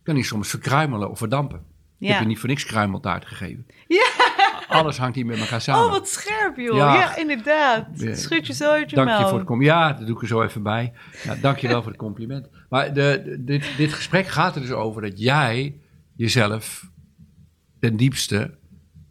kan 0.03 0.15
die 0.15 0.23
soms 0.23 0.49
verkruimelen 0.49 1.09
of 1.09 1.17
verdampen. 1.17 1.57
Ik 1.99 2.07
Ja. 2.07 2.13
heb 2.13 2.21
je 2.21 2.27
niet 2.27 2.39
voor 2.39 2.49
niks 2.49 2.65
kruimeltaart 2.65 3.25
gegeven. 3.25 3.65
Ja. 3.87 4.07
Alles 4.69 4.97
hangt 4.97 5.15
hier 5.15 5.25
met 5.25 5.39
elkaar 5.39 5.61
samen. 5.61 5.85
Oh, 5.85 5.91
wat 5.91 6.07
scherp, 6.09 6.57
joh. 6.57 6.75
Ja. 6.75 6.93
Ja, 6.93 7.15
inderdaad. 7.17 7.85
Schud 8.13 8.47
je 8.47 8.53
zo 8.53 8.69
uit 8.71 8.89
je 8.89 8.95
Dank 8.95 9.09
je 9.09 9.15
voor 9.27 9.37
het 9.37 9.47
compliment. 9.47 9.77
Ja, 9.79 9.93
dat 9.93 10.07
doe 10.07 10.15
ik 10.15 10.21
er 10.21 10.27
zo 10.27 10.41
even 10.41 10.63
bij. 10.63 10.93
Ja, 11.23 11.35
dank 11.35 11.57
je 11.57 11.67
wel 11.67 11.81
voor 11.81 11.91
het 11.91 11.99
compliment. 11.99 12.49
Maar 12.69 12.93
de, 12.93 13.21
de- 13.25 13.43
dit, 13.43 13.71
dit 13.77 13.93
gesprek 13.93 14.27
gaat 14.27 14.55
er 14.55 14.61
dus 14.61 14.71
over 14.71 15.01
dat 15.01 15.19
jij 15.19 15.75
jezelf 16.15 16.89
ten 17.79 17.97
diepste, 17.97 18.57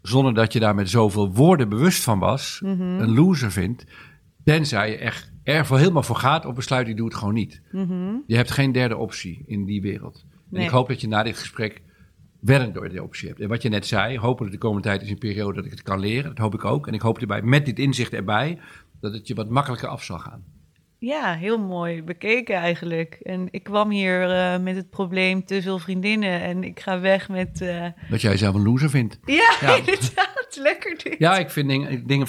zonder 0.03 0.35
dat 0.35 0.53
je 0.53 0.61
daar 0.61 0.75
met 0.75 0.91
zoveel 0.91 1.33
woorden 1.33 1.69
bewust 1.69 2.03
van 2.03 2.19
was, 2.19 2.61
Mhm. 2.63 2.81
een 2.83 3.15
loser 3.15 3.53
vindt. 3.53 3.85
Tenzij 4.45 4.91
je 4.91 4.97
echt 4.97 5.33
er 5.43 5.67
voor 5.67 5.79
helemaal 5.79 6.03
voor 6.03 6.17
gaat 6.17 6.47
of 6.47 6.55
besluit, 6.55 6.89
ik 6.89 6.97
doe 6.97 7.07
het 7.07 7.15
gewoon 7.17 7.35
niet. 7.35 7.61
Je 8.27 8.37
hebt 8.37 8.51
geen 8.51 8.73
derde 8.73 8.97
optie 8.97 9.43
in 9.47 9.65
die 9.65 9.81
wereld. 9.83 10.15
En 10.25 10.29
Mhm. 10.45 10.57
Nee. 10.57 10.65
ik 10.65 10.71
hoop 10.71 10.89
dat 10.89 11.01
je 11.01 11.09
na 11.09 11.23
dit 11.23 11.39
gesprek 11.39 11.83
wel 12.41 12.73
door 12.73 12.89
die 12.89 13.03
optie 13.03 13.29
hebt. 13.29 13.41
En 13.41 13.49
wat 13.49 13.63
je 13.63 13.69
net 13.69 13.87
zei, 13.87 14.19
hopelijk 14.19 14.53
de 14.53 14.59
komende 14.59 14.89
tijd 14.89 15.03
is 15.03 15.11
een 15.11 15.19
periode 15.19 15.55
dat 15.55 15.65
ik 15.65 15.71
het 15.71 15.83
kan 15.83 15.99
leren. 16.01 16.29
Dat 16.35 16.39
hoop 16.39 16.55
ik 16.55 16.65
ook. 16.65 16.87
En 16.87 16.95
ik 16.95 17.01
hoop 17.01 17.19
erbij, 17.19 17.43
met 17.43 17.67
dit 17.67 17.79
inzicht 17.79 18.13
erbij, 18.13 18.59
dat 19.01 19.13
het 19.13 19.27
je 19.29 19.35
wat 19.35 19.49
makkelijker 19.51 19.89
af 19.89 20.03
zal 20.05 20.19
gaan. 20.19 20.45
Ja, 21.01 21.35
heel 21.35 21.59
mooi 21.59 22.03
bekeken 22.03 22.55
eigenlijk. 22.57 23.15
En 23.23 23.49
ik 23.51 23.63
kwam 23.63 23.91
hier 23.91 24.31
eh, 24.31 24.59
met 24.61 24.77
het 24.77 24.91
probleem 24.91 25.45
te 25.45 25.63
veel 25.63 25.79
vriendinnen 25.79 26.41
en 26.43 26.65
ik 26.65 26.81
ga 26.81 27.01
weg 27.01 27.29
met... 27.29 27.61
eh, 27.61 27.87
Dat 28.11 28.21
jij 28.21 28.31
jezelf 28.31 28.55
een 28.55 28.63
loser 28.63 28.91
vindt. 28.91 29.19
Ja, 29.25 29.57
Ja. 29.61 29.77
inderdaad. 29.87 30.37
Lekker 30.61 30.99
dit. 31.03 31.15
Ja, 31.19 31.39
ik 31.39 31.51
vind 31.51 31.69
dingen, 31.69 32.07
dingen 32.07 32.27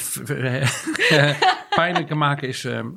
pijnlijker 1.75 2.17
maken 2.17 2.47
is 2.47 2.65
ehm, 2.65 2.87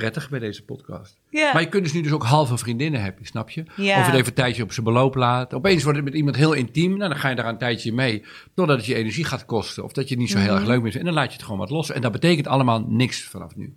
prettig 0.00 0.30
bij 0.30 0.38
deze 0.38 0.62
podcast. 0.64 1.18
Maar 1.30 1.60
je 1.60 1.68
kunt 1.68 1.84
dus 1.84 1.92
nu 1.92 2.00
dus 2.02 2.12
ook 2.12 2.22
halve 2.24 2.58
vriendinnen 2.58 3.02
hebben, 3.02 3.26
snap 3.26 3.50
je? 3.50 3.60
Of 3.60 3.76
het 3.76 4.14
even 4.14 4.26
een 4.26 4.32
tijdje 4.34 4.62
op 4.62 4.72
zijn 4.72 4.84
beloop 4.86 5.14
laten. 5.14 5.58
Opeens 5.58 5.82
wordt 5.82 5.98
het 5.98 6.06
met 6.06 6.16
iemand 6.16 6.36
heel 6.36 6.52
intiem. 6.52 6.96
Nou, 6.96 7.10
dan 7.10 7.18
ga 7.18 7.28
je 7.28 7.34
daar 7.36 7.46
een 7.48 7.58
tijdje 7.58 7.92
mee. 7.92 8.24
Totdat 8.54 8.76
het 8.76 8.86
je 8.86 8.94
energie 8.94 9.24
gaat 9.24 9.44
kosten. 9.44 9.84
Of 9.84 9.92
dat 9.92 10.04
je 10.08 10.14
het 10.14 10.18
niet 10.22 10.30
zo 10.32 10.38
heel 10.38 10.46
Mhm. 10.52 10.56
erg 10.60 10.66
leuk 10.68 10.80
vindt. 10.80 10.96
En 10.96 11.04
dan 11.04 11.14
laat 11.14 11.26
je 11.26 11.32
het 11.32 11.42
gewoon 11.42 11.58
wat 11.58 11.70
los. 11.70 11.90
En 11.90 12.00
dat 12.00 12.12
betekent 12.12 12.46
allemaal 12.46 12.84
niks 12.88 13.22
vanaf 13.24 13.56
nu. 13.56 13.74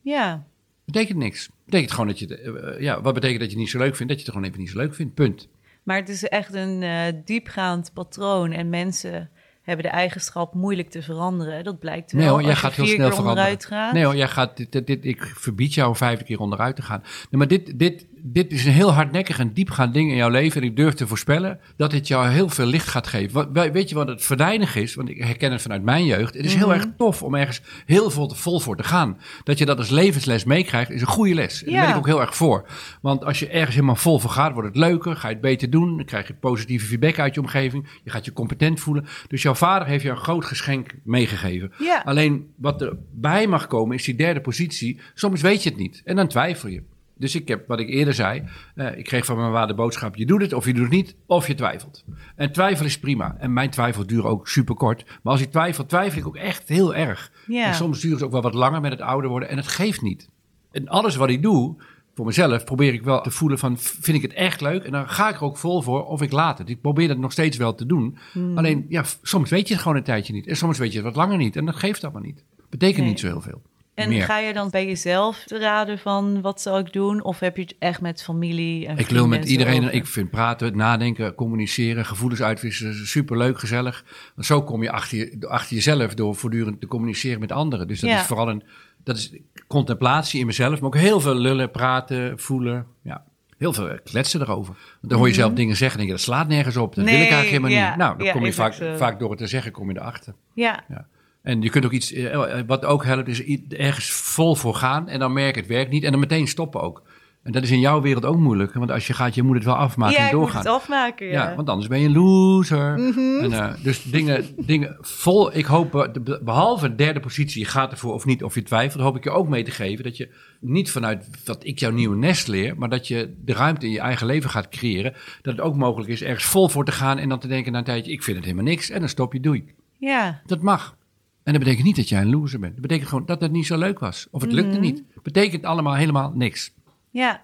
Ja. 0.00 0.44
Betekent 0.84 1.18
niks. 1.18 1.50
Betekent 1.64 1.90
gewoon 1.90 2.06
dat 2.06 2.18
je... 2.18 2.26
het, 2.26 2.40
eh, 2.40 2.74
eh, 2.74 2.80
ja, 2.80 3.00
wat 3.00 3.14
betekent 3.14 3.40
dat 3.40 3.48
je 3.48 3.54
het 3.54 3.62
niet 3.64 3.70
zo 3.72 3.78
leuk 3.78 3.96
vindt? 3.96 4.12
Dat 4.12 4.20
je 4.20 4.24
het 4.26 4.34
gewoon 4.34 4.48
even 4.48 4.60
niet 4.60 4.70
zo 4.70 4.78
leuk 4.78 4.94
vindt. 4.94 5.14
Punt. 5.14 5.48
Maar 5.82 5.96
het 5.96 6.08
is 6.08 6.24
echt 6.24 6.54
een 6.54 6.82
eh, 6.82 7.12
diepgaand 7.24 7.90
patroon 7.94 8.52
en 8.52 8.68
mensen 8.68 9.30
hebben 9.64 9.84
de 9.84 9.90
eigenschap 9.90 10.54
moeilijk 10.54 10.90
te 10.90 11.02
veranderen. 11.02 11.64
Dat 11.64 11.78
blijkt 11.78 12.12
wel 12.12 12.20
Nee 12.20 12.30
hoor, 12.30 12.42
jij 12.42 12.54
gaat 12.54 12.74
heel 12.74 12.86
snel 12.86 13.10
veranderen. 13.10 13.60
gaat. 13.60 13.92
Nee 13.92 14.04
hoor, 14.04 14.16
jij 14.16 14.28
gaat, 14.28 14.56
dit, 14.56 14.86
dit, 14.86 15.04
ik 15.04 15.32
verbied 15.34 15.74
jou 15.74 15.96
vijfde 15.96 16.24
keer 16.24 16.40
onderuit 16.40 16.76
te 16.76 16.82
gaan. 16.82 17.00
Nee, 17.02 17.38
maar 17.38 17.48
dit, 17.48 17.78
dit, 17.78 18.06
dit 18.26 18.52
is 18.52 18.64
een 18.64 18.72
heel 18.72 18.92
hardnekkig 18.92 19.38
en 19.38 19.52
diepgaand 19.52 19.94
ding 19.94 20.10
in 20.10 20.16
jouw 20.16 20.28
leven. 20.28 20.60
En 20.60 20.66
ik 20.66 20.76
durf 20.76 20.94
te 20.94 21.06
voorspellen 21.06 21.58
dat 21.76 21.90
dit 21.90 22.08
jou 22.08 22.28
heel 22.28 22.48
veel 22.48 22.66
licht 22.66 22.88
gaat 22.88 23.06
geven. 23.06 23.32
Wat, 23.52 23.70
weet 23.72 23.88
je 23.88 23.94
wat 23.94 24.08
het 24.08 24.22
verdijnig 24.24 24.76
is? 24.76 24.94
Want 24.94 25.08
ik 25.08 25.18
herken 25.22 25.52
het 25.52 25.62
vanuit 25.62 25.82
mijn 25.82 26.04
jeugd. 26.04 26.34
Het 26.34 26.44
is 26.44 26.54
heel 26.54 26.66
Mhm. 26.68 26.76
erg 26.76 26.86
tof 26.96 27.22
om 27.22 27.34
ergens 27.34 27.60
heel 27.86 28.10
vol, 28.10 28.30
vol 28.30 28.60
voor 28.60 28.76
te 28.76 28.82
gaan. 28.84 29.18
Dat 29.44 29.58
je 29.58 29.64
dat 29.66 29.78
als 29.78 29.90
levensles 29.90 30.44
meekrijgt, 30.44 30.90
is 30.90 31.00
een 31.00 31.06
goede 31.06 31.34
les. 31.34 31.64
En 31.64 31.72
daar 31.72 31.74
Ja. 31.74 31.80
ben 31.80 31.90
ik 31.90 31.96
ook 31.96 32.06
heel 32.06 32.20
erg 32.20 32.36
voor. 32.36 32.68
Want 33.02 33.24
als 33.24 33.38
je 33.38 33.48
ergens 33.48 33.74
helemaal 33.74 33.96
vol 33.96 34.18
voor 34.18 34.30
gaat, 34.30 34.52
wordt 34.52 34.68
het 34.68 34.76
leuker. 34.76 35.16
Ga 35.16 35.28
je 35.28 35.32
het 35.34 35.42
beter 35.42 35.70
doen. 35.70 35.96
Dan 35.96 36.06
krijg 36.06 36.26
je 36.26 36.34
positieve 36.34 36.86
feedback 36.86 37.18
uit 37.18 37.34
je 37.34 37.40
omgeving. 37.40 37.86
Je 38.04 38.10
gaat 38.10 38.24
je 38.24 38.32
competent 38.32 38.80
voelen. 38.80 39.06
Dus 39.28 39.42
jouw 39.42 39.54
vader 39.54 39.88
heeft 39.88 40.02
je 40.02 40.10
een 40.10 40.16
groot 40.16 40.44
geschenk 40.44 40.90
meegegeven. 41.04 41.72
Ja. 41.78 42.02
Alleen 42.04 42.46
wat 42.56 42.82
erbij 42.82 43.46
mag 43.46 43.66
komen 43.66 43.96
is 43.96 44.04
die 44.04 44.16
derde 44.16 44.40
positie. 44.40 45.00
Soms 45.14 45.40
weet 45.40 45.62
je 45.62 45.68
het 45.70 45.78
niet 45.78 46.02
en 46.04 46.16
dan 46.16 46.28
twijfel 46.28 46.68
je. 46.68 46.82
Dus 47.16 47.34
ik 47.34 47.48
heb 47.48 47.68
wat 47.68 47.80
ik 47.80 47.88
eerder 47.88 48.14
zei. 48.14 48.42
eh, 48.74 48.98
ik 48.98 49.04
kreeg 49.04 49.24
van 49.24 49.36
mijn 49.36 49.52
vader 49.52 49.68
de 49.68 49.74
boodschap: 49.82 50.16
je 50.16 50.26
doet 50.26 50.40
het 50.40 50.52
of 50.52 50.66
je 50.66 50.72
doet 50.74 50.82
het 50.82 50.92
niet, 50.92 51.16
of 51.26 51.46
je 51.46 51.54
twijfelt. 51.54 52.04
En 52.36 52.52
twijfel 52.52 52.84
is 52.86 52.98
prima. 52.98 53.36
En 53.38 53.52
mijn 53.52 53.70
twijfel 53.70 54.06
duurt 54.06 54.24
ook 54.24 54.48
super 54.48 54.74
kort. 54.74 55.04
Maar 55.22 55.32
als 55.32 55.40
ik 55.42 55.50
twijfel, 55.50 55.86
twijfel 55.86 56.18
ik 56.20 56.26
ook 56.26 56.36
echt 56.36 56.68
heel 56.68 56.94
erg. 56.94 57.32
En 57.68 57.74
soms 57.74 58.00
duurt 58.00 58.14
het 58.14 58.22
ook 58.22 58.32
wel 58.32 58.42
wat 58.42 58.54
langer 58.54 58.80
met 58.80 58.90
het 58.90 59.00
ouder 59.00 59.30
worden. 59.30 59.48
En 59.48 59.56
het 59.56 59.66
geeft 59.68 60.02
niet. 60.02 60.28
En 60.70 60.88
alles 60.88 61.16
wat 61.16 61.28
ik 61.28 61.42
doe, 61.42 61.76
voor 62.14 62.24
mezelf, 62.26 62.64
probeer 62.64 62.92
ik 62.92 63.02
wel 63.02 63.20
te 63.20 63.30
voelen 63.30 63.58
van... 63.58 63.78
vind 63.78 64.16
ik 64.16 64.22
het 64.22 64.32
echt 64.32 64.60
leuk? 64.60 64.84
En 64.84 64.92
dan 64.92 65.08
ga 65.08 65.28
ik 65.28 65.34
er 65.36 65.42
ook 65.42 65.56
vol 65.58 65.82
voor 65.82 66.04
of 66.06 66.22
ik 66.22 66.32
laat 66.32 66.58
het. 66.58 66.68
Ik 66.68 66.80
probeer 66.80 67.08
dat 67.08 67.18
nog 67.18 67.32
steeds 67.32 67.56
wel 67.56 67.74
te 67.74 67.86
doen. 67.86 68.16
Hmm. 68.32 68.58
Alleen, 68.58 68.86
ja, 68.88 69.04
soms 69.22 69.50
weet 69.50 69.68
je 69.68 69.74
het 69.74 69.82
gewoon 69.82 69.96
een 69.98 70.02
tijdje 70.04 70.32
niet. 70.32 70.46
En 70.46 70.56
soms 70.56 70.78
weet 70.78 70.90
je 70.90 70.96
het 70.96 71.06
wat 71.06 71.16
langer 71.16 71.36
niet. 71.36 71.56
En 71.56 71.64
dat 71.64 71.76
geeft 71.76 72.04
allemaal 72.04 72.22
niet. 72.22 72.44
Betekent 72.70 72.98
Nee. 73.00 73.08
niet 73.08 73.20
zo 73.20 73.26
heel 73.26 73.40
veel. 73.40 73.62
En 73.94 74.08
Meer. 74.08 74.22
ga 74.24 74.38
je 74.38 74.52
dan 74.52 74.70
bij 74.70 74.86
jezelf 74.86 75.42
te 75.46 75.58
raden 75.58 75.98
van 75.98 76.40
wat 76.40 76.60
zal 76.60 76.78
ik 76.78 76.92
doen? 76.92 77.22
Of 77.22 77.40
heb 77.40 77.56
je 77.56 77.62
het 77.62 77.74
echt 77.78 78.00
met 78.00 78.22
familie 78.22 78.86
en 78.86 78.98
Ik 78.98 79.06
wil 79.08 79.26
met 79.26 79.44
iedereen, 79.48 79.80
over? 79.82 79.92
ik 79.94 80.06
vind 80.06 80.30
praten, 80.30 80.76
nadenken, 80.76 81.34
communiceren, 81.34 82.04
gevoelens 82.06 82.42
uitwisselen, 82.42 83.06
superleuk, 83.06 83.58
gezellig. 83.58 84.04
Want 84.34 84.46
zo 84.46 84.62
kom 84.62 84.82
je 84.82 84.90
achter, 84.90 85.18
je 85.18 85.48
achter 85.48 85.74
jezelf 85.74 86.14
door 86.14 86.34
voortdurend 86.34 86.80
te 86.80 86.86
communiceren 86.86 87.40
met 87.40 87.52
anderen. 87.52 87.88
Dus 87.88 88.00
dat 88.00 88.10
Ja. 88.10 88.20
is 88.20 88.26
vooral 88.26 88.48
een, 88.48 88.62
dat 89.04 89.16
is 89.16 89.32
contemplatie 89.66 90.40
in 90.40 90.46
mezelf, 90.46 90.74
maar 90.80 90.86
ook 90.88 90.96
heel 90.96 91.20
veel 91.20 91.34
lullen, 91.34 91.70
praten, 91.70 92.38
voelen. 92.38 92.86
Ja. 93.02 93.24
Heel 93.58 93.72
veel 93.72 93.98
kletsen 94.04 94.40
erover. 94.40 94.74
Want 94.74 95.08
dan 95.12 95.18
hoor 95.18 95.28
je 95.28 95.34
zelf 95.34 95.52
dingen 95.52 95.76
zeggen 95.76 96.00
en 96.00 96.06
denk 96.06 96.18
je, 96.18 96.24
dat 96.24 96.34
slaat 96.34 96.48
nergens 96.48 96.76
op. 96.76 96.94
Dat 96.94 97.04
wil 97.04 97.14
ik 97.14 97.20
Mhm. 97.20 97.32
Eigenlijk 97.34 97.50
helemaal 97.50 97.70
ja, 97.84 97.88
niet. 97.88 97.98
Nou, 97.98 98.16
dan 98.16 98.26
ja, 98.26 98.32
kom 98.32 98.44
je 98.44 98.52
vaak, 98.52 98.72
zo. 98.72 98.96
vaak 98.96 99.18
door 99.18 99.30
het 99.30 99.38
te 99.38 99.46
zeggen, 99.46 99.72
kom 99.72 99.90
je 99.90 99.96
erachter. 99.98 100.34
Ja, 100.54 100.84
Ja. 100.88 101.06
En 101.44 101.62
je 101.62 101.70
kunt 101.70 101.84
ook 101.84 101.92
iets, 101.92 102.12
eh, 102.12 102.60
wat 102.66 102.84
ook 102.84 103.04
helpt, 103.04 103.28
is 103.28 103.42
ergens 103.68 104.10
vol 104.10 104.54
voor 104.54 104.74
gaan 104.74 105.08
en 105.08 105.18
dan 105.18 105.32
merk 105.32 105.54
het 105.54 105.66
werkt 105.66 105.90
niet 105.90 106.04
en 106.04 106.10
dan 106.10 106.20
meteen 106.20 106.48
stoppen 106.48 106.80
ook. 106.80 107.02
En 107.44 107.52
dat 107.52 107.62
is 107.62 107.70
in 107.70 107.80
jouw 107.80 108.00
wereld 108.00 108.24
ook 108.24 108.36
moeilijk, 108.36 108.74
want 108.74 108.90
als 108.90 109.06
je 109.06 109.12
gaat, 109.12 109.34
je 109.34 109.42
moet 109.42 109.54
het 109.54 109.64
wel 109.64 109.74
afmaken 109.74 110.14
ja 110.14 110.20
en 110.20 110.26
ik 110.26 110.32
moet 110.32 110.40
doorgaan. 110.40 110.60
het 110.60 110.70
afmaken. 110.70 111.26
Ja. 111.26 111.32
Ja, 111.32 111.54
want 111.54 111.68
anders 111.68 111.88
ben 111.88 112.00
je 112.00 112.06
een 112.06 112.12
loser. 112.12 112.98
Mhm. 112.98 113.44
En, 113.44 113.52
eh, 113.52 113.72
dus 113.82 114.02
dingen, 114.02 114.44
dingen 114.56 114.96
vol. 115.00 115.56
Ik 115.56 115.64
hoop, 115.64 115.94
eh, 115.94 116.36
behalve 116.42 116.88
de 116.88 116.94
derde 116.94 117.20
positie, 117.20 117.62
je 117.62 117.68
gaat 117.68 117.90
ervoor 117.90 118.12
of 118.12 118.24
niet, 118.24 118.42
of 118.42 118.54
je 118.54 118.62
twijfelt, 118.62 119.02
hoop 119.02 119.16
ik 119.16 119.24
je 119.24 119.30
ook 119.30 119.48
mee 119.48 119.64
te 119.64 119.70
geven 119.70 120.04
dat 120.04 120.16
je 120.16 120.28
niet 120.60 120.90
vanuit 120.90 121.28
wat 121.44 121.64
ik 121.64 121.78
jouw 121.78 121.90
nieuwe 121.90 122.16
nest 122.16 122.48
leer, 122.48 122.78
maar 122.78 122.88
dat 122.88 123.08
je 123.08 123.34
de 123.44 123.52
ruimte 123.52 123.86
in 123.86 123.92
je 123.92 124.00
eigen 124.00 124.26
leven 124.26 124.50
gaat 124.50 124.68
creëren. 124.68 125.12
Dat 125.42 125.56
het 125.56 125.60
ook 125.60 125.74
mogelijk 125.74 126.10
is 126.10 126.22
ergens 126.22 126.44
vol 126.44 126.68
voor 126.68 126.84
te 126.84 126.92
gaan 126.92 127.18
en 127.18 127.28
dan 127.28 127.38
te 127.38 127.48
denken 127.48 127.72
na 127.72 127.78
een 127.78 127.84
tijdje, 127.84 128.12
ik 128.12 128.22
vind 128.22 128.36
het 128.36 128.46
helemaal 128.46 128.66
niks. 128.66 128.90
En 128.90 129.00
dan 129.00 129.08
stop 129.08 129.32
je, 129.32 129.40
doei. 129.40 129.64
ja. 129.98 130.40
Dat 130.46 130.60
mag. 130.60 130.96
En 131.44 131.52
dat 131.52 131.62
betekent 131.62 131.84
niet 131.86 131.96
dat 131.96 132.08
jij 132.08 132.20
een 132.20 132.30
loser 132.30 132.58
bent. 132.60 132.72
Dat 132.72 132.82
betekent 132.82 133.08
gewoon 133.08 133.26
dat 133.26 133.40
het 133.40 133.52
niet 133.52 133.66
zo 133.66 133.76
leuk 133.78 133.98
was. 133.98 134.26
Of 134.30 134.40
het 134.42 134.52
lukte 134.52 134.70
Mhm. 134.72 134.80
niet. 134.80 135.02
Betekent 135.22 135.64
allemaal 135.64 135.94
helemaal 135.94 136.32
niks. 136.34 136.72
Ja, 137.10 137.42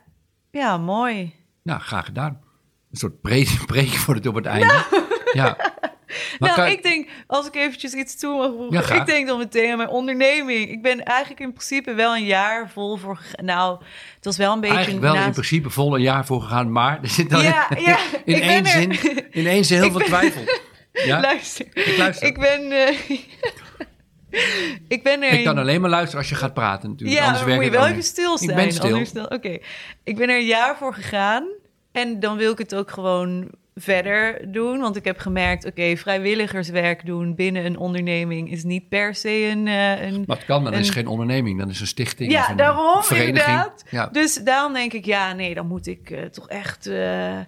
ja, 0.51 0.79
mooi. 0.79 1.35
Nou, 1.63 1.81
graag 1.81 2.05
gedaan. 2.05 2.41
Een 2.91 2.97
soort 2.99 3.21
pre- 3.21 3.45
preek 3.67 3.89
voor 3.89 4.15
het 4.15 4.27
op 4.27 4.35
het 4.35 4.47
einde. 4.47 4.67
Nou. 4.91 5.05
Ja. 5.33 5.57
nou, 6.39 6.71
ik 6.71 6.83
denk, 6.83 7.09
als 7.27 7.47
ik 7.47 7.55
eventjes 7.55 7.93
iets 7.93 8.19
toe 8.19 8.37
mag 8.39 8.47
voegen. 8.57 8.95
Ja, 8.95 9.01
ik 9.01 9.07
denk 9.07 9.27
dan 9.27 9.39
meteen 9.39 9.71
aan 9.71 9.77
mijn 9.77 9.89
onderneming. 9.89 10.71
Ik 10.71 10.83
ben 10.83 11.05
eigenlijk 11.05 11.41
in 11.41 11.53
principe 11.53 11.95
wel 11.95 12.17
een 12.17 12.25
jaar 12.25 12.71
vol 12.71 12.97
voor... 12.97 13.21
Nou, 13.43 13.79
het 14.15 14.25
was 14.25 14.37
wel 14.37 14.53
een 14.53 14.61
beetje... 14.61 14.77
Eigenlijk 14.77 15.05
wel 15.13 15.25
in 15.25 15.31
principe 15.33 15.71
vol 15.71 15.95
een 15.95 16.03
jaar 16.03 16.27
voor 16.27 16.41
gegaan, 16.43 16.73
maar 16.73 16.99
er 17.03 17.09
zit 17.09 17.31
dan 17.31 17.43
Ja, 17.43 17.67
ja, 17.87 17.99
in, 18.25 18.41
één 18.41 18.65
er. 18.65 18.71
zin, 18.71 18.91
in 19.31 19.47
één 19.47 19.65
zin 19.65 19.77
heel 19.77 19.87
Ik 19.87 19.91
veel 19.93 19.99
ben- 20.01 20.09
twijfel. 20.09 20.43
Ja? 20.93 21.21
Luister. 21.21 21.67
Ik 21.75 21.97
luister. 21.99 22.27
Ik 22.29 22.39
ben... 22.39 22.73
eh, 22.73 23.19
ik 24.89 25.03
ben 25.03 25.23
er... 25.23 25.33
Ik 25.33 25.45
kan 25.45 25.59
alleen 25.59 25.81
maar 25.81 25.91
luisteren 25.91 26.19
als 26.19 26.29
je 26.29 26.35
gaat 26.35 26.55
praten 26.55 26.91
natuurlijk. 26.91 27.19
Ja, 27.19 27.27
Anders 27.27 27.45
dan 27.45 27.55
moet 27.55 27.65
je 27.65 27.71
wel 27.71 27.87
even 27.87 28.03
stil 28.03 28.39
zijn. 28.39 28.51
Ik 28.51 28.83
ben 28.83 29.07
stil. 29.07 29.25
Oké, 29.25 29.59
ik 30.05 30.17
ben 30.17 30.29
er 30.29 30.37
een 30.37 30.47
jaar 30.47 30.77
voor 30.77 30.95
gegaan. 30.95 31.49
En 31.93 32.21
dan 32.21 32.37
wil 32.37 32.53
ik 32.53 32.59
het 32.59 32.75
ook 32.75 32.91
gewoon 32.91 33.51
verder 33.75 34.53
doen. 34.53 34.81
Want 34.81 34.97
ik 34.97 35.05
heb 35.05 35.19
gemerkt, 35.19 35.67
oké, 35.67 35.97
vrijwilligerswerk 35.97 37.07
doen 37.07 37.35
binnen 37.35 37.65
een 37.65 37.79
onderneming... 37.79 38.51
is 38.51 38.65
niet 38.65 38.89
per 38.89 39.15
se 39.15 39.31
een... 39.31 39.67
eh, 39.67 40.03
een 40.03 40.25
Maar 40.27 40.37
het 40.37 40.47
kan, 40.47 40.65
dan 40.65 40.73
is 40.73 40.91
geen 40.91 41.07
onderneming, 41.07 41.59
dan 41.59 41.69
is 41.69 41.81
een 41.81 41.87
stichting. 41.87 42.31
of 42.31 42.37
ja, 42.37 42.51
een 42.51 42.57
daarom 42.57 43.03
vereniging. 43.03 43.39
inderdaad. 43.39 43.85
Ja. 43.91 44.07
Dus 44.07 44.35
daarom 44.35 44.73
denk 44.73 44.93
ik, 44.93 45.05
ja, 45.05 45.33
nee, 45.33 45.55
dan 45.55 45.67
moet 45.67 45.87
ik 45.87 46.11
eh, 46.11 46.25
toch 46.25 46.49
echt 46.49 46.87
eh, 46.87 47.39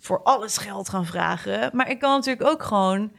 voor 0.00 0.22
alles 0.22 0.58
geld 0.58 0.88
gaan 0.88 1.06
vragen. 1.06 1.70
Maar 1.72 1.90
ik 1.90 1.98
kan 1.98 2.10
natuurlijk 2.10 2.48
ook 2.48 2.62
gewoon... 2.62 3.10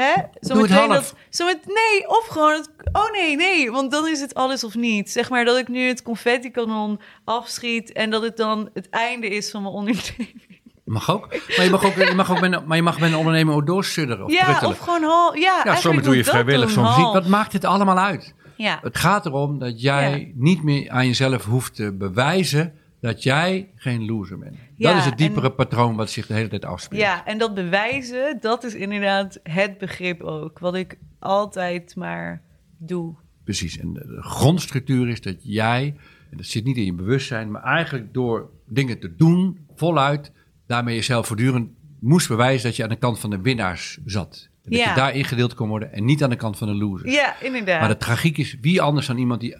Hè, 0.00 0.12
zometeen 0.40 0.90
half. 0.90 1.14
zo 1.30 1.44
met, 1.44 1.58
nee, 1.66 2.08
of 2.08 2.26
gewoon... 2.26 2.52
Het, 2.52 2.70
oh 2.92 3.10
nee, 3.12 3.36
nee, 3.36 3.70
want 3.70 3.90
dan 3.90 4.08
is 4.08 4.20
het 4.20 4.34
alles 4.34 4.64
of 4.64 4.74
niet. 4.74 5.10
Zeg 5.10 5.30
maar 5.30 5.44
dat 5.44 5.58
ik 5.58 5.68
nu 5.68 5.86
het 5.88 6.02
confetti-kanon 6.02 7.00
afschiet... 7.24 7.92
en 7.92 8.10
dat 8.10 8.22
het 8.22 8.36
dan 8.36 8.70
het 8.74 8.88
einde 8.90 9.28
is 9.28 9.50
van 9.50 9.62
mijn 9.62 9.74
onderneming. 9.74 10.42
Mag 10.84 11.10
ook. 11.10 11.28
Maar 11.56 11.64
je 11.64 11.70
mag 11.70 11.84
ook, 11.84 11.94
je 11.94 12.12
mag 12.14 12.30
ook 12.30 12.40
met, 12.40 12.52
een- 12.52 12.66
maar 12.66 12.76
je 12.76 12.82
mag 12.82 12.98
met 13.00 13.10
een 13.10 13.16
ondernemer 13.16 13.54
ook 13.54 13.66
doorsudderen 13.66 14.24
of 14.24 14.32
ja, 14.32 14.44
pruttelen. 14.44 14.70
of 14.70 14.78
gewoon 14.78 15.02
hal... 15.02 15.34
Ja, 15.36 15.60
ja, 15.64 15.74
soms 15.76 16.02
doe 16.02 16.16
je 16.16 16.22
dat 16.22 16.30
vrijwillig, 16.30 16.70
soms 16.70 16.96
niet. 16.96 17.12
Wat 17.12 17.26
maakt 17.26 17.52
het 17.52 17.64
allemaal 17.64 17.98
uit? 17.98 18.34
Ja, 18.56 18.78
Het 18.82 18.96
gaat 18.98 19.26
erom 19.26 19.58
dat 19.58 19.80
jij 19.82 20.20
Ja. 20.20 20.32
niet 20.34 20.62
meer 20.62 20.90
aan 20.90 21.06
jezelf 21.06 21.44
hoeft 21.44 21.74
te 21.74 21.92
bewijzen 21.92 22.74
dat 23.00 23.22
jij 23.22 23.68
geen 23.74 24.04
loser 24.06 24.38
bent. 24.38 24.56
Ja, 24.76 24.90
dat 24.90 24.98
is 25.00 25.04
het 25.04 25.18
diepere 25.18 25.48
en- 25.48 25.54
patroon 25.54 25.96
wat 25.96 26.10
zich 26.10 26.26
de 26.26 26.34
hele 26.34 26.48
tijd 26.48 26.64
afspeelt. 26.64 27.00
Ja, 27.00 27.26
en 27.26 27.38
dat 27.38 27.54
bewijzen, 27.54 28.38
dat 28.40 28.64
is 28.64 28.74
inderdaad 28.74 29.40
het 29.42 29.78
begrip 29.78 30.20
ook. 30.22 30.58
Wat 30.58 30.74
ik 30.74 30.98
altijd 31.18 31.96
maar 31.96 32.42
doe. 32.78 33.14
Precies. 33.44 33.78
En 33.78 33.92
de, 33.92 34.16
grondstructuur 34.20 35.08
is 35.08 35.20
dat 35.20 35.36
jij, 35.40 35.94
en 36.30 36.36
dat 36.36 36.46
zit 36.46 36.64
niet 36.64 36.76
in 36.76 36.84
je 36.84 36.92
bewustzijn, 36.92 37.50
maar 37.50 37.62
eigenlijk 37.62 38.14
door 38.14 38.50
dingen 38.68 38.98
te 38.98 39.14
doen, 39.16 39.58
voluit, 39.74 40.32
daarmee 40.66 40.94
jezelf 40.94 41.26
voortdurend 41.26 41.70
moest 42.00 42.28
bewijzen 42.28 42.66
dat 42.68 42.76
je 42.76 42.82
aan 42.82 42.88
de 42.88 42.96
kant 42.96 43.20
van 43.20 43.30
de 43.30 43.40
winnaars 43.40 43.98
zat. 44.04 44.48
En 44.64 44.70
dat 44.70 44.80
Ja. 44.80 44.88
je 44.88 44.94
daar 44.94 45.14
ingedeeld 45.14 45.54
kon 45.54 45.68
worden 45.68 45.92
en 45.92 46.04
niet 46.04 46.22
aan 46.22 46.30
de 46.30 46.36
kant 46.36 46.58
van 46.58 46.68
de 46.68 46.74
losers. 46.74 47.14
Ja, 47.14 47.40
inderdaad. 47.40 47.80
Maar 47.80 47.88
de 47.88 47.96
tragiek 47.96 48.38
is, 48.38 48.56
wie 48.60 48.82
anders 48.82 49.06
dan 49.06 49.18
iemand 49.18 49.40
die 49.40 49.56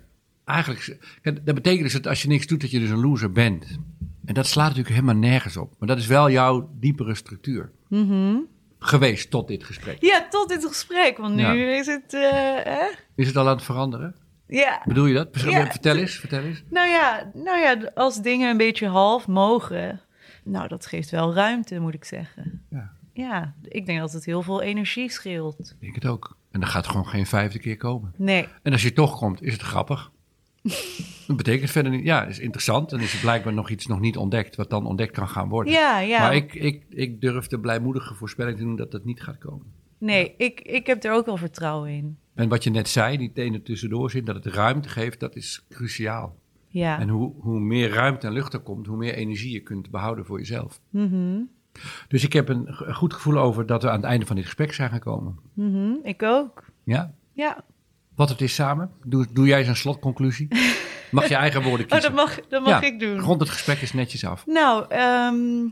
eigenlijk... 0.48 0.98
Dat 1.22 1.54
betekent 1.54 1.82
dus 1.82 1.92
dat 1.92 2.06
als 2.06 2.22
je 2.22 2.28
niks 2.28 2.46
doet, 2.46 2.60
dat 2.60 2.70
je 2.70 2.78
dus 2.78 2.90
een 2.90 3.00
loser 3.00 3.32
bent. 3.32 3.78
En 4.24 4.34
dat 4.34 4.46
slaat 4.46 4.68
natuurlijk 4.68 4.94
helemaal 4.94 5.14
nergens 5.20 5.56
op. 5.56 5.74
Maar 5.78 5.88
dat 5.88 5.98
is 5.98 6.06
wel 6.06 6.30
jouw 6.30 6.70
diepere 6.80 7.14
structuur. 7.14 7.70
Geweest 8.78 9.30
tot 9.30 9.48
dit 9.48 9.64
gesprek. 9.64 9.96
Ja, 10.00 10.26
tot 10.30 10.48
dit 10.48 10.64
gesprek, 10.66 11.18
want 11.18 11.34
nu 11.34 11.42
Ja. 11.42 11.52
is 11.78 11.86
het... 11.86 12.14
eh? 12.14 12.82
Is 13.14 13.26
het 13.26 13.36
al 13.36 13.48
aan 13.48 13.54
het 13.56 13.64
veranderen? 13.64 14.14
Ja, 14.46 14.82
Bedoel 14.84 15.06
je 15.06 15.14
dat? 15.14 15.40
Ja. 15.40 15.66
vertel 15.70 15.96
eens, 15.96 16.14
vertel 16.16 16.42
eens. 16.42 16.62
nou 16.70 16.88
ja, 16.88 17.30
nou 17.34 17.58
ja, 17.58 17.90
als 17.94 18.22
dingen 18.22 18.50
een 18.50 18.56
beetje 18.56 18.86
half 18.88 19.26
mogen... 19.26 20.00
Nou, 20.44 20.68
dat 20.68 20.86
geeft 20.86 21.10
wel 21.10 21.34
ruimte, 21.34 21.78
moet 21.78 21.94
ik 21.94 22.04
zeggen. 22.04 22.62
Ja, 22.70 22.90
Ja, 23.12 23.54
ik 23.62 23.86
denk 23.86 23.98
dat 23.98 24.12
het 24.12 24.24
heel 24.24 24.42
veel 24.42 24.62
energie 24.62 25.10
scheelt. 25.10 25.58
ik 25.70 25.80
denk 25.80 25.94
het 25.94 26.06
ook. 26.06 26.36
En 26.50 26.60
dan 26.60 26.68
gaat 26.68 26.86
gewoon 26.86 27.06
geen 27.06 27.26
vijfde 27.26 27.58
keer 27.58 27.76
komen. 27.76 28.12
Nee, 28.16 28.48
En 28.62 28.72
als 28.72 28.82
je 28.82 28.92
toch 28.92 29.16
komt, 29.18 29.42
is 29.42 29.52
het 29.52 29.62
grappig. 29.62 30.10
Dat 31.26 31.36
betekent 31.36 31.70
verder 31.70 31.92
niet... 31.92 32.04
Ja, 32.04 32.24
is 32.24 32.38
interessant. 32.38 32.90
Dan 32.90 33.00
is 33.00 33.12
er 33.14 33.20
blijkbaar 33.20 33.52
nog 33.52 33.70
iets 33.70 33.86
nog 33.86 34.00
niet 34.00 34.16
ontdekt... 34.16 34.56
wat 34.56 34.70
dan 34.70 34.86
ontdekt 34.86 35.12
kan 35.12 35.28
gaan 35.28 35.48
worden. 35.48 35.72
ja, 35.72 35.98
ja. 36.00 36.20
Maar 36.20 36.34
ik, 36.34 36.54
ik, 36.54 36.82
ik 36.90 37.20
durf 37.20 37.46
de 37.46 37.60
blijmoedige 37.60 38.14
voorspelling 38.14 38.56
te 38.56 38.62
doen 38.64 38.76
dat 38.76 38.90
dat 38.90 39.04
niet 39.04 39.22
gaat 39.22 39.38
komen. 39.38 39.66
Nee, 39.98 40.34
ik, 40.36 40.60
ik 40.60 40.86
heb 40.86 41.04
er 41.04 41.12
ook 41.12 41.26
wel 41.26 41.36
vertrouwen 41.36 41.90
in. 41.90 42.18
En 42.34 42.48
wat 42.48 42.64
je 42.64 42.70
net 42.70 42.88
zei, 42.88 43.16
die 43.16 43.32
tenen 43.32 43.62
tussendoor 43.62 44.10
zit, 44.10 44.26
dat 44.26 44.44
het 44.44 44.54
ruimte 44.54 44.88
geeft, 44.88 45.20
dat 45.20 45.36
is 45.36 45.64
cruciaal. 45.68 46.36
Ja. 46.68 47.00
En 47.00 47.08
hoe, 47.08 47.32
hoe 47.40 47.60
meer 47.60 47.90
ruimte 47.90 48.26
en 48.26 48.32
lucht 48.32 48.52
er 48.52 48.60
komt, 48.60 48.86
hoe 48.86 48.96
meer 48.96 49.14
energie 49.14 49.52
je 49.52 49.60
kunt 49.60 49.90
behouden 49.90 50.24
voor 50.24 50.38
jezelf. 50.38 50.80
Mhm, 50.90 51.40
Dus 52.08 52.24
ik 52.24 52.32
heb 52.32 52.48
een 52.48 52.68
goed 52.94 53.12
gevoel 53.14 53.38
over 53.38 53.66
dat 53.66 53.82
we 53.82 53.88
aan 53.90 53.96
het 53.96 54.04
einde 54.04 54.26
van 54.26 54.36
dit 54.36 54.44
gesprek 54.44 54.72
zijn 54.72 54.90
gekomen. 54.90 55.38
mhm, 55.54 55.92
Ik 56.02 56.22
ook. 56.22 56.64
Ja? 56.84 57.14
Ja. 57.32 57.64
Wat 58.18 58.28
het 58.28 58.40
is 58.40 58.54
samen? 58.54 58.90
Doe, 59.04 59.26
doe 59.32 59.46
jij 59.46 59.58
eens 59.58 59.68
een 59.68 59.76
slotconclusie? 59.76 60.48
Mag 61.10 61.28
je 61.28 61.34
eigen 61.34 61.62
woorden 61.62 61.86
Oh, 61.86 61.92
kiezen? 61.92 62.14
dat 62.14 62.24
mag, 62.26 62.40
dat 62.48 62.62
mag 62.62 62.80
Ja, 62.80 62.86
ik 62.86 63.00
doen. 63.00 63.18
Rond 63.20 63.40
het 63.40 63.48
gesprek 63.48 63.80
is 63.80 63.92
netjes 63.92 64.24
af. 64.24 64.46
Nou, 64.46 64.84
ehm, 64.88 65.66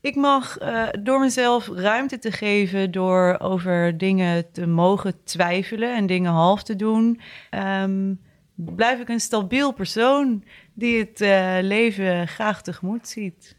ik 0.00 0.14
mag 0.14 0.58
eh, 0.58 0.86
door 1.02 1.20
mezelf 1.20 1.68
ruimte 1.68 2.18
te 2.18 2.32
geven 2.32 2.90
door 2.90 3.36
over 3.38 3.98
dingen 3.98 4.52
te 4.52 4.66
mogen 4.66 5.24
twijfelen 5.24 5.96
en 5.96 6.06
dingen 6.06 6.32
half 6.32 6.62
te 6.62 6.76
doen. 6.76 7.20
ehm, 7.50 8.14
blijf 8.54 9.00
ik 9.00 9.08
een 9.08 9.20
stabiel 9.20 9.72
persoon 9.72 10.44
die 10.74 10.98
het 10.98 11.20
eh, 11.20 11.56
leven 11.60 12.28
graag 12.28 12.62
tegemoet 12.62 13.08
ziet. 13.08 13.56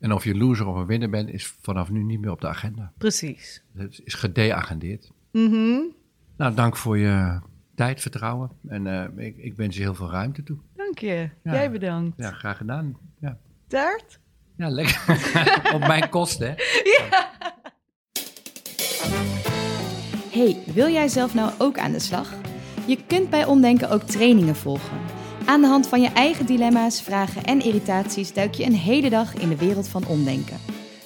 En 0.00 0.12
of 0.12 0.24
je 0.24 0.34
loser 0.36 0.66
of 0.66 0.76
een 0.76 0.86
winnaar 0.86 1.10
bent, 1.10 1.28
is 1.28 1.54
vanaf 1.62 1.90
nu 1.90 2.02
niet 2.02 2.20
meer 2.20 2.30
op 2.30 2.40
de 2.40 2.48
agenda. 2.48 2.92
Precies. 2.98 3.62
Het 3.76 4.00
is 4.04 4.14
gedeagendeerd. 4.14 5.10
Mhm. 5.32 5.78
Nou, 6.38 6.54
dank 6.54 6.76
voor 6.76 6.98
je 6.98 7.40
tijd, 7.74 8.00
vertrouwen. 8.00 8.50
En 8.68 8.86
eh, 8.86 9.26
ik, 9.26 9.36
ik 9.36 9.56
wens 9.56 9.76
je 9.76 9.82
heel 9.82 9.94
veel 9.94 10.10
ruimte 10.10 10.42
toe. 10.42 10.58
Dank 10.76 10.98
je. 10.98 11.30
Ja. 11.42 11.52
Jij 11.52 11.70
bedankt. 11.70 12.16
Ja, 12.16 12.30
graag 12.30 12.56
gedaan. 12.56 12.96
Ja. 13.20 13.38
Taart? 13.68 14.20
Ja, 14.56 14.68
lekker. 14.68 15.02
Op 15.74 15.86
mijn 15.86 16.08
kosten, 16.08 16.48
hè? 16.48 16.54
Hey, 20.30 20.62
wil 20.74 20.88
jij 20.88 21.08
zelf 21.08 21.34
nou 21.34 21.52
ook 21.58 21.78
aan 21.78 21.92
de 21.92 21.98
slag? 21.98 22.34
Je 22.86 22.98
kunt 23.06 23.30
bij 23.30 23.44
Omdenken 23.44 23.90
ook 23.90 24.02
trainingen 24.02 24.56
volgen. 24.56 24.98
Aan 25.46 25.60
de 25.60 25.66
hand 25.66 25.88
van 25.88 26.00
je 26.00 26.08
eigen 26.08 26.46
dilemma's, 26.46 27.02
vragen 27.02 27.44
en 27.44 27.60
irritaties 27.60 28.32
duik 28.32 28.54
je 28.54 28.64
een 28.64 28.74
hele 28.74 29.10
dag 29.10 29.34
in 29.34 29.48
de 29.48 29.56
wereld 29.56 29.88
van 29.88 30.06
omdenken. 30.06 30.56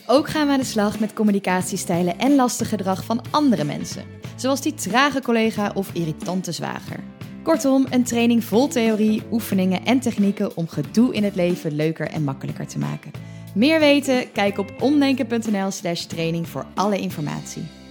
Ook 0.06 0.28
gaan 0.28 0.46
we 0.46 0.52
aan 0.52 0.58
de 0.58 0.64
slag 0.64 1.00
met 1.00 1.12
communicatiestijlen 1.12 2.18
en 2.18 2.34
lastig 2.34 2.68
gedrag 2.68 3.04
van 3.04 3.22
andere 3.30 3.64
mensen, 3.64 4.04
zoals 4.36 4.60
die 4.60 4.74
trage 4.74 5.22
collega 5.22 5.72
of 5.74 5.90
irritante 5.92 6.52
zwager. 6.52 7.00
Kortom, 7.42 7.86
een 7.90 8.04
training 8.04 8.44
vol 8.44 8.68
theorie, 8.68 9.22
oefeningen 9.30 9.84
en 9.84 10.00
technieken 10.00 10.56
om 10.56 10.68
gedoe 10.68 11.14
in 11.14 11.24
het 11.24 11.34
leven 11.34 11.74
leuker 11.74 12.08
en 12.08 12.24
makkelijker 12.24 12.66
te 12.66 12.78
maken. 12.78 13.10
Meer 13.54 13.80
weten? 13.80 14.32
Kijk 14.32 14.58
op 14.58 14.72
omdenken.nl/slash 14.80 16.04
training 16.04 16.48
voor 16.48 16.66
alle 16.74 16.98
informatie. 16.98 17.81